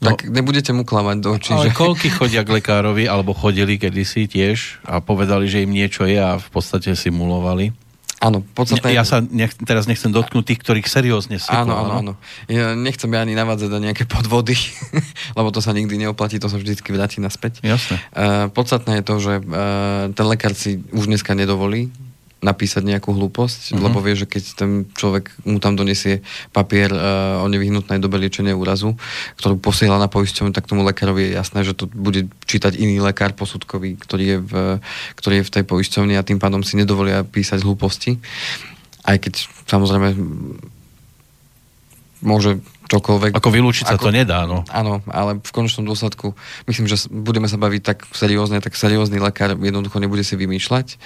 no, 0.00 0.16
tak 0.16 0.24
nebudete 0.24 0.72
mu 0.72 0.88
klamať 0.88 1.16
do 1.20 1.28
očí. 1.36 1.52
Ale 1.52 1.68
že... 1.68 1.76
koľky 1.76 2.08
chodia 2.08 2.40
k 2.40 2.56
lekárovi, 2.56 3.04
alebo 3.04 3.36
chodili 3.36 3.76
kedysi 3.76 4.24
tiež 4.24 4.80
a 4.88 5.04
povedali, 5.04 5.44
že 5.44 5.68
im 5.68 5.76
niečo 5.76 6.08
je 6.08 6.16
a 6.16 6.40
v 6.40 6.48
podstate 6.48 6.96
simulovali? 6.96 7.76
Áno, 8.16 8.40
podstatné... 8.40 8.96
Ja 8.96 9.04
sa 9.04 9.20
nech, 9.20 9.52
teraz 9.60 9.84
nechcem 9.84 10.08
dotknúť 10.08 10.44
tých, 10.48 10.60
ktorých 10.64 10.88
seriózne 10.88 11.36
si 11.36 11.52
Áno, 11.52 11.76
áno, 11.76 11.92
áno. 12.00 12.12
Ja 12.48 12.72
nechcem 12.72 13.12
ja 13.12 13.20
ani 13.20 13.36
navádzať 13.36 13.68
do 13.68 13.76
nejaké 13.76 14.08
podvody, 14.08 14.56
lebo 15.38 15.52
to 15.52 15.60
sa 15.60 15.76
nikdy 15.76 16.00
neoplatí, 16.00 16.40
to 16.40 16.48
sa 16.48 16.56
vždycky 16.56 16.96
vráti 16.96 17.20
naspäť. 17.20 17.60
Jasné. 17.60 18.00
Uh, 18.16 18.48
podstatné 18.48 18.98
je 18.98 19.04
to, 19.04 19.14
že 19.20 19.32
uh, 19.44 20.08
ten 20.16 20.26
lekár 20.32 20.56
si 20.56 20.80
už 20.96 21.12
dneska 21.12 21.36
nedovolí 21.36 21.92
napísať 22.46 22.86
nejakú 22.86 23.10
hlúposť, 23.10 23.74
uh-huh. 23.74 23.82
lebo 23.82 23.98
vie, 23.98 24.14
že 24.14 24.30
keď 24.30 24.44
ten 24.54 24.70
človek 24.94 25.34
mu 25.42 25.58
tam 25.58 25.74
donesie 25.74 26.22
papier 26.54 26.94
uh, 26.94 27.42
o 27.42 27.50
nevyhnutnej 27.50 27.98
dobe 27.98 28.22
liečenia 28.22 28.54
úrazu, 28.54 28.94
ktorú 29.42 29.58
posiela 29.58 29.98
na 29.98 30.06
poisťovňu, 30.06 30.54
tak 30.54 30.70
tomu 30.70 30.86
lekárovi 30.86 31.26
je 31.26 31.36
jasné, 31.36 31.66
že 31.66 31.74
to 31.74 31.90
bude 31.90 32.30
čítať 32.46 32.78
iný 32.78 33.02
lekár 33.02 33.34
posudkový, 33.34 33.98
ktorý 33.98 34.24
je 34.24 34.38
v, 34.38 34.52
ktorý 35.18 35.34
je 35.42 35.46
v 35.50 35.54
tej 35.58 35.64
poisťovni 35.66 36.14
a 36.14 36.22
tým 36.22 36.38
pádom 36.38 36.62
si 36.62 36.78
nedovolia 36.78 37.26
písať 37.26 37.66
hlúposti. 37.66 38.22
Aj 39.02 39.18
keď 39.18 39.50
samozrejme 39.66 40.14
môže 42.22 42.62
čokoľvek. 42.86 43.34
Ako 43.34 43.50
vylúčiť 43.50 43.84
sa 43.90 43.98
to 43.98 44.14
nedá, 44.14 44.46
no. 44.46 44.62
Áno, 44.70 45.02
ale 45.10 45.42
v 45.42 45.50
konečnom 45.50 45.82
dôsledku 45.82 46.38
myslím, 46.70 46.86
že 46.86 47.10
budeme 47.10 47.50
sa 47.50 47.58
baviť 47.58 47.82
tak 47.82 47.98
seriózne, 48.14 48.62
tak 48.62 48.78
seriózny 48.78 49.18
lekár 49.18 49.58
jednoducho 49.58 49.98
nebude 49.98 50.22
si 50.22 50.38
vymýšľať, 50.38 50.96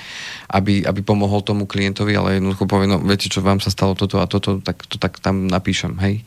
aby, 0.53 0.85
aby 0.85 1.01
pomohol 1.01 1.41
tomu 1.41 1.65
klientovi, 1.65 2.13
ale 2.13 2.39
jednoducho 2.39 2.69
povie, 2.69 2.89
no 2.89 3.01
viete 3.01 3.33
čo, 3.33 3.41
vám 3.41 3.65
sa 3.65 3.73
stalo 3.73 3.97
toto 3.97 4.21
a 4.21 4.29
toto, 4.29 4.61
tak 4.61 4.85
to 4.85 5.01
tak 5.01 5.19
tam 5.25 5.49
napíšem, 5.49 5.97
hej. 6.05 6.21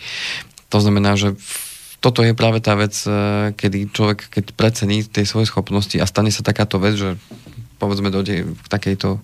To 0.74 0.82
znamená, 0.82 1.14
že 1.14 1.38
toto 2.04 2.20
je 2.20 2.36
práve 2.36 2.60
tá 2.60 2.76
vec, 2.76 2.92
eh, 3.08 3.56
kedy 3.56 3.96
človek, 3.96 4.28
keď 4.28 4.46
precení 4.58 5.08
tie 5.08 5.24
svoje 5.24 5.48
schopnosti 5.48 5.96
a 5.96 6.10
stane 6.10 6.34
sa 6.36 6.44
takáto 6.44 6.76
vec, 6.82 7.00
že 7.00 7.16
povedzme 7.78 8.14
k 8.14 8.48
takejto, 8.70 9.20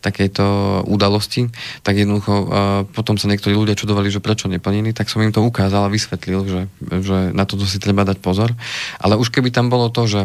takejto 0.00 0.44
udalosti, 0.86 1.50
tak 1.82 1.98
jednoducho 1.98 2.34
uh, 2.34 2.46
potom 2.90 3.18
sa 3.18 3.26
niektorí 3.26 3.56
ľudia 3.56 3.74
čudovali, 3.74 4.12
že 4.12 4.22
prečo 4.22 4.46
neplnili, 4.46 4.94
tak 4.94 5.10
som 5.10 5.22
im 5.24 5.34
to 5.34 5.42
ukázal 5.42 5.86
a 5.86 5.92
vysvetlil, 5.92 6.40
že, 6.46 6.60
že 7.02 7.16
na 7.34 7.44
toto 7.48 7.66
si 7.66 7.82
treba 7.82 8.06
dať 8.06 8.22
pozor. 8.22 8.54
Ale 9.02 9.18
už 9.18 9.34
keby 9.34 9.50
tam 9.50 9.72
bolo 9.72 9.90
to, 9.90 10.06
že 10.06 10.20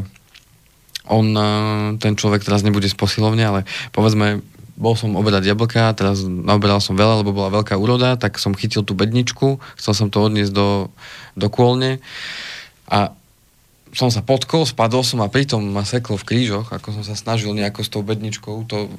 on, 1.09 1.35
uh, 1.35 1.95
ten 1.99 2.15
človek 2.15 2.45
teraz 2.45 2.63
nebude 2.63 2.87
z 2.87 2.95
posilovne, 2.95 3.43
ale 3.43 3.59
povedzme, 3.91 4.43
bol 4.73 4.97
som 4.97 5.13
oberať 5.13 5.53
jablka, 5.53 5.93
teraz 5.93 6.25
naoberal 6.25 6.81
som 6.81 6.97
veľa, 6.97 7.21
lebo 7.21 7.35
bola 7.35 7.61
veľká 7.61 7.77
úroda, 7.77 8.17
tak 8.17 8.41
som 8.41 8.57
chytil 8.57 8.81
tú 8.81 8.97
bedničku, 8.97 9.61
chcel 9.77 9.93
som 9.93 10.07
to 10.09 10.25
odniesť 10.25 10.53
do, 10.53 10.89
do 11.37 11.47
kôlne 11.49 12.01
a 12.89 13.13
som 13.93 14.09
sa 14.09 14.25
potkol, 14.25 14.65
spadol 14.65 15.05
som 15.05 15.21
a 15.21 15.29
pritom 15.29 15.61
ma 15.61 15.85
seklo 15.85 16.17
v 16.17 16.25
krížoch, 16.25 16.73
ako 16.73 16.97
som 16.97 17.03
sa 17.05 17.13
snažil 17.13 17.53
nejako 17.53 17.85
s 17.85 17.89
tou 17.93 18.01
bedničkou 18.01 18.65
to 18.65 18.89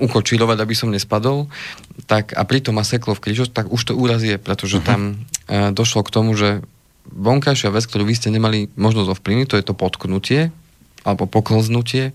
ukočírovať, 0.00 0.58
aby 0.64 0.74
som 0.74 0.88
nespadol, 0.88 1.52
tak 2.08 2.32
a 2.32 2.42
pritom 2.48 2.80
ma 2.80 2.84
seklo 2.84 3.12
v 3.12 3.20
krížoch, 3.20 3.52
tak 3.52 3.68
už 3.68 3.92
to 3.92 3.92
úraz 3.92 4.24
je, 4.24 4.40
pretože 4.40 4.80
uh-huh. 4.80 4.88
tam 4.88 5.00
e, 5.44 5.76
došlo 5.76 6.00
k 6.00 6.12
tomu, 6.12 6.32
že 6.32 6.64
vonkajšia 7.12 7.68
vec, 7.68 7.84
ktorú 7.84 8.08
vy 8.08 8.16
ste 8.16 8.32
nemali 8.32 8.72
možnosť 8.80 9.20
ovplyvniť, 9.20 9.46
to 9.46 9.58
je 9.60 9.66
to 9.68 9.74
potknutie, 9.76 10.40
alebo 11.04 11.28
poklznutie, 11.28 12.10
e, 12.10 12.12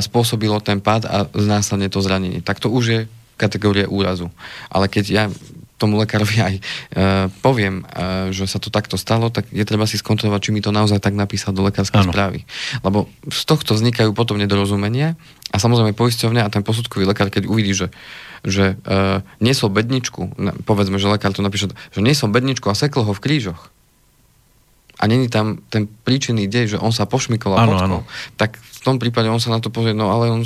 spôsobilo 0.00 0.64
ten 0.64 0.80
pád 0.80 1.02
a 1.04 1.16
následne 1.36 1.92
to 1.92 2.00
zranenie. 2.00 2.40
Tak 2.40 2.56
to 2.56 2.72
už 2.72 2.84
je 2.88 3.00
kategória 3.36 3.88
úrazu. 3.88 4.32
Ale 4.68 4.88
keď 4.88 5.04
ja 5.08 5.24
tomu 5.80 5.96
lekárovi 5.96 6.36
aj 6.36 6.54
e, 6.56 6.62
poviem, 7.40 7.88
e, 7.88 8.36
že 8.36 8.44
sa 8.44 8.60
to 8.60 8.68
takto 8.68 9.00
stalo, 9.00 9.32
tak 9.32 9.48
je 9.48 9.64
treba 9.64 9.88
si 9.88 9.96
skontrolovať, 9.96 10.40
či 10.44 10.50
mi 10.52 10.60
to 10.60 10.68
naozaj 10.76 11.00
tak 11.00 11.16
napísal 11.16 11.56
do 11.56 11.64
lekárskej 11.64 12.04
ano. 12.04 12.12
správy. 12.12 12.44
Lebo 12.84 13.08
z 13.32 13.42
tohto 13.48 13.72
vznikajú 13.72 14.12
potom 14.12 14.36
nedorozumenia 14.36 15.16
a 15.48 15.56
samozrejme 15.56 15.96
poisťovňa 15.96 16.44
a 16.44 16.52
ten 16.52 16.60
posudkový 16.60 17.08
lekár, 17.08 17.32
keď 17.32 17.48
uvidí, 17.48 17.72
že, 17.72 17.88
že 18.44 18.76
e, 18.84 19.24
niesol 19.40 19.72
bedničku, 19.72 20.36
povedzme, 20.68 21.00
že 21.00 21.08
lekár 21.08 21.32
to 21.32 21.40
napíše, 21.40 21.72
že 21.72 22.04
niesol 22.04 22.28
bedničku 22.28 22.68
a 22.68 22.76
seklo 22.76 23.08
ho 23.08 23.16
v 23.16 23.24
krížoch, 23.24 23.72
a 25.00 25.08
není 25.08 25.32
tam 25.32 25.64
ten 25.72 25.88
príčinný 25.88 26.44
dej, 26.44 26.76
že 26.76 26.78
on 26.78 26.92
sa 26.92 27.08
pošmykol 27.08 27.56
a 27.56 27.64
potkol, 27.64 28.04
tak 28.36 28.60
v 28.60 28.80
tom 28.84 29.00
prípade 29.00 29.32
on 29.32 29.40
sa 29.40 29.48
na 29.48 29.56
to 29.56 29.72
pozrie, 29.72 29.96
no 29.96 30.12
ale 30.12 30.28
on 30.28 30.44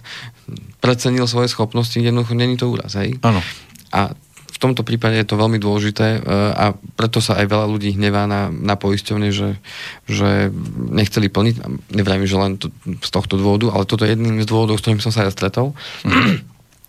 precenil 0.84 1.28
svoje 1.28 1.52
schopnosti, 1.52 2.00
jednoducho 2.00 2.32
není 2.32 2.56
to 2.56 2.72
úraz, 2.72 2.96
hej? 2.96 3.20
Áno. 3.20 3.44
A 3.92 4.16
v 4.56 4.62
tomto 4.64 4.80
prípade 4.88 5.20
je 5.20 5.28
to 5.28 5.36
veľmi 5.36 5.60
dôležité 5.60 6.06
e, 6.16 6.20
a 6.56 6.72
preto 6.96 7.20
sa 7.20 7.36
aj 7.36 7.52
veľa 7.52 7.68
ľudí 7.68 7.92
hnevá 7.92 8.24
na, 8.24 8.48
na 8.48 8.72
poisťovne, 8.80 9.28
že, 9.28 9.60
že 10.08 10.48
nechceli 10.88 11.28
plniť. 11.28 11.54
Nevrajím, 11.92 12.24
že 12.24 12.40
len 12.40 12.52
to, 12.56 12.72
z 13.04 13.10
tohto 13.12 13.36
dôvodu, 13.36 13.68
ale 13.76 13.84
toto 13.84 14.08
je 14.08 14.16
jedným 14.16 14.40
z 14.40 14.48
dôvodov, 14.48 14.80
s 14.80 14.82
ktorým 14.88 15.04
som 15.04 15.12
sa 15.12 15.28
ja 15.28 15.30
stretol. 15.30 15.76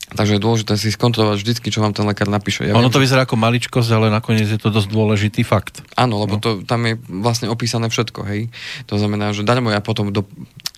Takže 0.07 0.39
je 0.39 0.41
dôležité 0.41 0.79
si 0.79 0.87
skontrolovať 0.87 1.43
vždycky, 1.43 1.67
čo 1.67 1.83
vám 1.83 1.91
ten 1.91 2.07
lekár 2.07 2.31
napíše. 2.31 2.63
Ja 2.63 2.79
ono 2.79 2.87
viem, 2.87 2.95
to 2.95 3.03
vyzerá 3.03 3.27
ako 3.27 3.35
maličkosť, 3.35 3.91
ale 3.91 4.07
nakoniec 4.07 4.47
je 4.47 4.55
to 4.55 4.71
dosť 4.71 4.87
dôležitý 4.87 5.43
fakt. 5.43 5.83
Áno, 5.99 6.23
lebo 6.23 6.39
no. 6.39 6.41
to, 6.41 6.49
tam 6.63 6.87
je 6.87 6.95
vlastne 7.11 7.51
opísané 7.51 7.91
všetko, 7.91 8.23
hej. 8.23 8.47
To 8.87 8.95
znamená, 8.95 9.35
že 9.35 9.43
darmo 9.43 9.67
ja 9.67 9.83
potom 9.83 10.15
do, 10.15 10.23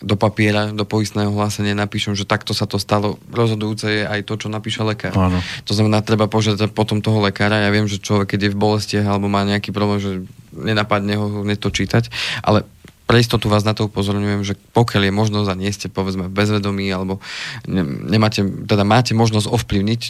do 0.02 0.16
papiera, 0.18 0.74
do 0.74 0.82
poistného 0.82 1.30
hlásenia 1.30 1.78
napíšem, 1.78 2.18
že 2.18 2.26
takto 2.26 2.58
sa 2.58 2.66
to 2.66 2.82
stalo. 2.82 3.22
Rozhodujúce 3.30 3.86
je 3.86 4.04
aj 4.10 4.26
to, 4.26 4.34
čo 4.34 4.48
napíše 4.50 4.82
lekár. 4.82 5.14
Áno. 5.14 5.38
To 5.70 5.78
znamená, 5.78 6.02
treba 6.02 6.26
požiadať 6.26 6.74
potom 6.74 6.98
toho 6.98 7.22
lekára. 7.22 7.62
Ja 7.62 7.70
viem, 7.70 7.86
že 7.86 8.02
človek, 8.02 8.34
keď 8.34 8.50
je 8.50 8.54
v 8.58 8.62
bolestiach 8.66 9.06
alebo 9.06 9.30
má 9.30 9.46
nejaký 9.46 9.70
problém, 9.70 10.02
že 10.02 10.12
nenapadne 10.58 11.14
ho 11.22 11.46
hneď 11.46 11.62
to 11.62 11.70
čítať, 11.70 12.10
ale 12.42 12.66
pre 13.10 13.18
istotu 13.18 13.50
vás 13.50 13.66
na 13.66 13.74
to 13.74 13.90
upozorňujem, 13.90 14.46
že 14.46 14.54
pokiaľ 14.54 15.10
je 15.10 15.14
možnosť 15.18 15.50
a 15.50 15.58
nie 15.58 15.74
ste 15.74 15.90
povedzme 15.90 16.30
bezvedomí 16.30 16.86
alebo 16.94 17.18
nemáte, 18.06 18.46
teda 18.46 18.86
máte 18.86 19.18
možnosť 19.18 19.50
ovplyvniť 19.50 20.02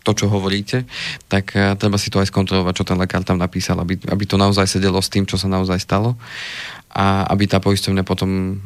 to, 0.00 0.16
čo 0.16 0.32
hovoríte, 0.32 0.88
tak 1.28 1.52
uh, 1.52 1.76
treba 1.76 2.00
si 2.00 2.08
to 2.08 2.24
aj 2.24 2.32
skontrolovať, 2.32 2.80
čo 2.80 2.88
ten 2.88 2.96
lekár 2.96 3.20
tam 3.28 3.36
napísal, 3.36 3.76
aby, 3.84 4.00
aby 4.08 4.24
to 4.24 4.40
naozaj 4.40 4.64
sedelo 4.64 5.04
s 5.04 5.12
tým, 5.12 5.28
čo 5.28 5.36
sa 5.36 5.52
naozaj 5.52 5.76
stalo 5.84 6.16
a 6.88 7.28
aby 7.28 7.44
tá 7.44 7.60
poisťovňa 7.60 8.08
potom 8.08 8.56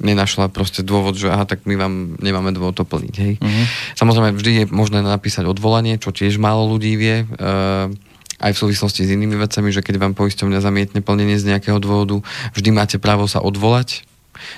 nenašla 0.00 0.48
proste 0.48 0.84
dôvod, 0.84 1.16
že 1.16 1.28
aha, 1.28 1.44
tak 1.48 1.64
my 1.64 1.76
vám 1.76 2.20
nemáme 2.20 2.52
dôvod 2.52 2.76
to 2.76 2.84
plniť. 2.84 3.14
Hej. 3.16 3.34
Uh-huh. 3.40 3.64
Samozrejme, 3.96 4.36
vždy 4.36 4.52
je 4.52 4.64
možné 4.68 5.00
napísať 5.00 5.48
odvolanie, 5.48 5.96
čo 5.96 6.12
tiež 6.12 6.36
málo 6.36 6.68
ľudí 6.68 6.96
vie. 7.00 7.24
Uh, 7.36 7.92
aj 8.40 8.52
v 8.52 8.60
súvislosti 8.66 9.06
s 9.06 9.12
inými 9.12 9.36
vecami, 9.36 9.72
že 9.72 9.84
keď 9.84 10.00
vám 10.00 10.12
poisťovňa 10.16 10.60
zamietne 10.60 11.00
plnenie 11.00 11.36
z 11.40 11.54
nejakého 11.54 11.78
dôvodu, 11.80 12.20
vždy 12.56 12.70
máte 12.74 12.96
právo 13.00 13.28
sa 13.28 13.40
odvolať 13.40 14.04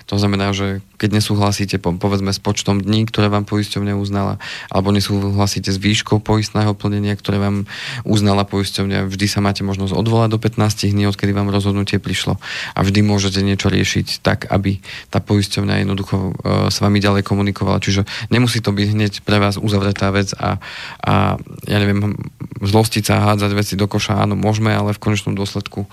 to 0.07 0.15
znamená, 0.19 0.51
že 0.57 0.81
keď 0.99 1.23
nesúhlasíte 1.23 1.79
po, 1.79 1.95
povedzme 1.95 2.35
s 2.35 2.43
počtom 2.43 2.83
dní, 2.83 3.07
ktoré 3.07 3.31
vám 3.31 3.47
poisťovňa 3.47 3.95
uznala, 3.95 4.43
alebo 4.69 4.91
nesúhlasíte 4.91 5.71
s 5.71 5.79
výškou 5.79 6.19
poistného 6.19 6.75
plnenia, 6.75 7.15
ktoré 7.15 7.39
vám 7.39 7.71
uznala 8.03 8.43
poisťovňa, 8.43 9.07
vždy 9.07 9.27
sa 9.31 9.39
máte 9.39 9.63
možnosť 9.63 9.95
odvolať 9.95 10.35
do 10.35 10.39
15 10.43 10.91
dní, 10.91 11.07
odkedy 11.07 11.31
vám 11.31 11.55
rozhodnutie 11.55 12.03
prišlo. 12.03 12.43
A 12.75 12.83
vždy 12.83 13.07
môžete 13.07 13.45
niečo 13.47 13.71
riešiť 13.71 14.27
tak, 14.27 14.51
aby 14.51 14.83
tá 15.15 15.23
poisťovňa 15.23 15.87
jednoducho 15.87 16.17
e, 16.19 16.33
s 16.73 16.83
vami 16.83 16.99
ďalej 16.99 17.23
komunikovala. 17.23 17.79
Čiže 17.79 18.03
nemusí 18.35 18.59
to 18.59 18.75
byť 18.75 18.89
hneď 18.91 19.13
pre 19.23 19.39
vás 19.39 19.55
uzavretá 19.61 20.11
vec 20.11 20.35
a, 20.35 20.59
a 21.05 21.39
ja 21.69 21.79
neviem, 21.79 22.19
zlostiť 22.59 23.05
sa 23.07 23.23
hádzať 23.23 23.51
veci 23.55 23.75
do 23.79 23.87
koša, 23.87 24.27
áno, 24.27 24.35
môžeme, 24.35 24.75
ale 24.75 24.91
v 24.91 25.03
konečnom 25.03 25.39
dôsledku 25.39 25.87
e, 25.87 25.89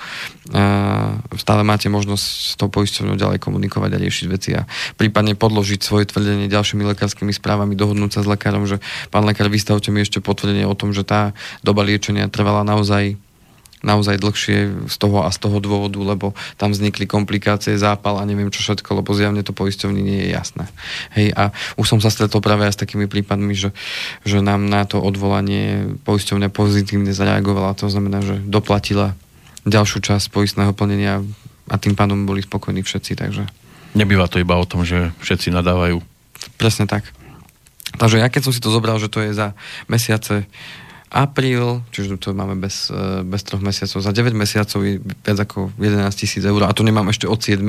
stále 1.37 1.61
máte 1.61 1.91
možnosť 1.93 2.25
s 2.25 2.53
tou 2.57 2.73
poisťovňou 2.73 3.17
ďalej 3.19 3.37
komunikovať 3.37 3.74
komunikovať 3.75 3.91
a 3.91 4.01
riešiť 4.07 4.25
veci 4.31 4.49
a 4.55 4.63
prípadne 4.95 5.35
podložiť 5.35 5.79
svoje 5.83 6.07
tvrdenie 6.07 6.47
ďalšími 6.47 6.87
lekárskymi 6.95 7.35
správami, 7.35 7.75
dohodnúť 7.75 8.11
sa 8.15 8.21
s 8.23 8.31
lekárom, 8.31 8.63
že 8.63 8.79
pán 9.11 9.27
lekár, 9.27 9.51
vystavte 9.51 9.91
mi 9.91 9.99
ešte 9.99 10.23
potvrdenie 10.23 10.63
o 10.63 10.77
tom, 10.77 10.95
že 10.95 11.03
tá 11.03 11.35
doba 11.59 11.83
liečenia 11.83 12.31
trvala 12.31 12.63
naozaj 12.63 13.19
naozaj 13.85 14.17
dlhšie 14.17 14.89
z 14.89 14.95
toho 14.97 15.21
a 15.21 15.29
z 15.29 15.37
toho 15.45 15.61
dôvodu, 15.61 16.01
lebo 16.01 16.33
tam 16.57 16.73
vznikli 16.73 17.05
komplikácie, 17.05 17.77
zápal 17.77 18.17
a 18.17 18.25
neviem 18.25 18.49
čo 18.49 18.65
všetko, 18.65 18.97
lebo 18.97 19.13
zjavne 19.13 19.45
to 19.45 19.53
poisťovni 19.53 20.01
nie 20.01 20.25
je 20.25 20.33
jasné. 20.33 20.65
Hej, 21.13 21.37
a 21.37 21.53
už 21.77 21.85
som 21.93 21.99
sa 22.01 22.09
stretol 22.09 22.41
práve 22.41 22.65
aj 22.65 22.73
s 22.73 22.81
takými 22.81 23.05
prípadmi, 23.05 23.53
že, 23.53 23.77
že 24.25 24.41
nám 24.41 24.65
na 24.65 24.89
to 24.89 24.97
odvolanie 24.97 26.01
poisťovňa 26.01 26.49
pozitívne 26.49 27.13
zareagovala, 27.13 27.77
to 27.77 27.85
znamená, 27.85 28.25
že 28.25 28.41
doplatila 28.41 29.13
ďalšiu 29.69 30.01
časť 30.01 30.33
poistného 30.33 30.73
plnenia 30.73 31.21
a 31.69 31.75
tým 31.77 31.93
pádom 31.93 32.25
boli 32.25 32.41
spokojní 32.41 32.81
všetci, 32.81 33.21
takže 33.21 33.45
Nebýva 33.95 34.27
to 34.27 34.43
iba 34.43 34.59
o 34.59 34.67
tom, 34.67 34.83
že 34.83 35.15
všetci 35.23 35.55
nadávajú. 35.55 36.03
Presne 36.59 36.85
tak. 36.85 37.07
Takže 37.95 38.19
ja 38.19 38.27
keď 38.27 38.51
som 38.51 38.53
si 38.53 38.59
to 38.59 38.69
zobral, 38.69 38.99
že 38.99 39.07
to 39.07 39.23
je 39.23 39.31
za 39.31 39.55
mesiace 39.87 40.43
apríl, 41.15 41.79
čiže 41.95 42.19
to 42.19 42.35
máme 42.35 42.59
bez, 42.59 42.91
e, 42.91 43.23
bez 43.23 43.47
troch 43.47 43.63
mesiacov, 43.63 44.03
za 44.03 44.11
9 44.11 44.35
mesiacov 44.35 44.79
je 44.83 44.99
viac 44.99 45.39
ako 45.39 45.71
11 45.79 46.11
tisíc 46.11 46.43
eur 46.43 46.67
a 46.67 46.75
to 46.75 46.83
nemám 46.83 47.07
ešte 47.07 47.23
od 47.23 47.39
7 47.39 47.63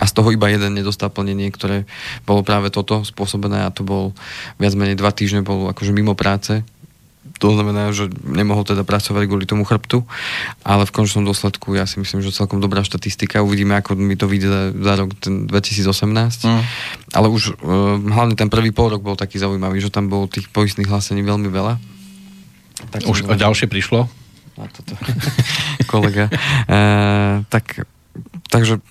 a 0.00 0.04
z 0.06 0.12
toho 0.14 0.30
iba 0.30 0.46
jeden 0.46 0.78
nedostal 0.78 1.10
plnenie, 1.10 1.50
ktoré 1.50 1.82
bolo 2.22 2.46
práve 2.46 2.70
toto 2.70 3.02
spôsobené 3.02 3.66
a 3.66 3.74
to 3.74 3.82
bol 3.82 4.14
viac 4.62 4.78
menej 4.78 4.94
dva 4.94 5.10
týždne 5.10 5.42
bol 5.42 5.66
akože 5.74 5.90
mimo 5.90 6.14
práce 6.14 6.62
to 7.40 7.56
znamená, 7.56 7.88
že 7.96 8.12
nemohol 8.20 8.68
teda 8.68 8.84
pracovať 8.84 9.24
kvôli 9.24 9.48
tomu 9.48 9.64
chrbtu, 9.64 10.04
ale 10.60 10.84
v 10.84 10.92
končnom 10.92 11.24
dôsledku 11.24 11.72
ja 11.72 11.88
si 11.88 11.96
myslím, 11.96 12.20
že 12.20 12.36
celkom 12.36 12.60
dobrá 12.60 12.84
štatistika. 12.84 13.40
Uvidíme, 13.40 13.80
ako 13.80 13.96
mi 13.96 14.12
to 14.14 14.28
vyjde 14.28 14.48
za, 14.52 14.62
za 14.76 14.92
rok 15.00 15.16
ten 15.16 15.48
2018. 15.48 16.44
Mm. 16.44 16.62
Ale 17.16 17.26
už 17.32 17.56
uh, 17.56 17.96
hlavne 17.96 18.36
ten 18.36 18.52
prvý 18.52 18.76
pol 18.76 18.92
rok 18.92 19.00
bol 19.00 19.16
taký 19.16 19.40
zaujímavý, 19.40 19.80
že 19.80 19.88
tam 19.88 20.12
bolo 20.12 20.28
tých 20.28 20.52
poistných 20.52 20.86
hlásení 20.86 21.24
veľmi 21.24 21.48
veľa. 21.48 21.80
Tak 22.92 23.08
už 23.08 23.24
a 23.24 23.34
ďalšie 23.40 23.72
prišlo? 23.72 24.04
A 24.60 24.68
toto, 24.68 24.92
kolega. 25.92 26.28
Uh, 26.68 27.40
tak, 27.48 27.88
takže 28.52 28.84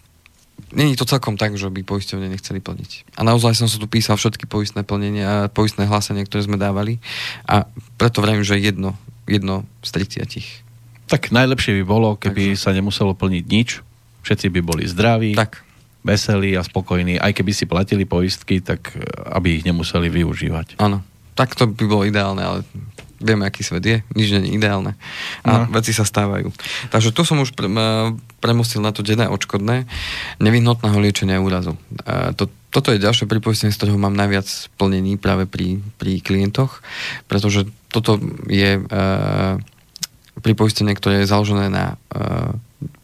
Není 0.70 0.93
to 0.93 1.05
celkom 1.05 1.34
tak, 1.34 1.57
že 1.57 1.65
by 1.65 1.82
poisťovne 1.82 2.30
nechceli 2.30 2.61
plniť. 2.61 3.17
A 3.17 3.26
naozaj 3.26 3.57
som 3.57 3.65
sa 3.65 3.82
tu 3.82 3.89
písal 3.89 4.22
všetky 4.22 4.45
poistné 4.45 4.86
plnenia, 4.86 5.49
poistné 5.49 5.89
hlásenia, 5.89 6.26
ktoré 6.30 6.45
sme 6.45 6.61
dávali 6.61 7.01
a 7.49 7.65
preto 7.97 8.22
vravím, 8.22 8.45
že 8.45 8.61
jedno, 8.61 8.93
jedno 9.26 9.65
z 9.82 9.89
30. 10.22 11.09
Tak 11.09 11.34
najlepšie 11.34 11.82
by 11.82 11.84
bolo, 11.89 12.09
keby 12.22 12.53
Takže. 12.53 12.61
sa 12.61 12.70
nemuselo 12.70 13.17
plniť 13.17 13.43
nič, 13.49 13.70
všetci 14.22 14.47
by 14.53 14.61
boli 14.61 14.86
zdraví, 14.86 15.34
tak. 15.34 15.65
veselí 16.05 16.53
a 16.53 16.61
spokojní, 16.61 17.17
aj 17.17 17.34
keby 17.34 17.51
si 17.51 17.65
platili 17.65 18.05
poistky, 18.05 18.61
tak 18.61 18.93
eh, 18.93 19.01
aby 19.34 19.57
ich 19.57 19.65
nemuseli 19.65 20.05
využívať. 20.05 20.78
Áno, 20.78 21.01
tak 21.34 21.57
to 21.57 21.65
by 21.65 21.86
bolo 21.89 22.05
ideálne, 22.05 22.45
ale 22.45 22.61
vieme, 23.20 23.43
aký 23.45 23.61
svet 23.61 23.84
je, 23.84 23.97
nič 24.15 24.28
nie 24.32 24.41
je 24.49 24.55
ideálne. 24.55 24.95
a 25.43 25.67
no. 25.67 25.76
veci 25.76 25.91
sa 25.91 26.07
stávajú. 26.07 26.51
Takže 26.89 27.11
tu 27.11 27.28
som 27.28 27.39
už 27.43 27.53
pre, 27.53 27.67
premostil 28.39 28.80
na 28.80 28.95
to 28.95 29.03
denné 29.03 29.28
odškodné 29.28 29.86
nevyhnutného 30.39 30.97
liečenia 30.97 31.43
úrazu. 31.43 31.76
A 32.07 32.32
to, 32.34 32.47
toto 32.72 32.95
je 32.95 33.03
ďalšie 33.03 33.28
pripoistenie, 33.28 33.76
z 33.76 33.80
ktorého 33.80 33.99
mám 33.99 34.15
najviac 34.15 34.47
plnení 34.80 35.20
práve 35.20 35.45
pri, 35.45 35.84
pri 35.99 36.24
klientoch, 36.24 36.80
pretože 37.28 37.67
toto 37.91 38.22
je 38.47 38.80
uh, 38.80 39.57
pripoistenie, 40.39 40.95
ktoré 40.95 41.24
je 41.24 41.32
založené 41.32 41.67
na 41.67 41.99
uh, 42.15 42.55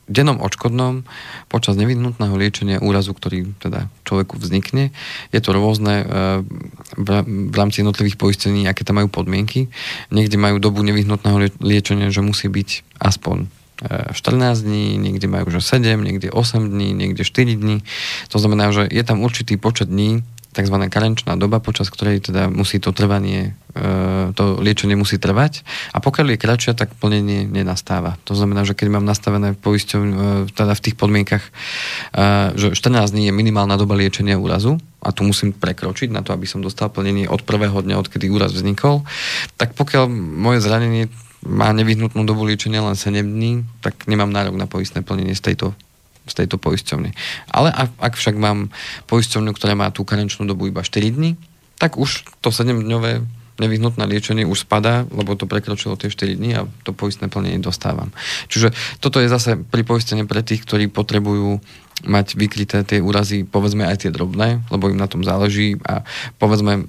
dennom 0.06 0.38
odškodnom 0.38 1.02
počas 1.50 1.74
nevyhnutného 1.82 2.38
liečenia 2.38 2.78
úrazu, 2.78 3.18
ktorý 3.18 3.58
teda 3.58 3.90
človeku 4.06 4.38
vznikne. 4.38 4.94
Je 5.34 5.42
to 5.42 5.50
rôzne 5.50 6.06
v 6.94 7.56
rámci 7.56 7.82
jednotlivých 7.82 8.22
poistení, 8.22 8.70
aké 8.70 8.86
tam 8.86 9.02
majú 9.02 9.10
podmienky. 9.10 9.68
Niekde 10.14 10.38
majú 10.38 10.62
dobu 10.62 10.86
nevyhnutného 10.86 11.58
liečenia, 11.58 12.14
že 12.14 12.22
musí 12.22 12.46
byť 12.50 13.02
aspoň 13.02 13.50
14 13.76 14.16
dní, 14.64 14.96
niekde 14.96 15.28
majú 15.28 15.52
že 15.52 15.60
7, 15.60 16.00
niekde 16.00 16.32
8 16.32 16.72
dní, 16.72 16.96
niekde 16.96 17.28
4 17.28 17.60
dní. 17.60 17.84
To 18.32 18.40
znamená, 18.40 18.72
že 18.72 18.88
je 18.88 19.04
tam 19.04 19.20
určitý 19.20 19.60
počet 19.60 19.92
dní, 19.92 20.24
tzv. 20.56 20.76
karenčná 20.88 21.36
doba, 21.36 21.60
počas 21.60 21.92
ktorej 21.92 22.24
teda 22.24 22.48
musí 22.48 22.80
to 22.80 22.96
trvanie, 22.96 23.60
e, 23.76 24.32
to 24.32 24.56
liečenie 24.64 24.96
musí 24.96 25.20
trvať 25.20 25.68
a 25.92 26.00
pokiaľ 26.00 26.34
je 26.34 26.38
kratšia, 26.40 26.74
tak 26.80 26.96
plnenie 26.96 27.44
nenastáva. 27.44 28.16
To 28.24 28.34
znamená, 28.34 28.64
že 28.64 28.72
keď 28.72 28.88
mám 28.96 29.06
nastavené 29.06 29.52
poisťov, 29.60 30.02
e, 30.02 30.12
teda 30.56 30.74
v 30.74 30.84
tých 30.88 30.96
podmienkach, 30.96 31.44
e, 31.44 31.52
že 32.56 32.72
14 32.72 33.12
dní 33.12 33.28
je 33.28 33.34
minimálna 33.36 33.76
doba 33.76 34.00
liečenia 34.00 34.40
úrazu 34.40 34.80
a 35.04 35.12
tu 35.12 35.28
musím 35.28 35.52
prekročiť 35.52 36.10
na 36.10 36.24
to, 36.24 36.32
aby 36.32 36.48
som 36.48 36.64
dostal 36.64 36.88
plnenie 36.88 37.28
od 37.28 37.44
prvého 37.44 37.76
dňa, 37.84 38.00
odkedy 38.00 38.32
úraz 38.32 38.56
vznikol, 38.56 39.04
tak 39.60 39.76
pokiaľ 39.76 40.08
moje 40.16 40.64
zranenie 40.64 41.12
má 41.46 41.70
nevyhnutnú 41.78 42.26
dobu 42.26 42.42
liečenia 42.50 42.82
len 42.82 42.98
7 42.98 43.22
dní, 43.22 43.62
tak 43.86 44.10
nemám 44.10 44.34
nárok 44.34 44.58
na 44.58 44.66
poistné 44.66 45.06
plnenie 45.06 45.38
z 45.38 45.54
tejto 45.54 45.78
z 46.26 46.34
tejto 46.34 46.58
poisťovny. 46.58 47.14
Ale 47.54 47.70
ak, 47.70 47.90
ak 48.02 48.14
však 48.18 48.36
mám 48.38 48.74
poisťovňu, 49.06 49.52
ktorá 49.54 49.78
má 49.78 49.94
tú 49.94 50.02
karenčnú 50.02 50.50
dobu 50.50 50.68
iba 50.70 50.82
4 50.82 51.14
dní, 51.14 51.38
tak 51.78 52.02
už 52.02 52.26
to 52.42 52.50
7-dňové 52.50 53.22
nevyhnutné 53.56 54.04
liečenie 54.04 54.44
už 54.44 54.68
spadá, 54.68 55.08
lebo 55.08 55.32
to 55.40 55.48
prekročilo 55.48 55.96
tie 55.96 56.12
4 56.12 56.36
dní 56.36 56.60
a 56.60 56.68
to 56.84 56.92
poistné 56.92 57.32
plnenie 57.32 57.64
dostávam. 57.64 58.12
Čiže 58.52 58.76
toto 59.00 59.24
je 59.24 59.32
zase 59.32 59.56
pripoistenie 59.56 60.28
pre 60.28 60.44
tých, 60.44 60.68
ktorí 60.68 60.92
potrebujú 60.92 61.64
mať 62.04 62.36
vykryté 62.36 62.84
tie 62.84 63.00
úrazy, 63.00 63.48
povedzme 63.48 63.88
aj 63.88 64.04
tie 64.04 64.12
drobné, 64.12 64.60
lebo 64.68 64.92
im 64.92 65.00
na 65.00 65.08
tom 65.08 65.24
záleží 65.24 65.80
a 65.88 66.04
povedzme 66.36 66.84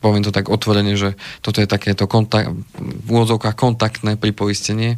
poviem 0.00 0.24
to 0.24 0.32
tak 0.32 0.48
otvorene, 0.48 0.96
že 0.96 1.12
toto 1.44 1.60
je 1.60 1.68
takéto 1.68 2.08
kontakt, 2.08 2.48
v 2.80 3.08
úvodzovkách 3.08 3.52
kontaktné 3.52 4.16
pripoistenie, 4.16 4.96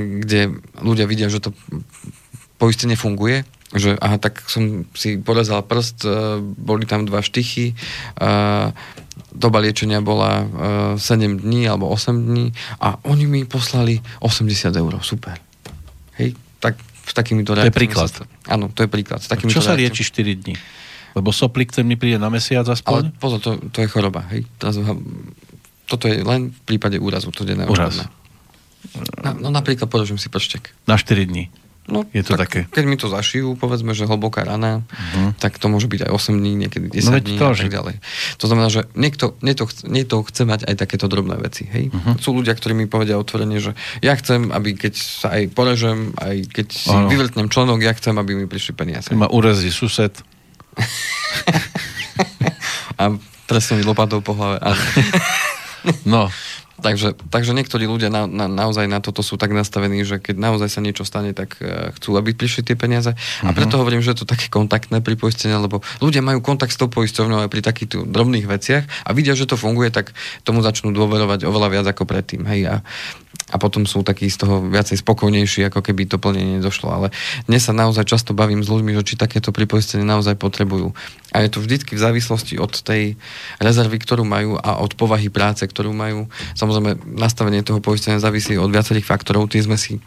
kde 0.00 0.64
ľudia 0.80 1.04
vidia, 1.04 1.28
že 1.28 1.44
to 1.44 1.52
poistenie 2.58 2.98
funguje, 2.98 3.46
že 3.72 3.94
aha, 4.00 4.16
tak 4.18 4.42
som 4.48 4.88
si 4.96 5.20
porezal 5.20 5.62
prst, 5.62 6.08
boli 6.56 6.88
tam 6.88 7.04
dva 7.04 7.20
štychy, 7.20 7.76
doba 9.32 9.58
liečenia 9.60 10.00
bola 10.00 10.44
7 10.96 11.44
dní 11.44 11.68
alebo 11.68 11.92
8 11.92 12.16
dní 12.16 12.50
a 12.80 12.96
oni 13.04 13.24
mi 13.28 13.40
poslali 13.44 14.00
80 14.24 14.72
eur, 14.72 14.92
super. 15.04 15.36
Hej, 16.16 16.34
tak 16.58 16.80
s 16.80 17.12
takýmito 17.12 17.52
To 17.56 17.64
je 17.64 17.72
príklad. 17.72 18.08
Sa, 18.08 18.24
áno, 18.48 18.72
to 18.72 18.84
je 18.84 18.88
príklad. 18.88 19.20
S 19.20 19.28
Čo 19.28 19.60
sa 19.60 19.76
lieči 19.76 20.04
4 20.04 20.44
dní? 20.44 20.56
Lebo 21.16 21.32
soplik 21.32 21.72
ten 21.72 21.88
mi 21.88 21.96
príde 21.96 22.20
na 22.20 22.28
mesiac 22.28 22.68
aspoň? 22.68 22.92
Ale 22.92 23.02
pozor, 23.16 23.38
to, 23.40 23.56
to 23.72 23.84
je 23.84 23.88
choroba. 23.88 24.28
Hej? 24.32 24.44
Toto 25.88 26.04
je 26.04 26.20
len 26.20 26.52
v 26.52 26.60
prípade 26.68 27.00
úrazu, 27.00 27.32
to 27.32 27.48
denné 27.48 27.64
Úraz. 27.64 28.04
No, 29.24 29.30
no 29.40 29.48
napríklad 29.48 29.88
položím 29.88 30.20
si 30.20 30.28
prštek. 30.28 30.72
Na 30.84 31.00
4 31.00 31.28
dní. 31.28 31.48
No, 31.88 32.04
je 32.12 32.20
to 32.20 32.36
tak, 32.36 32.48
také. 32.48 32.60
Keď 32.68 32.84
mi 32.84 33.00
to 33.00 33.08
zašijú, 33.08 33.56
povedzme, 33.56 33.96
že 33.96 34.04
hlboká 34.04 34.44
rana, 34.44 34.84
uh-huh. 34.84 35.32
tak 35.40 35.56
to 35.56 35.72
môže 35.72 35.88
byť 35.88 36.04
aj 36.04 36.10
8 36.12 36.36
dní, 36.36 36.52
niekedy 36.68 36.92
10 36.92 37.08
no, 37.08 37.16
dní 37.16 37.36
to, 37.40 37.48
a 37.48 37.56
tak 37.56 37.72
ďalej. 37.72 37.96
To 38.36 38.44
znamená, 38.44 38.68
že 38.68 38.84
niekto, 38.92 39.32
niekto, 39.40 39.64
chce, 39.64 39.88
niekto 39.88 40.20
chce 40.20 40.42
mať 40.44 40.60
aj 40.68 40.74
takéto 40.76 41.08
drobné 41.08 41.40
veci. 41.40 41.64
Hej? 41.64 41.88
Uh-huh. 41.88 42.14
Sú 42.20 42.36
ľudia, 42.36 42.52
ktorí 42.52 42.76
mi 42.76 42.84
povedia 42.84 43.16
otvorene, 43.16 43.56
že 43.56 43.72
ja 44.04 44.12
chcem, 44.20 44.52
aby 44.52 44.76
keď 44.76 45.00
sa 45.00 45.40
aj 45.40 45.48
porežem, 45.56 46.12
aj 46.20 46.36
keď 46.52 46.66
si 46.76 46.92
ano. 46.92 47.08
vyvrtnem 47.08 47.48
členok, 47.48 47.80
ja 47.80 47.96
chcem, 47.96 48.12
aby 48.20 48.36
mi 48.36 48.44
prišli 48.44 48.76
peniaze. 48.76 49.08
Ma 49.16 49.32
urazí 49.32 49.72
sused. 49.72 50.12
a 53.00 53.16
trestne 53.48 53.80
mi 53.80 53.84
lopatou 53.88 54.20
po 54.20 54.36
hlave. 54.36 54.60
no. 56.04 56.28
Takže, 56.78 57.18
takže 57.34 57.52
niektorí 57.58 57.90
ľudia 57.90 58.06
na, 58.06 58.30
na, 58.30 58.46
naozaj 58.46 58.86
na 58.86 59.02
toto 59.02 59.26
sú 59.26 59.34
tak 59.34 59.50
nastavení, 59.50 60.06
že 60.06 60.22
keď 60.22 60.38
naozaj 60.38 60.68
sa 60.70 60.80
niečo 60.80 61.02
stane, 61.02 61.34
tak 61.34 61.58
uh, 61.58 61.90
chcú, 61.98 62.14
aby 62.14 62.38
prišli 62.38 62.62
tie 62.62 62.76
peniaze. 62.78 63.10
Uh-huh. 63.14 63.50
A 63.50 63.56
preto 63.56 63.76
mhm. 63.76 63.80
hovorím, 63.82 64.02
že 64.02 64.14
je 64.14 64.22
to 64.22 64.30
také 64.30 64.46
kontaktné 64.46 65.02
pri 65.02 65.18
poistení, 65.18 65.54
lebo 65.58 65.82
ľudia 65.98 66.22
majú 66.22 66.38
kontakt 66.38 66.70
s 66.70 66.78
tou 66.78 66.86
poisťovňou 66.86 67.46
aj 67.46 67.50
pri 67.50 67.62
takýchto 67.66 68.06
drobných 68.06 68.46
veciach 68.46 68.84
a 68.86 69.10
vidia, 69.10 69.34
že 69.34 69.50
to 69.50 69.58
funguje, 69.58 69.90
tak 69.90 70.14
tomu 70.46 70.62
začnú 70.62 70.94
dôverovať 70.94 71.42
oveľa 71.42 71.68
viac 71.74 71.86
ako 71.90 72.06
predtým. 72.06 72.46
Hej, 72.46 72.60
a 72.70 72.74
a 73.48 73.56
potom 73.56 73.88
sú 73.88 74.04
takí 74.04 74.28
z 74.28 74.44
toho 74.44 74.64
viacej 74.68 75.00
spokojnejší, 75.00 75.68
ako 75.72 75.80
keby 75.80 76.04
to 76.04 76.20
plnenie 76.20 76.60
došlo. 76.60 76.92
Ale 76.92 77.08
dnes 77.48 77.64
sa 77.64 77.72
naozaj 77.72 78.04
často 78.04 78.36
bavím 78.36 78.60
s 78.60 78.68
ľuďmi, 78.68 78.92
že 79.00 79.06
či 79.08 79.14
takéto 79.16 79.50
pripoistenie 79.50 80.04
naozaj 80.04 80.36
potrebujú. 80.36 80.92
A 81.32 81.44
je 81.44 81.52
to 81.52 81.64
vždycky 81.64 81.96
v 81.96 82.04
závislosti 82.04 82.60
od 82.60 82.72
tej 82.84 83.16
rezervy, 83.60 83.96
ktorú 84.00 84.24
majú 84.24 84.60
a 84.60 84.80
od 84.80 84.92
povahy 84.96 85.32
práce, 85.32 85.64
ktorú 85.64 85.96
majú. 85.96 86.28
Samozrejme, 86.56 87.16
nastavenie 87.16 87.64
toho 87.64 87.80
poistenia 87.80 88.20
závisí 88.20 88.56
od 88.60 88.68
viacerých 88.68 89.08
faktorov. 89.08 89.48
Tie 89.48 89.64
sme 89.64 89.80
si 89.80 90.00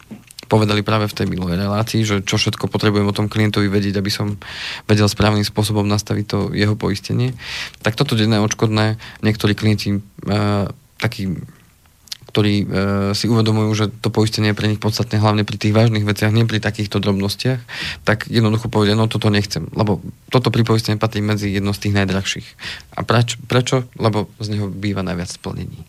povedali 0.52 0.84
práve 0.84 1.08
v 1.08 1.16
tej 1.16 1.26
minulej 1.32 1.64
relácii, 1.64 2.04
že 2.04 2.16
čo 2.20 2.36
všetko 2.36 2.68
potrebujem 2.68 3.08
o 3.08 3.16
tom 3.16 3.32
klientovi 3.32 3.72
vedieť, 3.72 3.96
aby 3.96 4.12
som 4.12 4.36
vedel 4.84 5.08
správnym 5.08 5.48
spôsobom 5.48 5.88
nastaviť 5.88 6.24
to 6.28 6.38
jeho 6.52 6.76
poistenie. 6.76 7.32
Tak 7.80 7.96
toto 7.96 8.12
denné 8.12 8.36
odškodné 8.36 9.00
niektorí 9.24 9.56
klienti 9.56 9.96
uh, 9.96 10.68
taký 11.00 11.40
ktorí 12.32 12.54
e, 12.64 12.66
si 13.12 13.28
uvedomujú, 13.28 13.70
že 13.76 13.84
to 14.00 14.08
poistenie 14.08 14.50
je 14.50 14.58
pre 14.58 14.72
nich 14.72 14.80
podstatné 14.80 15.20
hlavne 15.20 15.44
pri 15.44 15.60
tých 15.60 15.76
vážnych 15.76 16.08
veciach, 16.08 16.32
nie 16.32 16.48
pri 16.48 16.64
takýchto 16.64 16.96
drobnostiach, 16.96 17.60
tak 18.08 18.32
jednoducho 18.32 18.72
povedia, 18.72 18.96
no 18.96 19.04
toto 19.04 19.28
nechcem, 19.28 19.68
lebo 19.76 20.00
toto 20.32 20.48
pripoistenie 20.48 20.96
patrí 20.96 21.20
medzi 21.20 21.52
jedno 21.52 21.76
z 21.76 21.84
tých 21.84 21.96
najdrahších. 22.00 22.48
A 22.96 23.04
preč, 23.04 23.36
prečo? 23.44 23.84
Lebo 24.00 24.32
z 24.40 24.56
neho 24.56 24.72
býva 24.72 25.04
najviac 25.04 25.28
splnení 25.28 25.84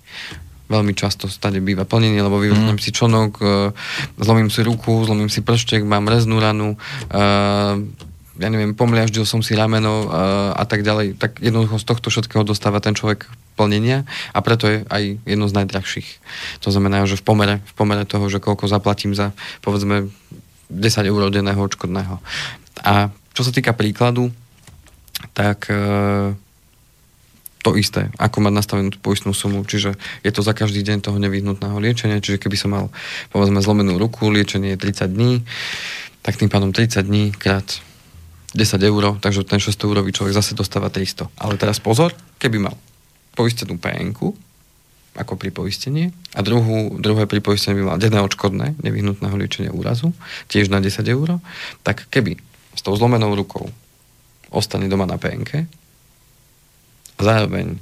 veľmi 0.63 0.95
často 0.97 1.29
stade 1.29 1.61
býva 1.61 1.85
plnenie, 1.85 2.23
lebo 2.23 2.41
vyvrhnem 2.41 2.79
mm. 2.79 2.81
si 2.81 2.89
čonok, 2.89 3.31
e, 3.37 3.45
zlomím 4.17 4.49
si 4.49 4.65
ruku, 4.65 5.05
zlomím 5.05 5.29
si 5.29 5.45
prštek, 5.45 5.85
mám 5.85 6.09
reznú 6.09 6.41
ranu, 6.41 6.73
e, 6.73 7.17
ja 8.33 8.49
neviem, 8.49 8.73
pomliaždil 8.73 9.29
som 9.29 9.45
si 9.45 9.53
rameno 9.53 10.09
a, 10.09 10.57
a 10.57 10.63
tak 10.65 10.81
ďalej, 10.81 11.21
tak 11.21 11.37
jednoducho 11.37 11.77
z 11.77 11.85
tohto 11.85 12.07
všetkého 12.09 12.41
dostáva 12.41 12.81
ten 12.81 12.97
človek 12.97 13.29
plnenia 13.53 14.09
a 14.33 14.41
preto 14.41 14.65
je 14.65 14.77
aj 14.89 15.21
jedno 15.21 15.45
z 15.45 15.57
najdrahších. 15.61 16.09
To 16.65 16.73
znamená, 16.73 17.05
že 17.05 17.21
v 17.21 17.23
pomere, 17.25 17.55
v 17.61 17.73
pomere 17.77 18.09
toho, 18.09 18.25
že 18.33 18.41
koľko 18.41 18.65
zaplatím 18.65 19.13
za 19.13 19.37
povedzme 19.61 20.09
10 20.73 21.05
eur 21.05 21.21
denného 21.29 21.61
odškodného. 21.61 22.17
A 22.81 23.13
čo 23.37 23.41
sa 23.45 23.53
týka 23.53 23.77
príkladu, 23.77 24.33
tak 25.37 25.69
e, 25.69 25.77
to 27.61 27.77
isté, 27.77 28.09
ako 28.17 28.41
mať 28.41 28.53
nastavenú 28.57 28.89
tú 28.89 28.99
poistnú 28.99 29.31
sumu, 29.31 29.61
čiže 29.61 29.93
je 30.25 30.31
to 30.33 30.41
za 30.41 30.57
každý 30.57 30.81
deň 30.81 31.05
toho 31.05 31.21
nevyhnutného 31.21 31.77
liečenia, 31.77 32.19
čiže 32.19 32.41
keby 32.41 32.57
som 32.57 32.73
mal 32.73 32.85
povedzme 33.29 33.61
zlomenú 33.61 34.01
ruku, 34.01 34.33
liečenie 34.33 34.73
je 34.73 34.81
30 34.81 35.13
dní, 35.13 35.33
tak 36.25 36.41
tým 36.41 36.49
pádom 36.49 36.73
30 36.73 37.05
dní 37.05 37.29
krát 37.29 37.65
10 38.53 38.89
eur, 38.89 39.17
takže 39.17 39.41
ten 39.43 39.57
600 39.57 39.89
eurový 39.89 40.13
človek 40.13 40.37
zase 40.37 40.53
dostáva 40.53 40.93
300. 40.93 41.29
Ale 41.41 41.57
teraz 41.57 41.81
pozor, 41.81 42.13
keby 42.37 42.61
mal 42.61 42.77
poistenú 43.33 43.81
pn 43.81 44.13
ako 45.13 45.33
pripoistenie 45.37 46.09
a 46.33 46.41
druhú, 46.41 46.97
druhé 46.97 47.29
pripoistenie 47.29 47.77
by 47.77 47.85
mal 47.85 47.97
denné 48.01 48.17
odškodné 48.21 48.81
nevyhnutného 48.81 49.37
liečenia 49.37 49.69
úrazu, 49.69 50.13
tiež 50.49 50.73
na 50.73 50.81
10 50.81 51.05
eur, 51.05 51.37
tak 51.85 52.09
keby 52.09 52.37
s 52.73 52.81
tou 52.81 52.97
zlomenou 52.97 53.33
rukou 53.37 53.69
ostane 54.49 54.89
doma 54.89 55.05
na 55.05 55.17
PNK, 55.21 55.69
zároveň 57.21 57.77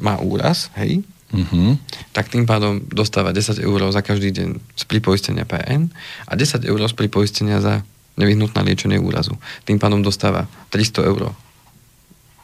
má 0.00 0.20
úraz, 0.20 0.72
hej, 0.76 1.04
Uh-huh. 1.30 1.78
tak 2.10 2.26
tým 2.26 2.42
pádom 2.42 2.82
dostáva 2.90 3.30
10 3.30 3.62
eur 3.62 3.78
za 3.94 4.02
každý 4.02 4.34
deň 4.34 4.48
z 4.74 4.82
pripoistenia 4.82 5.46
PN 5.46 5.86
a 6.26 6.34
10 6.34 6.66
eur 6.66 6.80
z 6.82 6.94
pripoistenia 6.98 7.62
za 7.62 7.86
nevyhnutné 8.18 8.60
liečenie 8.66 8.98
úrazu. 8.98 9.38
Tým 9.68 9.78
pádom 9.78 10.02
dostáva 10.02 10.50
300 10.74 11.10
eur 11.10 11.34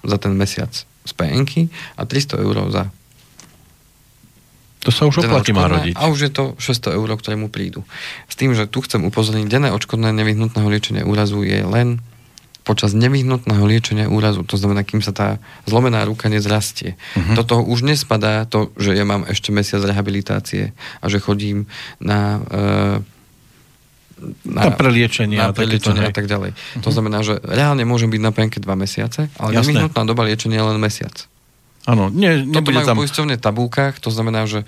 za 0.06 0.16
ten 0.18 0.36
mesiac 0.38 0.70
z 0.78 1.12
PNky 1.14 1.70
a 1.98 2.02
300 2.06 2.42
eur 2.42 2.56
za 2.70 2.90
to 4.86 4.94
sa 4.94 5.02
už 5.10 5.26
oplatí 5.26 5.50
má 5.50 5.66
rodiť. 5.66 5.98
A 5.98 6.06
už 6.06 6.30
je 6.30 6.30
to 6.30 6.54
600 6.62 6.94
eur, 6.94 7.10
ktoré 7.18 7.34
mu 7.34 7.50
prídu. 7.50 7.82
S 8.30 8.38
tým, 8.38 8.54
že 8.54 8.70
tu 8.70 8.78
chcem 8.86 9.02
upozorniť, 9.02 9.50
denné 9.50 9.74
odškodné 9.74 10.14
nevyhnutného 10.14 10.70
liečenia 10.70 11.02
úrazu 11.02 11.42
je 11.42 11.58
len 11.66 11.98
počas 12.62 12.94
nevyhnutného 12.94 13.62
liečenia 13.62 14.06
úrazu, 14.06 14.46
to 14.46 14.54
znamená, 14.58 14.86
kým 14.86 15.02
sa 15.02 15.14
tá 15.14 15.28
zlomená 15.70 16.02
ruka 16.02 16.26
nezrastie. 16.26 16.98
Uh-huh. 17.14 17.34
Do 17.34 17.42
toho 17.46 17.62
už 17.66 17.82
nespadá 17.82 18.46
to, 18.46 18.74
že 18.78 18.94
ja 18.94 19.06
mám 19.06 19.26
ešte 19.26 19.54
mesiac 19.54 19.82
rehabilitácie 19.82 20.74
a 21.02 21.04
že 21.06 21.18
chodím 21.18 21.66
na... 21.98 22.42
Uh, 22.46 23.15
na, 24.44 24.68
na 24.68 24.72
preliečenie, 24.72 25.36
na 25.36 25.52
preliečenie 25.52 26.08
a 26.08 26.12
tak 26.12 26.24
ďalej. 26.24 26.56
Uh-huh. 26.56 26.82
To 26.82 26.90
znamená, 26.90 27.20
že 27.20 27.36
reálne 27.44 27.84
môžem 27.84 28.08
byť 28.08 28.22
na 28.24 28.32
penke 28.32 28.58
dva 28.58 28.72
mesiace, 28.72 29.28
ale 29.36 29.50
Jasné. 29.52 29.76
nevyhnutná 29.76 30.02
doba 30.08 30.24
liečenia 30.24 30.64
je 30.64 30.66
len 30.72 30.78
mesiac. 30.80 31.28
Áno, 31.86 32.10
nie, 32.10 32.42
Toto 32.50 32.74
majú 32.74 32.82
tam... 32.82 32.98
poisťovne 32.98 33.38
tabulkách, 33.38 34.02
to 34.02 34.10
znamená, 34.10 34.42
že 34.50 34.66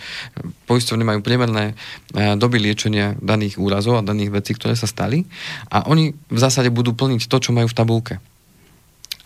poisťovne 0.70 1.02
majú 1.02 1.18
priemerné 1.18 1.74
e, 2.14 2.38
doby 2.38 2.62
liečenia 2.62 3.18
daných 3.18 3.58
úrazov 3.58 3.98
a 3.98 4.06
daných 4.06 4.38
vecí, 4.38 4.54
ktoré 4.54 4.78
sa 4.78 4.86
stali 4.86 5.26
a 5.66 5.90
oni 5.90 6.14
v 6.14 6.38
zásade 6.38 6.70
budú 6.70 6.94
plniť 6.94 7.26
to, 7.26 7.36
čo 7.42 7.50
majú 7.50 7.66
v 7.66 7.74
tabulke. 7.74 8.14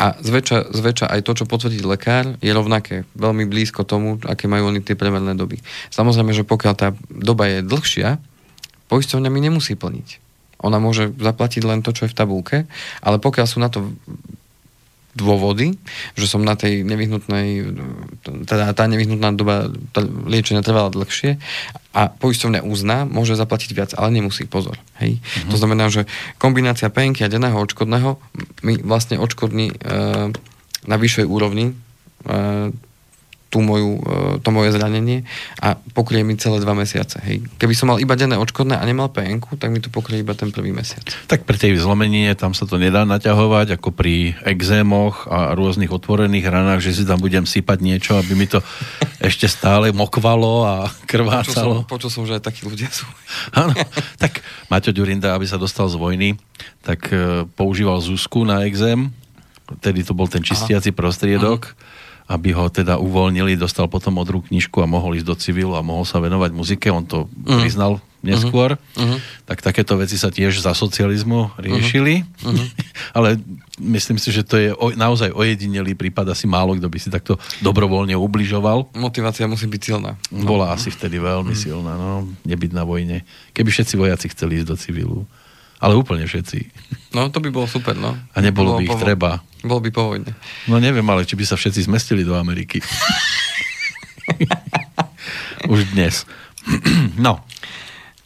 A 0.01 0.17
zväčša, 0.19 0.73
zväčša 0.73 1.07
aj 1.13 1.21
to, 1.21 1.33
čo 1.37 1.45
potvrdí 1.45 1.85
lekár, 1.85 2.41
je 2.41 2.49
rovnaké, 2.51 3.05
veľmi 3.13 3.45
blízko 3.45 3.85
tomu, 3.85 4.17
aké 4.25 4.49
majú 4.49 4.73
oni 4.73 4.81
tie 4.81 4.97
priemerné 4.97 5.37
doby. 5.37 5.61
Samozrejme, 5.93 6.33
že 6.33 6.49
pokiaľ 6.49 6.75
tá 6.75 6.97
doba 7.07 7.47
je 7.47 7.61
dlhšia, 7.61 8.17
poisťovňa 8.93 9.33
mi 9.33 9.41
nemusí 9.41 9.73
plniť. 9.73 10.21
Ona 10.61 10.77
môže 10.77 11.09
zaplatiť 11.17 11.65
len 11.65 11.81
to, 11.81 11.97
čo 11.97 12.05
je 12.05 12.13
v 12.13 12.19
tabulke, 12.21 12.59
ale 13.01 13.17
pokiaľ 13.17 13.47
sú 13.49 13.59
na 13.59 13.73
to 13.73 13.89
dôvody, 15.13 15.77
že 16.17 16.25
som 16.25 16.41
na 16.41 16.57
tej 16.57 16.89
nevyhnutnej, 16.89 17.77
teda 18.49 18.73
tá 18.73 18.85
nevyhnutná 18.89 19.37
doba 19.37 19.69
liečenia 20.25 20.65
trvala 20.65 20.89
dlhšie 20.89 21.37
a 21.93 22.09
poisťovňa 22.09 22.65
uzná, 22.65 23.05
môže 23.05 23.37
zaplatiť 23.37 23.71
viac, 23.77 23.91
ale 23.93 24.09
nemusí, 24.17 24.49
pozor. 24.49 24.81
Hej? 25.05 25.21
Uh-huh. 25.21 25.53
To 25.53 25.57
znamená, 25.61 25.93
že 25.93 26.09
kombinácia 26.41 26.89
penky 26.89 27.29
a 27.29 27.33
denného 27.33 27.61
odškodného 27.61 28.17
mi 28.65 28.81
vlastne 28.81 29.21
odškodní 29.21 29.67
e, 29.69 29.75
na 30.89 30.97
vyššej 30.97 31.29
úrovni 31.29 31.73
e, 31.73 31.75
tú 33.53 33.61
moju, 33.61 34.01
e, 34.01 34.41
to 34.41 34.49
moje 34.49 34.73
zranenie 34.73 35.29
a 35.61 35.77
pokrie 35.93 36.25
mi 36.25 36.41
celé 36.41 36.57
dva 36.65 36.73
mesiace. 36.73 37.21
Hej. 37.21 37.45
Keby 37.61 37.77
som 37.77 37.93
mal 37.93 38.01
iba 38.01 38.17
denné 38.17 38.41
odškodné 38.41 38.81
a 38.81 38.85
nemal 38.89 39.13
PNK, 39.13 39.61
tak 39.61 39.69
mi 39.69 39.85
to 39.85 39.93
pokrie 39.93 40.25
iba 40.25 40.33
ten 40.33 40.49
prvý 40.49 40.73
mesiac. 40.73 41.05
Tak 41.29 41.45
pri 41.45 41.61
tej 41.61 41.77
zlomenine 41.77 42.33
tam 42.33 42.57
sa 42.57 42.65
to 42.65 42.81
nedá 42.81 43.05
naťahovať, 43.05 43.77
ako 43.77 43.93
pri 43.93 44.33
exémoch 44.49 45.29
a 45.29 45.53
rôznych 45.53 45.93
otvorených 45.93 46.49
ranách, 46.49 46.81
že 46.81 46.97
si 46.97 47.03
tam 47.05 47.21
budem 47.21 47.45
sypať 47.45 47.85
niečo, 47.85 48.17
aby 48.17 48.33
mi 48.33 48.49
to 48.49 48.65
ešte 49.29 49.45
stále 49.45 49.93
mokvalo 49.93 50.65
a 50.65 50.89
krvácalo. 51.05 51.85
Počul 51.85 52.09
som, 52.09 52.09
počul 52.09 52.11
som 52.11 52.23
že 52.25 52.41
aj 52.41 52.49
takí 52.49 52.65
ľudia 52.65 52.89
sú. 52.89 53.05
Áno, 53.61 53.77
tak 54.17 54.41
Maťo 54.73 54.97
Ďurinda, 54.97 55.37
aby 55.37 55.45
sa 55.45 55.61
dostal 55.61 55.93
z 55.93 56.01
vojny, 56.01 56.41
tak 56.81 57.13
e, 57.13 57.45
používal 57.53 58.01
Zuzku 58.01 58.49
na 58.49 58.65
exém, 58.65 59.13
tedy 59.85 60.01
to 60.01 60.17
bol 60.17 60.25
ten 60.25 60.41
čistiaci 60.41 60.89
Aha. 60.89 60.97
prostriedok. 60.97 61.61
Aha 61.69 62.01
aby 62.33 62.57
ho 62.57 62.73
teda 62.73 62.97
uvoľnili, 62.97 63.61
dostal 63.61 63.93
potom 63.93 64.17
modrú 64.17 64.41
knižku 64.49 64.81
a 64.81 64.89
mohol 64.89 65.21
ísť 65.21 65.29
do 65.29 65.37
civilu 65.37 65.77
a 65.77 65.85
mohol 65.85 66.09
sa 66.09 66.17
venovať 66.17 66.51
muzike, 66.57 66.89
on 66.89 67.05
to 67.05 67.29
uh-huh. 67.29 67.61
priznal 67.61 68.01
neskôr, 68.25 68.79
uh-huh. 68.79 69.19
tak 69.45 69.61
takéto 69.61 69.99
veci 70.01 70.17
sa 70.17 70.33
tiež 70.33 70.63
za 70.63 70.73
socializmu 70.73 71.53
riešili, 71.61 72.25
uh-huh. 72.25 72.67
ale 73.19 73.37
myslím 73.77 74.17
si, 74.17 74.33
že 74.33 74.47
to 74.47 74.57
je 74.57 74.71
o, 74.73 74.95
naozaj 74.97 75.35
ojedinelý 75.35 75.93
prípad, 75.93 76.33
asi 76.33 76.49
málo 76.49 76.73
kto 76.79 76.89
by 76.89 76.99
si 77.03 77.13
takto 77.13 77.37
dobrovoľne 77.61 78.17
ubližoval. 78.17 78.97
Motivácia 78.97 79.45
musí 79.51 79.69
byť 79.69 79.83
silná. 79.83 80.17
Bola 80.33 80.73
no. 80.73 80.75
asi 80.79 80.89
vtedy 80.89 81.21
veľmi 81.21 81.53
uh-huh. 81.53 81.67
silná, 81.69 82.01
no, 82.01 82.25
nebyť 82.49 82.71
na 82.73 82.89
vojne. 82.89 83.29
Keby 83.53 83.69
všetci 83.69 83.95
vojaci 84.01 84.33
chceli 84.33 84.63
ísť 84.63 84.69
do 84.71 84.77
civilu. 84.79 85.19
Ale 85.83 85.99
úplne 85.99 86.23
všetci. 86.23 86.71
No, 87.13 87.29
to 87.35 87.43
by 87.43 87.51
bolo 87.51 87.67
super, 87.67 87.99
no. 87.99 88.15
A 88.15 88.39
nebolo 88.39 88.79
by 88.79 88.87
ich 88.87 88.95
po, 88.95 89.03
treba. 89.03 89.43
Bolo 89.67 89.83
by 89.83 89.91
po 89.91 90.15
vojne. 90.15 90.31
No 90.71 90.79
neviem, 90.79 91.05
ale 91.11 91.27
či 91.27 91.35
by 91.35 91.43
sa 91.43 91.59
všetci 91.59 91.91
zmestili 91.91 92.23
do 92.23 92.39
Ameriky. 92.39 92.79
Už 95.73 95.91
dnes. 95.91 96.23
no. 97.19 97.43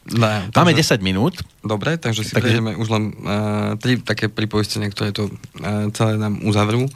Takže, 0.07 0.55
Máme 0.55 0.71
10 0.71 1.03
minút. 1.03 1.43
Dobre, 1.59 1.99
takže 1.99 2.23
si 2.23 2.31
takže... 2.31 2.55
prejdeme 2.55 2.79
už 2.79 2.87
len 2.87 3.11
uh, 3.11 3.75
tri 3.75 3.99
také 3.99 4.31
pripoistenia, 4.31 4.87
ktoré 4.87 5.11
to 5.11 5.27
uh, 5.27 5.91
celé 5.91 6.15
nám 6.15 6.39
uzavrú. 6.47 6.87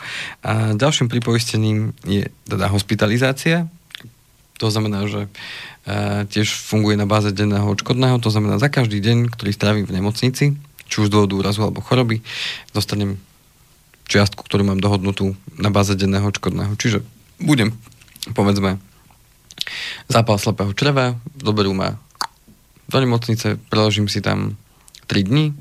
A 0.47 0.79
ďalším 0.79 1.11
pripoistením 1.11 1.91
je 2.07 2.31
teda 2.47 2.71
hospitalizácia. 2.71 3.67
To 4.61 4.69
znamená, 4.69 5.09
že 5.09 5.25
uh, 5.25 6.23
tiež 6.29 6.53
funguje 6.53 6.93
na 6.93 7.09
báze 7.09 7.33
denného 7.33 7.65
odškodného, 7.65 8.21
to 8.21 8.29
znamená 8.29 8.61
za 8.61 8.69
každý 8.69 9.01
deň, 9.01 9.33
ktorý 9.33 9.51
strávim 9.51 9.85
v 9.89 9.97
nemocnici, 9.97 10.53
či 10.85 10.95
už 11.01 11.09
z 11.09 11.13
dôvodu 11.17 11.33
úrazu 11.33 11.65
alebo 11.65 11.81
choroby, 11.81 12.21
dostanem 12.69 13.17
čiastku, 14.05 14.45
ktorú 14.45 14.67
mám 14.67 14.83
dohodnutú 14.83 15.33
na 15.57 15.73
báze 15.73 15.97
denného 15.97 16.29
odškodného. 16.29 16.77
Čiže 16.77 17.01
budem, 17.41 17.73
povedzme, 18.37 18.77
zápal 20.11 20.37
slepého 20.37 20.75
čreva, 20.77 21.17
doberú 21.33 21.73
ma 21.73 21.97
do 22.91 22.97
nemocnice, 22.99 23.55
preložím 23.71 24.11
si 24.11 24.19
tam 24.19 24.59
3 25.07 25.25
dní, 25.25 25.55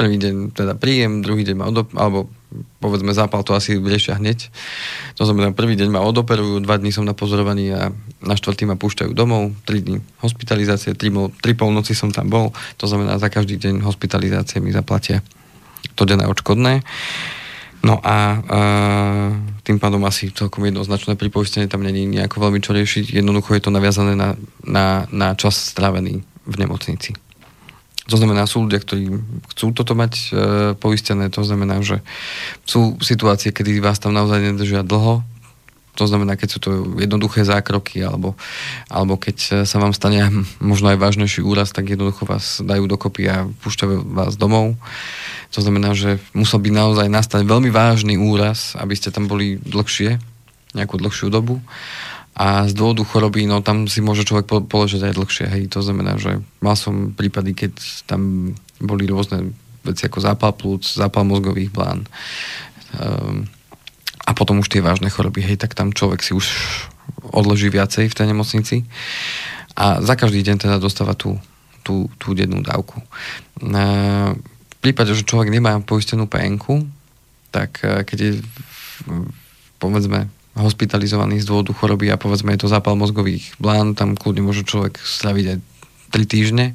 prvý 0.00 0.16
deň 0.16 0.56
teda 0.56 0.72
príjem, 0.80 1.20
druhý 1.20 1.44
deň 1.44 1.56
ma 1.60 1.68
odop- 1.68 1.92
alebo 1.92 2.32
povedzme 2.82 3.14
zápal 3.14 3.46
to 3.46 3.54
asi 3.54 3.78
riešia 3.78 4.18
hneď. 4.18 4.50
To 5.16 5.24
znamená, 5.26 5.54
prvý 5.54 5.78
deň 5.78 5.88
ma 5.90 6.02
odoperujú, 6.02 6.62
dva 6.62 6.76
dní 6.76 6.90
som 6.90 7.06
na 7.06 7.14
pozorovaní 7.14 7.70
a 7.70 7.94
na 8.20 8.34
štvrtý 8.34 8.66
ma 8.66 8.74
púšťajú 8.74 9.14
domov, 9.14 9.54
tri 9.64 9.80
dní 9.80 10.02
hospitalizácie, 10.20 10.98
tri, 10.98 11.14
tri 11.40 11.52
polnoci 11.54 11.94
som 11.94 12.10
tam 12.10 12.26
bol, 12.26 12.50
to 12.76 12.90
znamená, 12.90 13.18
za 13.22 13.30
každý 13.30 13.56
deň 13.58 13.86
hospitalizácie 13.86 14.58
mi 14.58 14.74
zaplatia 14.74 15.22
to 15.94 16.04
denné 16.04 16.26
odškodné. 16.26 16.82
No 17.80 17.96
a, 18.04 18.04
a 18.04 18.16
tým 19.64 19.80
pádom 19.80 20.04
asi 20.04 20.28
celkom 20.36 20.68
jednoznačné 20.68 21.16
pripoistenie 21.16 21.64
tam 21.64 21.80
není 21.80 22.04
nejako 22.04 22.44
veľmi 22.48 22.60
čo 22.60 22.76
riešiť. 22.76 23.16
Jednoducho 23.16 23.56
je 23.56 23.62
to 23.64 23.72
naviazané 23.72 24.12
na, 24.12 24.36
na, 24.60 25.08
na 25.08 25.32
čas 25.32 25.56
strávený 25.56 26.20
v 26.44 26.54
nemocnici. 26.60 27.16
To 28.10 28.18
znamená, 28.18 28.50
sú 28.50 28.66
ľudia, 28.66 28.82
ktorí 28.82 29.06
chcú 29.54 29.70
toto 29.70 29.94
mať 29.94 30.12
e, 30.18 30.24
poistené, 30.74 31.30
to 31.30 31.46
znamená, 31.46 31.78
že 31.78 32.02
sú 32.66 32.98
situácie, 32.98 33.54
kedy 33.54 33.78
vás 33.78 34.02
tam 34.02 34.10
naozaj 34.10 34.42
nedržia 34.42 34.82
dlho, 34.82 35.22
to 36.00 36.08
znamená, 36.08 36.32
keď 36.38 36.48
sú 36.48 36.58
to 36.64 36.70
jednoduché 36.96 37.44
zákroky, 37.44 38.00
alebo, 38.00 38.32
alebo 38.88 39.20
keď 39.20 39.68
sa 39.68 39.76
vám 39.76 39.92
stane 39.92 40.24
možno 40.72 40.88
aj 40.88 40.98
vážnejší 40.98 41.44
úraz, 41.44 41.76
tak 41.76 41.92
jednoducho 41.92 42.24
vás 42.24 42.64
dajú 42.64 42.88
dokopy 42.88 43.28
a 43.28 43.44
púšťajú 43.60 44.16
vás 44.16 44.34
domov. 44.40 44.80
To 45.52 45.60
znamená, 45.60 45.92
že 45.92 46.22
musel 46.32 46.62
by 46.62 46.70
naozaj 46.72 47.06
nastať 47.10 47.42
veľmi 47.44 47.68
vážny 47.68 48.14
úraz, 48.16 48.78
aby 48.78 48.94
ste 48.94 49.12
tam 49.12 49.26
boli 49.26 49.58
dlhšie, 49.60 50.16
nejakú 50.72 50.96
dlhšiu 51.02 51.28
dobu 51.34 51.58
a 52.40 52.64
z 52.64 52.72
dôvodu 52.72 53.04
choroby, 53.04 53.44
no 53.44 53.60
tam 53.60 53.84
si 53.84 54.00
môže 54.00 54.24
človek 54.24 54.48
po- 54.48 54.64
položiť 54.64 55.04
aj 55.04 55.12
dlhšie, 55.12 55.46
hej, 55.52 55.62
to 55.68 55.84
znamená, 55.84 56.16
že 56.16 56.40
mal 56.64 56.72
som 56.72 57.12
prípady, 57.12 57.52
keď 57.52 57.76
tam 58.08 58.52
boli 58.80 59.04
rôzne 59.04 59.52
veci 59.84 60.08
ako 60.08 60.24
zápal 60.24 60.56
plúc, 60.56 60.88
zápal 60.88 61.28
mozgových 61.28 61.68
blán 61.68 62.08
um, 62.96 63.44
a 64.24 64.30
potom 64.32 64.64
už 64.64 64.72
tie 64.72 64.80
vážne 64.80 65.12
choroby, 65.12 65.44
hej, 65.44 65.60
tak 65.60 65.76
tam 65.76 65.92
človek 65.92 66.24
si 66.24 66.32
už 66.32 66.48
odloží 67.28 67.68
viacej 67.68 68.08
v 68.08 68.16
tej 68.16 68.26
nemocnici 68.32 68.88
a 69.76 70.00
za 70.00 70.16
každý 70.16 70.40
deň 70.40 70.64
teda 70.64 70.76
dostáva 70.80 71.12
tú, 71.12 71.36
tú, 71.84 72.08
tú 72.16 72.32
dennú 72.32 72.64
dávku. 72.64 73.04
Uh, 73.60 74.32
v 74.40 74.76
prípade, 74.80 75.12
že 75.12 75.28
človek 75.28 75.52
nemá 75.52 75.76
poistenú 75.84 76.24
PNK, 76.24 76.88
tak 77.52 77.84
uh, 77.84 78.00
keď 78.00 78.16
je 78.16 78.32
povedzme 79.76 80.39
hospitalizovaný 80.58 81.38
z 81.40 81.48
dôvodu 81.48 81.70
choroby 81.70 82.10
a 82.10 82.18
povedzme 82.18 82.50
je 82.54 82.66
to 82.66 82.72
zápal 82.72 82.98
mozgových 82.98 83.54
blán, 83.62 83.94
tam 83.94 84.18
kľudne 84.18 84.42
môže 84.42 84.66
človek 84.66 84.98
straviť 84.98 85.44
aj 85.46 85.58
3 86.10 86.26
týždne, 86.26 86.66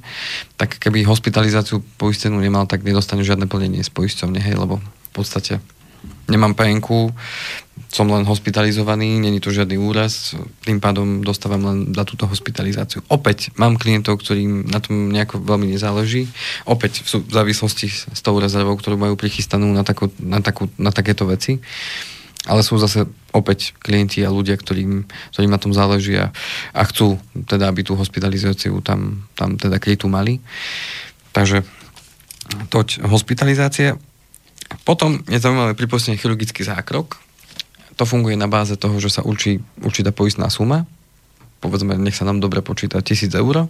tak 0.55 0.79
keby 0.79 1.03
hospitalizáciu 1.03 1.83
poistenú 1.99 2.39
nemal, 2.39 2.65
tak 2.71 2.87
nedostane 2.87 3.27
žiadne 3.27 3.51
plnenie 3.51 3.83
z 3.83 3.91
poisťovne, 3.91 4.39
hej, 4.39 4.55
lebo 4.55 4.79
v 4.79 5.11
podstate 5.11 5.59
nemám 6.31 6.55
penku, 6.55 7.11
som 7.91 8.11
len 8.11 8.27
hospitalizovaný, 8.27 9.19
není 9.19 9.39
to 9.39 9.55
žiadny 9.55 9.79
úraz, 9.79 10.35
tým 10.67 10.79
pádom 10.83 11.23
dostávam 11.23 11.63
len 11.63 11.77
za 11.95 12.03
túto 12.03 12.27
hospitalizáciu. 12.27 13.03
Opäť 13.07 13.55
mám 13.55 13.79
klientov, 13.79 14.19
ktorým 14.19 14.67
na 14.67 14.79
tom 14.83 15.11
nejako 15.11 15.39
veľmi 15.43 15.71
nezáleží, 15.71 16.27
opäť 16.67 17.07
v 17.07 17.31
závislosti 17.31 17.87
s 17.91 18.19
tou 18.19 18.35
rezervou, 18.39 18.75
ktorú 18.75 18.99
majú 18.99 19.15
prichystanú 19.15 19.71
na, 19.71 19.87
takú, 19.87 20.11
na, 20.19 20.43
takú, 20.43 20.67
na 20.75 20.91
takéto 20.91 21.27
veci 21.27 21.59
ale 22.45 22.61
sú 22.61 22.77
zase 22.77 23.09
opäť 23.33 23.73
klienti 23.81 24.21
a 24.21 24.33
ľudia, 24.33 24.55
ktorým, 24.55 25.05
ktorým 25.33 25.51
na 25.51 25.61
tom 25.61 25.73
záleží 25.73 26.15
a, 26.15 26.29
a 26.71 26.81
chcú 26.85 27.17
teda, 27.49 27.69
aby 27.69 27.81
tú 27.81 27.97
hospitalizáciu 27.97 28.79
tam, 28.85 29.25
tam 29.33 29.57
teda 29.57 29.81
krytú 29.81 30.05
mali. 30.07 30.39
Takže 31.33 31.65
toť 32.69 33.03
hospitalizácia. 33.09 33.97
Potom 34.85 35.21
je 35.25 35.41
zaujímavé 35.41 35.73
pripustenie 35.73 36.17
chirurgický 36.17 36.61
zákrok. 36.61 37.17
To 37.97 38.03
funguje 38.05 38.37
na 38.37 38.45
báze 38.45 38.77
toho, 38.77 38.97
že 39.01 39.09
sa 39.09 39.25
učí 39.25 39.59
určitá 39.81 40.13
poistná 40.13 40.47
suma. 40.53 40.85
Povedzme, 41.63 41.97
nech 41.97 42.13
sa 42.13 42.27
nám 42.27 42.43
dobre 42.43 42.61
počíta 42.61 43.01
1000 43.01 43.33
eur. 43.41 43.65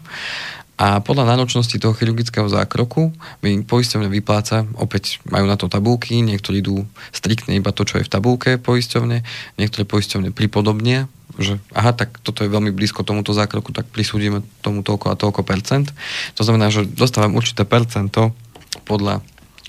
A 0.75 0.99
podľa 0.99 1.31
náročnosti 1.31 1.79
toho 1.79 1.95
chirurgického 1.95 2.51
zákroku 2.51 3.15
mi 3.39 3.63
poisťovňa 3.63 4.09
vypláca, 4.11 4.67
opäť 4.75 5.23
majú 5.23 5.47
na 5.47 5.55
to 5.55 5.71
tabulky, 5.71 6.19
niektorí 6.19 6.59
idú 6.59 6.83
striktne 7.15 7.55
iba 7.55 7.71
to, 7.71 7.87
čo 7.87 8.03
je 8.03 8.07
v 8.07 8.11
tabulke 8.11 8.59
poisťovne, 8.59 9.23
niektoré 9.55 9.87
poisťovne 9.87 10.35
pripodobnia, 10.35 11.07
že 11.39 11.63
aha, 11.71 11.95
tak 11.95 12.19
toto 12.19 12.43
je 12.43 12.51
veľmi 12.51 12.75
blízko 12.75 13.07
tomuto 13.07 13.31
zákroku, 13.31 13.71
tak 13.71 13.87
prisúdime 13.87 14.43
tomu 14.59 14.83
toľko 14.83 15.15
a 15.15 15.19
toľko 15.19 15.47
percent. 15.47 15.91
To 16.35 16.43
znamená, 16.43 16.67
že 16.67 16.83
dostávam 16.87 17.39
určité 17.39 17.63
percento 17.63 18.35
podľa 18.83 19.23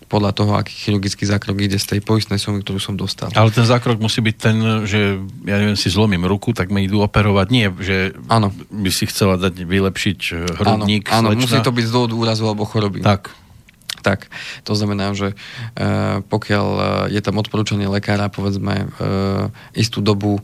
podľa 0.06 0.32
toho, 0.32 0.52
aký 0.54 0.70
chirurgický 0.70 1.26
zákrok 1.26 1.58
ide 1.58 1.78
z 1.78 1.96
tej 1.96 2.00
poistnej 2.02 2.38
sumy, 2.38 2.62
ktorú 2.62 2.78
som 2.78 2.94
dostal. 2.94 3.30
Ale 3.34 3.50
ten 3.50 3.66
zákrok 3.66 3.98
musí 3.98 4.22
byť 4.22 4.36
ten, 4.38 4.56
že 4.86 5.18
ja 5.42 5.56
neviem, 5.58 5.78
si 5.78 5.90
zlomím 5.90 6.22
ruku, 6.24 6.54
tak 6.54 6.70
mi 6.70 6.86
idú 6.86 7.02
operovať. 7.02 7.46
Nie, 7.50 7.68
že 7.82 8.14
ano. 8.30 8.54
by 8.70 8.90
si 8.94 9.10
chcela 9.10 9.34
dať 9.34 9.66
vylepšiť 9.66 10.20
eh, 10.30 10.36
hrudník. 10.62 11.10
Áno, 11.10 11.34
musí 11.34 11.58
to 11.58 11.74
byť 11.74 11.84
z 11.84 11.92
dôvodu 11.92 12.14
úrazu 12.14 12.46
alebo 12.46 12.62
choroby. 12.64 13.02
Tak. 13.02 13.34
Tak, 14.06 14.30
to 14.62 14.78
znamená, 14.78 15.18
že 15.18 15.34
e, 15.34 15.36
pokiaľ 16.22 16.66
je 17.10 17.18
tam 17.18 17.42
odporúčanie 17.42 17.90
lekára, 17.90 18.30
povedzme, 18.30 18.86
e, 18.86 19.10
istú 19.74 19.98
dobu 19.98 20.38
e, 20.38 20.42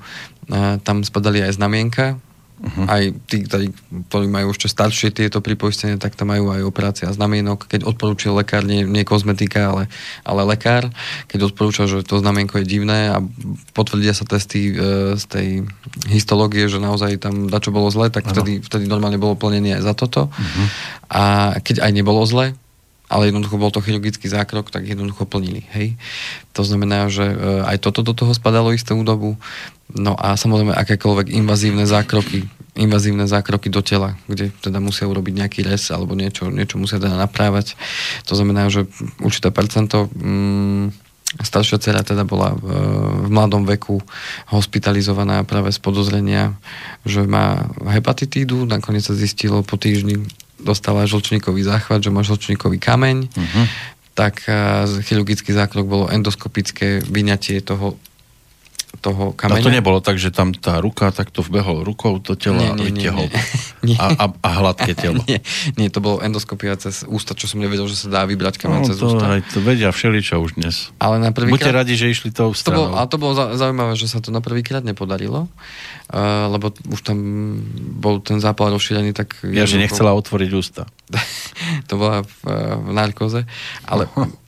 tam 0.83 1.07
spadali 1.07 1.47
aj 1.47 1.63
znamienka, 1.63 2.19
Uh-huh. 2.63 2.87
Aj 2.87 3.03
tí, 3.27 3.43
ktorí, 3.43 3.75
ktorí 4.07 4.27
majú 4.31 4.55
ešte 4.55 4.71
staršie 4.71 5.11
tieto 5.11 5.43
pripoistenie, 5.43 5.99
tak 5.99 6.15
tam 6.15 6.31
majú 6.31 6.55
aj 6.55 6.63
operácia 6.63 7.11
znamienok. 7.11 7.67
Keď 7.67 7.83
odporúčil 7.83 8.39
lekár, 8.39 8.63
nie, 8.63 8.87
nie 8.87 9.03
kozmetika, 9.03 9.75
ale, 9.75 9.91
ale 10.23 10.47
lekár, 10.47 10.87
keď 11.27 11.51
odporúča, 11.51 11.91
že 11.91 12.07
to 12.07 12.23
znamienko 12.23 12.63
je 12.63 12.71
divné 12.71 13.11
a 13.11 13.19
potvrdia 13.75 14.15
sa 14.15 14.23
testy 14.23 14.71
e, 14.71 14.75
z 15.19 15.25
tej 15.27 15.49
histológie, 16.07 16.71
že 16.71 16.79
naozaj 16.79 17.19
tam 17.19 17.51
dačo 17.51 17.75
bolo 17.75 17.91
zle, 17.91 18.15
tak 18.15 18.31
vtedy, 18.31 18.63
vtedy 18.63 18.87
normálne 18.87 19.19
bolo 19.19 19.35
plnenie 19.35 19.75
aj 19.75 19.83
za 19.83 19.95
toto. 19.99 20.31
Uh-huh. 20.31 20.67
A 21.11 21.23
keď 21.59 21.83
aj 21.83 21.91
nebolo 21.91 22.23
zle, 22.23 22.55
ale 23.13 23.29
jednoducho 23.29 23.61
bol 23.61 23.69
to 23.69 23.85
chirurgický 23.85 24.33
zákrok, 24.33 24.73
tak 24.73 24.89
jednoducho 24.89 25.29
plnili. 25.29 25.69
Hej? 25.77 26.01
To 26.57 26.65
znamená, 26.65 27.13
že 27.13 27.29
e, 27.29 27.37
aj 27.69 27.85
toto 27.85 28.01
do 28.01 28.17
toho 28.17 28.33
spadalo 28.33 28.73
istú 28.73 28.97
dobu. 29.05 29.37
No 29.93 30.17
a 30.17 30.41
samozrejme 30.41 30.73
akékoľvek 30.73 31.37
invazívne 31.37 31.85
zákroky, 31.85 32.49
invazívne 32.81 33.29
zákroky 33.29 33.69
do 33.69 33.85
tela, 33.85 34.17
kde 34.25 34.49
teda 34.65 34.81
musia 34.81 35.05
urobiť 35.05 35.35
nejaký 35.45 35.61
res 35.61 35.93
alebo 35.93 36.17
niečo, 36.17 36.49
niečo 36.49 36.81
musia 36.81 36.97
teda 36.97 37.21
naprávať. 37.21 37.77
To 38.25 38.33
znamená, 38.33 38.73
že 38.73 38.89
určité 39.21 39.53
percento 39.53 40.09
mm, 40.17 40.97
staršia 41.41 41.77
dcera 41.81 42.01
teda 42.05 42.25
bola 42.25 42.53
v, 42.57 42.65
v 43.25 43.29
mladom 43.29 43.65
veku 43.65 44.01
hospitalizovaná 44.53 45.45
práve 45.49 45.73
z 45.73 45.81
podozrenia, 45.81 46.53
že 47.09 47.25
má 47.25 47.73
hepatitídu. 47.89 48.69
Nakoniec 48.69 49.05
sa 49.05 49.17
zistilo 49.17 49.65
po 49.65 49.81
týždni, 49.81 50.21
dostala 50.63 51.05
žlčníkový 51.05 51.67
záchvat, 51.67 52.03
že 52.03 52.15
má 52.15 52.23
žlčníkový 52.23 52.79
kameň. 52.79 53.17
Uh-huh. 53.29 53.67
Tak 54.13 54.45
chirurgický 55.09 55.57
zákrok 55.57 55.89
bolo 55.89 56.05
endoskopické 56.13 57.01
vyňatie 57.01 57.65
toho 57.65 57.97
toho 59.01 59.33
kameňa. 59.33 59.61
A 59.61 59.65
to 59.65 59.73
nebolo 59.73 59.99
tak, 60.05 60.21
že 60.21 60.29
tam 60.29 60.53
tá 60.53 60.77
ruka 60.79 61.09
takto 61.11 61.41
vbehol 61.41 61.81
rukou 61.83 62.21
do 62.21 62.37
tela 62.37 62.77
nie, 62.77 62.77
nie, 62.77 62.85
vytiahol 62.93 63.27
nie, 63.27 63.95
nie. 63.95 63.97
A, 63.97 64.07
a, 64.15 64.25
a 64.29 64.49
hladké 64.61 64.93
telo. 64.93 65.25
Nie, 65.31 65.41
nie, 65.79 65.89
to 65.89 66.03
bolo 66.03 66.21
endoskopia 66.21 66.75
cez 66.77 67.07
ústa, 67.09 67.33
čo 67.33 67.49
som 67.49 67.63
nevedel, 67.63 67.87
že 67.89 67.97
sa 67.97 68.09
dá 68.11 68.21
vybrať 68.29 68.61
kameň 68.61 68.81
no, 68.85 68.87
cez 68.87 68.97
to, 69.01 69.09
ústa. 69.09 69.25
Aj 69.27 69.41
to 69.43 69.59
vedia 69.65 69.89
všeličo 69.91 70.39
už 70.43 70.61
dnes. 70.61 70.93
Ale 71.01 71.17
na 71.23 71.33
prvý 71.33 71.55
Buďte 71.55 71.73
radi, 71.73 71.95
že 71.97 72.13
išli 72.13 72.35
tou 72.35 72.53
stranou. 72.53 72.91
To 72.91 72.91
bolo, 72.91 72.97
a 72.99 73.03
to 73.09 73.17
bolo 73.17 73.33
zaujímavé, 73.35 73.95
že 73.97 74.11
sa 74.11 74.19
to 74.21 74.35
na 74.35 74.45
prvýkrát 74.45 74.85
nepodarilo, 74.85 75.47
uh, 75.47 76.47
lebo 76.53 76.75
už 76.91 77.01
tam 77.01 77.17
bol 77.99 78.21
ten 78.21 78.43
zápal 78.43 78.75
rozšírený, 78.75 79.15
tak... 79.17 79.41
Ja, 79.47 79.65
že 79.65 79.81
nechcela 79.81 80.13
otvoriť 80.15 80.51
ústa. 80.53 80.85
to 81.89 81.95
bola 81.97 82.23
v, 82.23 82.35
v 82.77 82.91
narkoze, 82.93 83.49
ale 83.87 84.11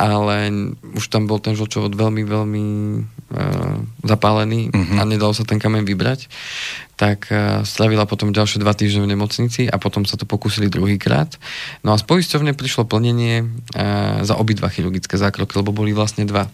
ale 0.00 0.48
už 0.96 1.12
tam 1.12 1.28
bol 1.28 1.36
ten 1.44 1.52
žlčovod 1.52 1.92
veľmi, 1.92 2.24
veľmi 2.24 2.64
uh, 3.36 3.76
zapálený 4.00 4.72
uh-huh. 4.72 4.96
a 4.96 5.04
nedalo 5.04 5.36
sa 5.36 5.44
ten 5.44 5.60
kameň 5.60 5.84
vybrať, 5.84 6.32
tak 6.96 7.28
uh, 7.28 7.60
stravila 7.68 8.08
potom 8.08 8.32
ďalšie 8.32 8.64
dva 8.64 8.72
týždne 8.72 9.04
v 9.04 9.12
nemocnici 9.12 9.68
a 9.68 9.76
potom 9.76 10.08
sa 10.08 10.16
to 10.16 10.24
pokúsili 10.24 10.72
druhýkrát. 10.72 11.36
No 11.84 11.92
a 11.92 12.00
z 12.00 12.08
poisťovne 12.08 12.56
prišlo 12.56 12.88
plnenie 12.88 13.44
uh, 13.44 14.24
za 14.24 14.40
obidva 14.40 14.72
chirurgické 14.72 15.20
zákroky, 15.20 15.60
lebo 15.60 15.76
boli 15.76 15.92
vlastne 15.92 16.24
dva. 16.24 16.48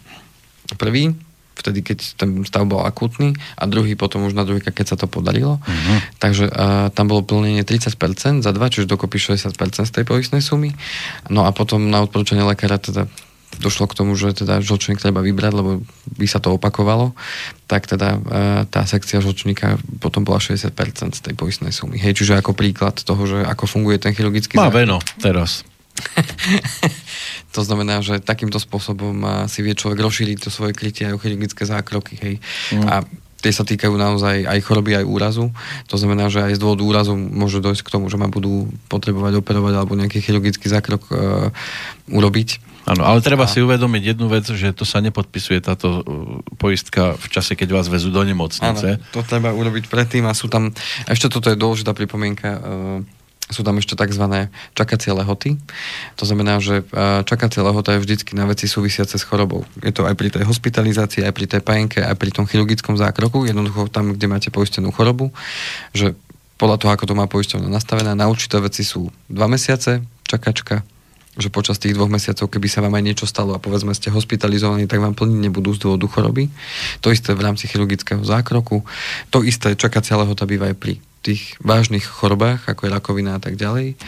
Prvý 0.75 1.15
vtedy, 1.57 1.81
keď 1.81 2.21
ten 2.21 2.29
stav 2.45 2.69
bol 2.69 2.85
akútny 2.85 3.33
a 3.57 3.65
druhý 3.65 3.97
potom 3.97 4.29
už 4.29 4.37
na 4.37 4.45
druhý, 4.45 4.61
keď 4.61 4.93
sa 4.93 4.97
to 4.99 5.09
podarilo. 5.09 5.57
Uh-huh. 5.57 5.97
Takže 6.21 6.51
uh, 6.53 6.93
tam 6.93 7.09
bolo 7.09 7.25
plnenie 7.25 7.65
30% 7.65 8.45
za 8.45 8.51
dva, 8.53 8.69
čiže 8.69 8.85
dokopy 8.85 9.17
60% 9.17 9.57
z 9.87 9.91
tej 9.91 10.05
poistnej 10.05 10.45
sumy. 10.45 10.77
No 11.33 11.49
a 11.49 11.55
potom 11.55 11.89
na 11.89 12.05
odporúčanie 12.05 12.45
lekára 12.45 12.77
teda 12.77 13.09
došlo 13.59 13.89
k 13.89 13.97
tomu, 13.97 14.13
že 14.13 14.33
teda 14.33 14.61
žlčník 14.61 15.01
treba 15.01 15.21
vybrať, 15.21 15.53
lebo 15.53 15.81
by 16.17 16.27
sa 16.27 16.39
to 16.39 16.55
opakovalo, 16.55 17.13
tak 17.65 17.89
teda 17.89 18.09
e, 18.15 18.19
tá 18.69 18.85
sekcia 18.85 19.19
žlčníka 19.19 19.81
potom 19.99 20.23
bola 20.23 20.39
60% 20.39 20.71
z 21.17 21.21
tej 21.21 21.33
poistnej 21.33 21.73
sumy. 21.73 21.97
Hej, 21.99 22.21
čiže 22.21 22.39
ako 22.39 22.53
príklad 22.53 23.01
toho, 23.01 23.23
že 23.25 23.43
ako 23.43 23.65
funguje 23.67 23.97
ten 24.01 24.13
chirurgický 24.13 24.55
Má 24.57 24.69
veno 24.71 25.01
teraz. 25.19 25.67
to 27.55 27.61
znamená, 27.65 28.05
že 28.05 28.21
takýmto 28.21 28.61
spôsobom 28.61 29.47
si 29.49 29.65
vie 29.65 29.73
človek 29.73 29.97
rozšíriť 29.97 30.37
to 30.45 30.49
svoje 30.53 30.77
krytie 30.77 31.09
aj 31.09 31.17
o 31.17 31.21
chirurgické 31.21 31.65
zákroky. 31.65 32.13
Hej. 32.21 32.35
Mm. 32.77 32.85
A 32.85 32.95
tie 33.41 33.53
sa 33.53 33.63
týkajú 33.63 33.93
naozaj 33.93 34.49
aj 34.49 34.59
choroby, 34.65 34.97
aj 34.97 35.05
úrazu. 35.05 35.53
To 35.87 35.95
znamená, 35.95 36.29
že 36.29 36.41
aj 36.41 36.57
z 36.57 36.61
dôvodu 36.61 36.83
úrazu 36.83 37.13
môže 37.13 37.61
dojsť 37.61 37.85
k 37.85 37.93
tomu, 37.93 38.09
že 38.09 38.17
ma 38.17 38.29
budú 38.29 38.69
potrebovať 38.89 39.39
operovať 39.39 39.73
alebo 39.77 39.93
nejaký 39.93 40.19
chirurgický 40.25 40.67
zákrok 40.67 41.01
e, 41.07 41.13
urobiť 42.09 42.66
Áno, 42.87 43.03
ale 43.03 43.19
treba 43.19 43.43
a... 43.43 43.51
si 43.51 43.59
uvedomiť 43.59 44.15
jednu 44.15 44.31
vec, 44.31 44.47
že 44.47 44.71
to 44.71 44.87
sa 44.87 45.03
nepodpisuje 45.03 45.59
táto 45.59 45.87
uh, 45.91 46.03
poistka 46.55 47.19
v 47.19 47.27
čase, 47.27 47.59
keď 47.59 47.75
vás 47.75 47.91
vezú 47.91 48.15
do 48.15 48.23
nemocnice. 48.23 48.95
Áno, 48.95 49.11
to 49.11 49.27
treba 49.27 49.51
urobiť 49.51 49.91
predtým 49.91 50.23
a 50.23 50.31
sú 50.31 50.47
tam, 50.47 50.71
ešte 51.03 51.27
toto 51.27 51.51
je 51.51 51.59
dôležitá 51.59 51.91
pripomienka, 51.91 52.47
uh, 52.55 53.03
sú 53.51 53.63
tam 53.63 53.79
ešte 53.79 53.95
tzv. 53.95 54.47
čakacie 54.75 55.11
lehoty. 55.11 55.59
To 56.15 56.23
znamená, 56.23 56.63
že 56.63 56.87
uh, 56.87 57.27
čakacia 57.27 57.59
lehota 57.59 57.95
je 57.95 58.03
vždycky 58.07 58.39
na 58.39 58.47
veci 58.47 58.71
súvisiace 58.71 59.19
s 59.19 59.23
chorobou. 59.27 59.67
Je 59.83 59.91
to 59.91 60.07
aj 60.07 60.15
pri 60.15 60.31
tej 60.31 60.47
hospitalizácii, 60.47 61.27
aj 61.27 61.33
pri 61.35 61.45
tej 61.47 61.61
pajenke, 61.63 61.99
aj 61.99 62.15
pri 62.15 62.31
tom 62.31 62.47
chirurgickom 62.47 62.95
zákroku, 62.95 63.43
jednoducho 63.47 63.91
tam, 63.91 64.15
kde 64.15 64.31
máte 64.31 64.49
poistenú 64.51 64.95
chorobu, 64.95 65.35
že 65.91 66.15
podľa 66.55 66.77
toho, 66.79 66.91
ako 66.95 67.05
to 67.05 67.13
má 67.19 67.27
poisťovňa 67.27 67.69
nastavené, 67.69 68.11
na 68.15 68.31
určité 68.31 68.57
veci 68.63 68.81
sú 68.81 69.13
dva 69.27 69.45
mesiace 69.45 70.01
čakačka, 70.27 70.83
že 71.37 71.53
počas 71.53 71.77
tých 71.77 71.93
dvoch 71.93 72.09
mesiacov, 72.09 72.49
keby 72.49 72.67
sa 72.67 72.81
vám 72.81 72.97
aj 72.97 73.03
niečo 73.05 73.25
stalo 73.29 73.53
a 73.53 73.61
povedzme 73.61 73.93
ste 73.93 74.09
hospitalizovaní, 74.09 74.89
tak 74.89 75.01
vám 75.01 75.13
plniť 75.13 75.39
nebudú 75.49 75.73
z 75.77 75.85
dôvodu 75.85 76.05
choroby. 76.09 76.49
To 77.05 77.13
isté 77.13 77.37
v 77.37 77.45
rámci 77.45 77.69
chirurgického 77.69 78.21
zákroku. 78.25 78.81
To 79.29 79.45
isté 79.45 79.77
čakacia 79.77 80.17
lehota 80.17 80.49
býva 80.49 80.73
aj 80.73 80.77
pri 80.77 80.93
tých 81.21 81.59
vážnych 81.61 82.05
chorobách, 82.05 82.65
ako 82.65 82.87
je 82.87 82.93
rakovina 82.93 83.37
a 83.37 83.41
tak 83.41 83.59
ďalej. 83.59 83.99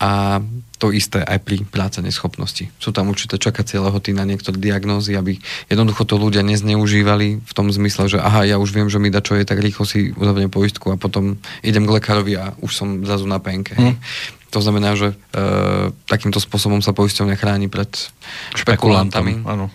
A 0.00 0.40
to 0.80 0.96
isté 0.96 1.20
aj 1.20 1.44
pri 1.44 1.60
práce 1.68 2.00
neschopnosti. 2.00 2.72
Sú 2.80 2.88
tam 2.88 3.12
určité 3.12 3.36
čakacie 3.36 3.76
lehoty 3.76 4.16
na 4.16 4.24
niektoré 4.24 4.56
diagnózy, 4.56 5.12
aby 5.12 5.36
jednoducho 5.68 6.08
to 6.08 6.16
ľudia 6.16 6.40
nezneužívali 6.40 7.44
v 7.44 7.52
tom 7.52 7.68
zmysle, 7.68 8.08
že 8.08 8.16
aha, 8.16 8.48
ja 8.48 8.56
už 8.56 8.72
viem, 8.72 8.88
že 8.88 8.96
mi 8.96 9.12
da 9.12 9.20
čo 9.20 9.36
je, 9.36 9.44
tak 9.44 9.60
rýchlo 9.60 9.84
si 9.84 10.16
uzavriem 10.16 10.48
poistku 10.48 10.88
a 10.88 10.96
potom 10.96 11.36
idem 11.60 11.84
k 11.84 11.94
lekárovi 12.00 12.32
a 12.40 12.56
už 12.64 12.72
som 12.72 12.88
zrazu 13.04 13.28
na 13.28 13.36
penke. 13.44 13.76
Mm. 13.76 14.00
To 14.50 14.58
znamená, 14.64 14.96
že 14.96 15.12
e, 15.12 15.14
takýmto 16.08 16.42
spôsobom 16.42 16.80
sa 16.82 16.96
poisťovňa 16.96 17.36
chráni 17.38 17.68
pred 17.70 17.92
špekulantami. 18.56 19.46
Áno. 19.46 19.70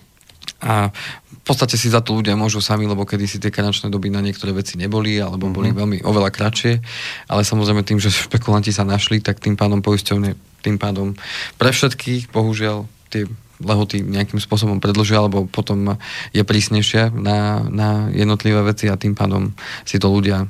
A 0.61 0.89
v 1.29 1.41
podstate 1.45 1.77
si 1.77 1.93
za 1.93 2.01
to 2.01 2.17
ľudia 2.17 2.33
môžu 2.33 2.57
sami, 2.57 2.89
lebo 2.89 3.05
kedy 3.05 3.25
si 3.29 3.37
tie 3.37 3.53
karančné 3.53 3.93
doby 3.93 4.09
na 4.09 4.17
niektoré 4.17 4.49
veci 4.49 4.81
neboli, 4.81 5.21
alebo 5.21 5.45
boli 5.53 5.69
mm-hmm. 5.69 5.81
veľmi 5.81 5.97
oveľa 6.01 6.29
kratšie. 6.33 6.81
Ale 7.29 7.45
samozrejme 7.45 7.85
tým, 7.85 8.01
že 8.01 8.09
špekulanti 8.29 8.73
sa 8.73 8.81
našli, 8.81 9.21
tak 9.21 9.37
tým 9.37 9.53
pádom 9.53 9.85
poisťovne, 9.85 10.33
tým 10.65 10.81
pádom 10.81 11.13
pre 11.61 11.69
všetkých, 11.69 12.33
bohužiaľ, 12.33 12.89
tie 13.13 13.29
lehoty 13.61 14.03
nejakým 14.03 14.41
spôsobom 14.41 14.83
predlžia, 14.83 15.21
alebo 15.21 15.47
potom 15.47 15.95
je 16.35 16.43
prísnejšia 16.43 17.15
na, 17.15 17.63
na 17.71 17.89
jednotlivé 18.11 18.59
veci 18.65 18.91
a 18.91 18.99
tým 18.99 19.15
pádom 19.15 19.55
si 19.87 19.95
to 19.95 20.11
ľudia 20.11 20.49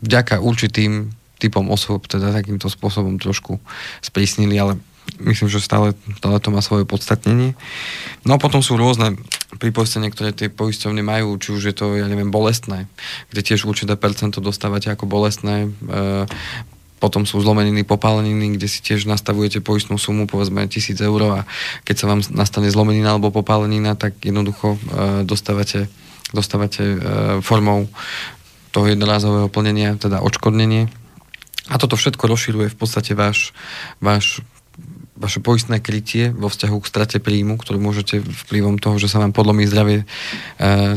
vďaka 0.00 0.40
určitým 0.40 1.12
typom 1.42 1.66
osôb 1.74 2.06
teda 2.06 2.30
takýmto 2.30 2.70
spôsobom 2.70 3.18
trošku 3.18 3.58
sprísnili, 3.98 4.54
ale 4.54 4.78
myslím, 5.20 5.48
že 5.52 5.60
stále, 5.60 5.92
stále 6.16 6.38
to 6.40 6.48
má 6.48 6.64
svoje 6.64 6.88
podstatnenie. 6.88 7.58
No 8.24 8.36
a 8.36 8.42
potom 8.42 8.64
sú 8.64 8.80
rôzne 8.80 9.18
pripoistenia, 9.60 10.08
ktoré 10.08 10.32
tie 10.32 10.48
poisťovne 10.48 11.04
majú, 11.04 11.36
či 11.36 11.52
už 11.52 11.62
je 11.72 11.74
to, 11.76 11.98
ja 11.98 12.08
neviem, 12.08 12.32
bolestné, 12.32 12.88
kde 13.28 13.40
tiež 13.44 13.68
určité 13.68 13.98
percento 14.00 14.40
dostávate 14.40 14.88
ako 14.88 15.04
bolestné, 15.04 15.68
e, 15.68 16.28
potom 17.02 17.26
sú 17.26 17.42
zlomeniny, 17.42 17.82
popáleniny, 17.82 18.54
kde 18.54 18.70
si 18.70 18.78
tiež 18.78 19.10
nastavujete 19.10 19.58
poistnú 19.58 19.98
sumu, 19.98 20.30
povedzme 20.30 20.70
1000 20.70 21.02
eur 21.02 21.20
a 21.34 21.40
keď 21.82 21.96
sa 21.98 22.06
vám 22.06 22.20
nastane 22.30 22.70
zlomenina 22.70 23.18
alebo 23.18 23.34
popálenina, 23.34 23.98
tak 23.98 24.22
jednoducho 24.22 24.78
e, 24.78 25.26
dostávate, 25.26 25.90
dostávate 26.30 26.82
e, 26.82 26.96
formou 27.42 27.90
toho 28.72 28.88
jednorázového 28.88 29.52
plnenia, 29.52 30.00
teda 30.00 30.24
odškodnenie 30.24 30.88
A 31.70 31.78
toto 31.78 31.94
všetko 31.94 32.26
rozširuje 32.26 32.74
v 32.74 32.78
podstate 32.78 33.14
váš, 33.14 33.54
váš 34.02 34.42
vaše 35.22 35.38
poistné 35.38 35.78
krytie 35.78 36.34
vo 36.34 36.50
vzťahu 36.50 36.76
k 36.82 36.90
strate 36.90 37.18
príjmu, 37.22 37.54
ktorú 37.54 37.78
môžete 37.78 38.18
vplyvom 38.18 38.82
toho, 38.82 38.98
že 38.98 39.06
sa 39.06 39.22
vám 39.22 39.30
podlomí 39.30 39.62
zdravie, 39.70 40.02
e, 40.02 40.06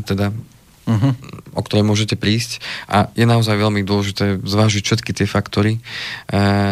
teda 0.01 0.33
uh-huh. 0.33 1.13
o 1.53 1.61
ktoré 1.61 1.85
môžete 1.85 2.17
prísť. 2.17 2.57
A 2.89 3.13
je 3.13 3.29
naozaj 3.29 3.53
veľmi 3.53 3.85
dôležité 3.85 4.41
zvážiť 4.41 4.81
všetky 4.81 5.11
tie 5.13 5.29
faktory 5.29 5.77
e, 5.77 5.79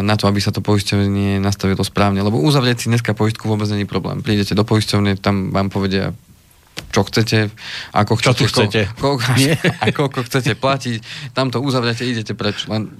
na 0.02 0.18
to, 0.18 0.26
aby 0.26 0.42
sa 0.42 0.50
to 0.50 0.58
poisťovanie 0.58 1.38
nastavilo 1.38 1.86
správne. 1.86 2.26
Lebo 2.26 2.42
uzavrieť 2.42 2.86
si 2.86 2.90
dneska 2.90 3.14
poistku 3.14 3.46
vôbec 3.46 3.70
není 3.70 3.86
problém. 3.86 4.18
Prídete 4.18 4.58
do 4.58 4.66
poisťovne, 4.66 5.14
tam 5.22 5.54
vám 5.54 5.70
povedia 5.70 6.10
čo 6.90 7.06
chcete, 7.06 7.50
ako 7.94 8.18
chcete, 8.18 8.46
čo 8.46 8.46
chcete. 8.50 8.80
Ko, 8.98 9.18
ko, 9.18 9.30
a 9.82 9.84
koľko 9.94 10.26
chcete 10.26 10.58
platiť, 10.58 10.98
tam 11.34 11.50
to 11.50 11.62
uzavriete, 11.62 12.06
idete 12.06 12.34
preč. 12.34 12.66
Len 12.66 12.90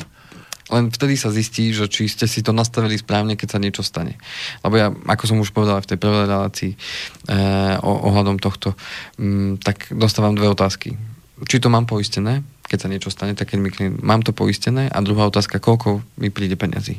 len 0.74 0.90
vtedy 0.90 1.14
sa 1.14 1.30
zistí, 1.30 1.70
že 1.70 1.86
či 1.86 2.10
ste 2.10 2.26
si 2.26 2.42
to 2.42 2.50
nastavili 2.50 2.98
správne, 2.98 3.38
keď 3.38 3.48
sa 3.54 3.62
niečo 3.62 3.86
stane. 3.86 4.18
Lebo 4.66 4.74
ja, 4.74 4.90
ako 4.90 5.24
som 5.30 5.38
už 5.38 5.54
povedal 5.54 5.78
v 5.78 5.88
tej 5.94 5.98
prvej 6.02 6.26
relácii 6.26 6.72
eh, 6.74 7.78
ohľadom 7.80 8.42
tohto, 8.42 8.74
mm, 9.16 9.62
tak 9.62 9.94
dostávam 9.94 10.34
dve 10.34 10.50
otázky. 10.50 10.98
Či 11.46 11.62
to 11.62 11.70
mám 11.70 11.86
poistené, 11.86 12.42
keď 12.66 12.78
sa 12.78 12.90
niečo 12.90 13.10
stane, 13.12 13.38
tak 13.38 13.54
keď 13.54 13.58
mi 13.60 13.70
klient, 13.70 14.02
mám 14.02 14.26
to 14.26 14.34
poistené 14.34 14.90
a 14.90 14.98
druhá 15.04 15.30
otázka, 15.30 15.62
koľko 15.62 16.02
mi 16.18 16.30
príde 16.30 16.58
peniazy. 16.58 16.98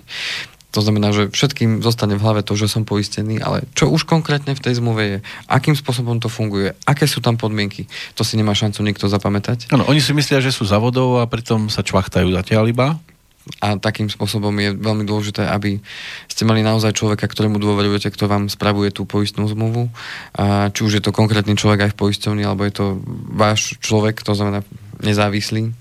To 0.76 0.84
znamená, 0.84 1.16
že 1.16 1.32
všetkým 1.32 1.80
zostane 1.80 2.20
v 2.20 2.24
hlave 2.28 2.44
to, 2.44 2.52
že 2.60 2.68
som 2.68 2.84
poistený, 2.84 3.40
ale 3.40 3.64
čo 3.80 3.88
už 3.88 4.04
konkrétne 4.04 4.52
v 4.52 4.60
tej 4.60 4.84
zmluve 4.84 5.04
je, 5.08 5.18
akým 5.48 5.72
spôsobom 5.72 6.20
to 6.20 6.28
funguje, 6.28 6.76
aké 6.84 7.08
sú 7.08 7.24
tam 7.24 7.40
podmienky, 7.40 7.88
to 8.12 8.28
si 8.28 8.36
nemá 8.36 8.52
šancu 8.52 8.84
nikto 8.84 9.08
zapamätať. 9.08 9.72
Ano, 9.72 9.88
oni 9.88 10.04
si 10.04 10.12
myslia, 10.12 10.44
že 10.44 10.52
sú 10.52 10.68
zavodov 10.68 11.24
a 11.24 11.32
pritom 11.32 11.72
sa 11.72 11.80
čvachtajú 11.80 12.28
zatiaľ 12.36 12.68
iba 12.68 13.00
a 13.62 13.78
takým 13.78 14.10
spôsobom 14.10 14.52
je 14.58 14.74
veľmi 14.74 15.06
dôležité, 15.06 15.46
aby 15.46 15.78
ste 16.26 16.50
mali 16.50 16.66
naozaj 16.66 16.98
človeka, 16.98 17.30
ktorému 17.30 17.62
dôverujete, 17.62 18.10
kto 18.10 18.26
vám 18.26 18.50
spravuje 18.50 18.90
tú 18.90 19.06
poistnú 19.06 19.46
zmluvu. 19.46 19.94
A 20.34 20.74
či 20.74 20.82
už 20.82 20.98
je 20.98 21.04
to 21.06 21.14
konkrétny 21.14 21.54
človek 21.54 21.86
aj 21.86 21.92
v 21.94 22.00
poisťovni, 22.02 22.42
alebo 22.42 22.66
je 22.66 22.74
to 22.74 22.86
váš 23.30 23.78
človek, 23.86 24.26
to 24.26 24.34
znamená 24.34 24.66
nezávislý 24.98 25.78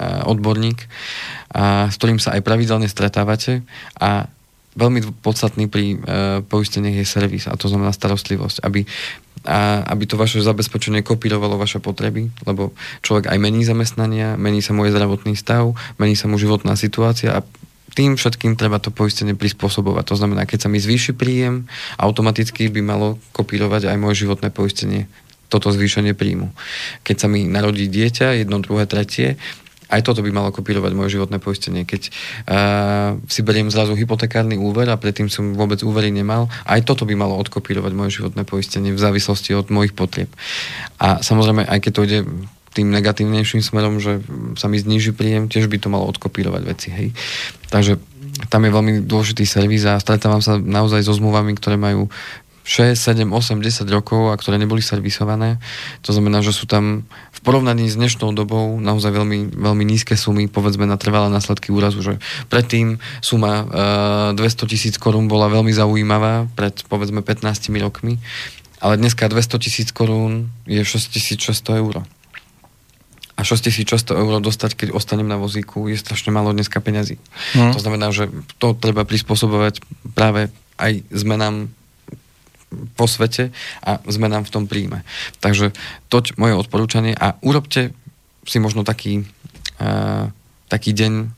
odborník, 0.00 0.86
a 1.50 1.90
s 1.90 1.98
ktorým 1.98 2.22
sa 2.22 2.38
aj 2.38 2.46
pravidelne 2.46 2.86
stretávate 2.86 3.66
a 3.98 4.30
veľmi 4.78 5.02
podstatný 5.26 5.66
pri 5.66 5.86
e, 5.90 5.96
poisteniach 6.46 7.02
je 7.02 7.06
servis 7.08 7.50
a 7.50 7.58
to 7.58 7.66
znamená 7.66 7.90
starostlivosť, 7.90 8.62
aby 8.62 8.86
a 9.46 9.84
aby 9.86 10.04
to 10.08 10.18
vaše 10.18 10.42
zabezpečenie 10.42 11.06
kopírovalo 11.06 11.60
vaše 11.60 11.78
potreby, 11.78 12.30
lebo 12.46 12.74
človek 13.04 13.30
aj 13.30 13.38
mení 13.38 13.62
zamestnania, 13.62 14.34
mení 14.34 14.64
sa 14.64 14.74
môj 14.74 14.90
zdravotný 14.90 15.38
stav, 15.38 15.74
mení 16.00 16.18
sa 16.18 16.26
mu 16.26 16.40
životná 16.40 16.74
situácia 16.74 17.38
a 17.38 17.44
tým 17.98 18.14
všetkým 18.14 18.54
treba 18.54 18.78
to 18.78 18.94
poistenie 18.94 19.34
prispôsobovať. 19.34 20.04
To 20.14 20.18
znamená, 20.18 20.46
keď 20.46 20.66
sa 20.66 20.68
mi 20.70 20.78
zvýši 20.78 21.18
príjem, 21.18 21.66
automaticky 21.98 22.70
by 22.70 22.80
malo 22.84 23.18
kopírovať 23.34 23.90
aj 23.90 23.96
moje 23.98 24.22
životné 24.22 24.54
poistenie 24.54 25.10
toto 25.48 25.72
zvýšenie 25.72 26.12
príjmu. 26.12 26.52
Keď 27.02 27.16
sa 27.16 27.26
mi 27.26 27.48
narodí 27.48 27.88
dieťa, 27.88 28.36
jedno, 28.38 28.60
druhé, 28.60 28.84
tretie, 28.84 29.40
aj 29.88 30.00
toto 30.04 30.20
by 30.20 30.30
malo 30.30 30.52
kopírovať 30.52 30.92
moje 30.92 31.16
životné 31.16 31.40
poistenie. 31.40 31.88
Keď 31.88 32.02
uh, 32.08 33.16
si 33.24 33.40
beriem 33.40 33.72
zrazu 33.72 33.96
hypotekárny 33.96 34.60
úver 34.60 34.88
a 34.92 35.00
predtým 35.00 35.32
som 35.32 35.56
vôbec 35.56 35.80
úvery 35.80 36.12
nemal, 36.12 36.52
aj 36.68 36.84
toto 36.84 37.08
by 37.08 37.16
malo 37.16 37.36
odkopírovať 37.40 37.92
moje 37.96 38.20
životné 38.20 38.44
poistenie 38.44 38.92
v 38.92 39.00
závislosti 39.00 39.56
od 39.56 39.72
mojich 39.72 39.96
potrieb. 39.96 40.28
A 41.00 41.24
samozrejme, 41.24 41.64
aj 41.64 41.78
keď 41.80 41.92
to 41.92 42.04
ide 42.04 42.20
tým 42.76 42.92
negatívnejším 42.94 43.64
smerom, 43.64 43.98
že 43.98 44.22
sa 44.54 44.68
mi 44.70 44.78
zniží 44.78 45.16
príjem, 45.16 45.50
tiež 45.50 45.66
by 45.66 45.80
to 45.80 45.88
malo 45.88 46.06
odkopírovať 46.12 46.62
veci. 46.62 46.88
Hej. 46.92 47.08
Takže 47.72 47.98
tam 48.46 48.62
je 48.62 48.70
veľmi 48.70 48.92
dôležitý 49.02 49.42
servis 49.42 49.82
a 49.82 49.98
stretávam 49.98 50.38
sa 50.38 50.60
naozaj 50.62 51.02
so 51.02 51.10
zmluvami, 51.10 51.58
ktoré 51.58 51.74
majú 51.74 52.06
6, 52.68 53.00
7, 53.00 53.32
8, 53.32 53.64
10 53.64 53.88
rokov 53.88 54.28
a 54.28 54.36
ktoré 54.36 54.60
neboli 54.60 54.84
servisované. 54.84 55.56
To 56.04 56.12
znamená, 56.12 56.44
že 56.44 56.52
sú 56.52 56.68
tam 56.68 57.08
v 57.08 57.40
porovnaní 57.40 57.88
s 57.88 57.96
dnešnou 57.96 58.36
dobou 58.36 58.76
naozaj 58.76 59.08
veľmi, 59.08 59.56
veľmi 59.56 59.84
nízke 59.88 60.20
sumy, 60.20 60.52
povedzme 60.52 60.84
na 60.84 61.00
trvalé 61.00 61.32
následky 61.32 61.72
úrazu, 61.72 62.04
že 62.04 62.20
predtým 62.52 63.00
suma 63.24 63.64
uh, 63.64 64.36
200 64.36 64.68
tisíc 64.68 64.94
korún 65.00 65.32
bola 65.32 65.48
veľmi 65.48 65.72
zaujímavá 65.72 66.44
pred 66.52 66.76
povedzme 66.92 67.24
15 67.24 67.72
rokmi, 67.80 68.20
ale 68.84 69.00
dneska 69.00 69.32
200 69.32 69.64
tisíc 69.64 69.88
korún 69.88 70.52
je 70.68 70.84
6600 70.84 71.80
eur. 71.80 72.04
A 73.38 73.40
6600 73.48 74.12
eur 74.12 74.44
dostať, 74.44 74.76
keď 74.76 74.88
ostanem 74.92 75.24
na 75.24 75.40
vozíku, 75.40 75.88
je 75.88 75.96
strašne 75.96 76.36
málo 76.36 76.52
dneska 76.52 76.84
peňazí. 76.84 77.16
Hmm. 77.56 77.72
To 77.72 77.80
znamená, 77.80 78.12
že 78.12 78.28
to 78.60 78.76
treba 78.76 79.08
prispôsobovať 79.08 79.80
práve 80.12 80.52
aj 80.76 81.00
zmenám 81.08 81.72
po 82.96 83.08
svete 83.08 83.50
a 83.80 84.00
zmenám 84.04 84.44
v 84.44 84.52
tom 84.52 84.64
príjme. 84.68 85.04
Takže 85.40 85.72
toť 86.12 86.36
moje 86.36 86.54
odporúčanie 86.54 87.16
a 87.16 87.36
urobte 87.40 87.96
si 88.44 88.58
možno 88.60 88.84
taký, 88.84 89.24
uh, 89.80 90.28
taký 90.68 90.92
deň 90.92 91.32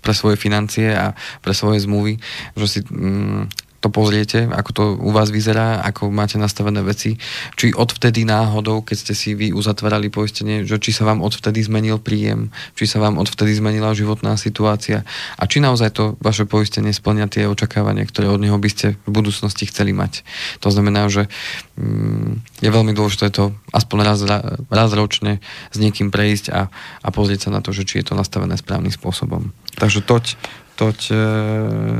pre 0.00 0.12
svoje 0.16 0.40
financie 0.40 0.90
a 0.90 1.12
pre 1.44 1.52
svoje 1.54 1.84
zmluvy, 1.84 2.18
že 2.56 2.66
si 2.66 2.80
um, 2.88 3.46
to 3.80 3.88
pozriete, 3.88 4.44
ako 4.44 4.70
to 4.76 4.82
u 5.00 5.10
vás 5.10 5.32
vyzerá, 5.32 5.80
ako 5.80 6.12
máte 6.12 6.36
nastavené 6.36 6.84
veci, 6.84 7.16
či 7.56 7.72
odvtedy 7.72 8.28
náhodou, 8.28 8.84
keď 8.84 8.96
ste 8.96 9.14
si 9.16 9.32
vy 9.32 9.56
uzatvárali 9.56 10.12
poistenie, 10.12 10.68
že 10.68 10.76
či 10.76 10.92
sa 10.92 11.08
vám 11.08 11.24
odvtedy 11.24 11.64
zmenil 11.64 11.96
príjem, 11.96 12.52
či 12.76 12.84
sa 12.84 13.00
vám 13.00 13.16
odvtedy 13.16 13.56
zmenila 13.56 13.96
životná 13.96 14.36
situácia 14.36 15.08
a 15.40 15.42
či 15.48 15.64
naozaj 15.64 15.96
to 15.96 16.04
vaše 16.20 16.44
poistenie 16.44 16.92
splňa 16.92 17.32
tie 17.32 17.48
očakávania, 17.48 18.04
ktoré 18.04 18.28
od 18.28 18.44
neho 18.44 18.60
by 18.60 18.68
ste 18.68 18.86
v 19.08 19.10
budúcnosti 19.10 19.64
chceli 19.64 19.96
mať. 19.96 20.28
To 20.60 20.68
znamená, 20.68 21.08
že 21.08 21.32
mm, 21.80 22.60
je 22.60 22.68
veľmi 22.68 22.92
dôležité 22.92 23.32
to 23.32 23.56
aspoň 23.72 23.98
raz, 24.04 24.20
raz 24.68 24.90
ročne 24.92 25.40
s 25.72 25.76
niekým 25.80 26.12
prejsť 26.12 26.52
a, 26.52 26.68
a 27.00 27.08
pozrieť 27.08 27.48
sa 27.48 27.50
na 27.56 27.64
to, 27.64 27.72
že 27.72 27.88
či 27.88 28.04
je 28.04 28.12
to 28.12 28.14
nastavené 28.14 28.60
správnym 28.60 28.92
spôsobom. 28.92 29.56
Takže 29.80 30.04
toť 30.04 30.36
toť, 30.80 30.98
e, 31.12 31.24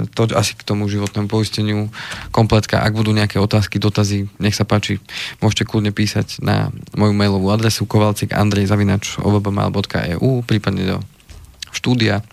toť 0.09 0.33
asi 0.33 0.57
k 0.57 0.65
tomu 0.65 0.89
životnému 0.89 1.29
poisteniu 1.29 1.93
kompletka. 2.33 2.81
Ak 2.81 2.97
budú 2.97 3.13
nejaké 3.13 3.37
otázky, 3.37 3.77
dotazy, 3.77 4.33
nech 4.41 4.57
sa 4.57 4.65
páči, 4.65 4.97
môžete 5.45 5.69
kľudne 5.69 5.93
písať 5.93 6.41
na 6.41 6.73
moju 6.97 7.13
mailovú 7.13 7.53
adresu 7.53 7.85
kovalcik 7.85 8.33
andrejzavinač 8.33 9.21
ovbmal.eu 9.21 10.31
prípadne 10.49 10.97
do 10.97 10.99
štúdia 11.77 12.25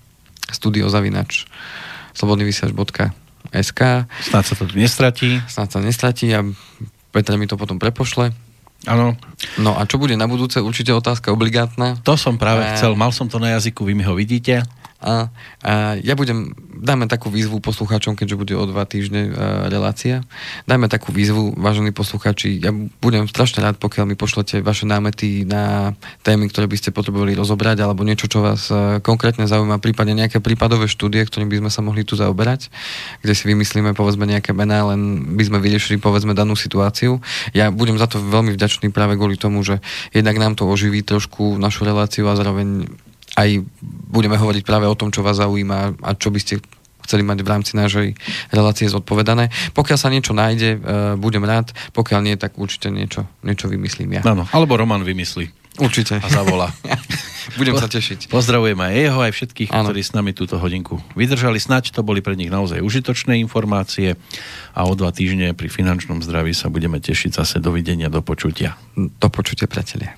studiozavinač 0.47 1.51
slobodnyvysiač.sk 2.15 3.81
Snáď 4.07 4.43
sa 4.47 4.53
to 4.55 4.63
tu 4.63 4.79
nestratí. 4.79 5.43
Snáď 5.51 5.67
sa 5.67 5.79
nestratí 5.83 6.31
a 6.31 6.47
Petra 7.11 7.35
mi 7.35 7.49
to 7.49 7.59
potom 7.59 7.75
prepošle. 7.75 8.31
Áno. 8.85 9.17
No 9.57 9.73
a 9.75 9.83
čo 9.89 9.97
bude 9.97 10.13
na 10.13 10.29
budúce? 10.29 10.61
Určite 10.61 10.93
otázka 10.93 11.33
obligátna. 11.33 11.97
To 12.05 12.13
som 12.13 12.37
práve 12.37 12.63
a... 12.63 12.77
chcel. 12.77 12.93
Mal 12.93 13.09
som 13.11 13.27
to 13.27 13.41
na 13.41 13.57
jazyku, 13.57 13.83
vy 13.83 13.97
mi 13.97 14.05
ho 14.05 14.13
vidíte. 14.13 14.63
A, 14.97 15.29
a 15.61 15.93
ja 16.01 16.17
budem, 16.17 16.57
dáme 16.81 17.05
takú 17.05 17.29
výzvu 17.29 17.61
poslucháčom, 17.61 18.17
keďže 18.17 18.39
bude 18.39 18.53
o 18.57 18.65
dva 18.65 18.81
týždne 18.89 19.29
a, 19.29 19.31
relácia. 19.69 20.25
Dajme 20.65 20.89
takú 20.89 21.13
výzvu, 21.13 21.53
vážení 21.53 21.93
poslucháči. 21.93 22.57
Ja 22.57 22.73
budem 22.73 23.29
strašne 23.29 23.61
rád, 23.61 23.77
pokiaľ 23.77 24.09
mi 24.09 24.15
pošlete 24.17 24.65
vaše 24.65 24.89
námety 24.89 25.45
na 25.45 25.93
témy, 26.25 26.49
ktoré 26.49 26.65
by 26.65 26.77
ste 26.81 26.89
potrebovali 26.89 27.37
rozobrať, 27.37 27.85
alebo 27.85 28.01
niečo, 28.01 28.25
čo 28.25 28.41
vás 28.41 28.73
a, 28.73 28.97
konkrétne 29.05 29.45
zaujíma, 29.45 29.77
prípadne 29.77 30.17
nejaké 30.17 30.41
prípadové 30.41 30.89
štúdie, 30.89 31.21
ktorým 31.21 31.53
by 31.53 31.61
sme 31.61 31.71
sa 31.71 31.85
mohli 31.85 32.01
tu 32.01 32.17
zaoberať, 32.17 32.73
kde 33.21 33.33
si 33.37 33.45
vymyslíme 33.45 33.93
povedzme 33.93 34.25
nejaké 34.25 34.49
mená, 34.57 34.81
len 34.89 35.33
by 35.37 35.43
sme 35.45 35.61
vyriešili 35.61 36.01
povedzme 36.01 36.33
danú 36.33 36.57
situáciu. 36.57 37.21
Ja 37.53 37.69
budem 37.69 38.01
za 38.01 38.09
to 38.09 38.17
veľmi 38.17 38.49
vďačný 38.57 38.89
práve 38.89 39.13
kvôli 39.13 39.37
tomu, 39.37 39.61
že 39.61 39.77
jednak 40.09 40.41
nám 40.41 40.57
to 40.57 40.65
oživí 40.65 41.05
trošku 41.05 41.61
našu 41.61 41.85
reláciu 41.85 42.25
a 42.25 42.33
zároveň 42.33 42.89
aj 43.37 43.61
budeme 44.09 44.35
hovoriť 44.35 44.65
práve 44.65 44.89
o 44.89 44.97
tom, 44.97 45.13
čo 45.13 45.21
vás 45.21 45.37
zaujíma 45.37 46.01
a 46.01 46.09
čo 46.17 46.33
by 46.33 46.39
ste 46.41 46.57
chceli 47.07 47.23
mať 47.23 47.39
v 47.39 47.47
rámci 47.47 47.71
našej 47.79 48.07
relácie 48.51 48.91
zodpovedané. 48.91 49.47
Pokiaľ 49.71 49.97
sa 49.97 50.11
niečo 50.11 50.35
nájde, 50.35 50.69
uh, 50.75 50.79
budem 51.15 51.47
rád, 51.47 51.71
pokiaľ 51.95 52.19
nie, 52.19 52.35
tak 52.35 52.59
určite 52.59 52.91
niečo, 52.91 53.23
niečo 53.47 53.71
vymyslím 53.71 54.19
ja. 54.19 54.21
Áno, 54.27 54.43
alebo 54.51 54.75
Roman 54.75 55.07
vymyslí. 55.07 55.69
Určite. 55.77 56.17
A 56.19 56.27
zavolá. 56.27 56.73
Budem 57.59 57.79
sa 57.79 57.87
tešiť. 57.87 58.27
Pozdravujem 58.27 58.75
aj 58.75 58.93
jeho, 58.97 59.19
aj 59.23 59.31
všetkých, 59.31 59.69
ano. 59.71 59.87
ktorí 59.87 60.01
s 60.03 60.11
nami 60.11 60.35
túto 60.35 60.59
hodinku 60.59 60.99
vydržali. 61.15 61.61
Snaď 61.61 61.95
to 61.95 62.03
boli 62.03 62.19
pre 62.19 62.35
nich 62.35 62.51
naozaj 62.51 62.83
užitočné 62.83 63.39
informácie 63.39 64.19
a 64.75 64.81
o 64.83 64.93
dva 64.97 65.15
týždne 65.15 65.55
pri 65.55 65.71
finančnom 65.71 66.19
zdraví 66.19 66.51
sa 66.51 66.67
budeme 66.67 66.99
tešiť 66.99 67.39
zase. 67.39 67.63
Dovidenia, 67.63 68.11
do 68.11 68.19
počutia. 68.19 68.75
Do 68.97 69.29
počutia, 69.31 69.69
priatelia. 69.69 70.17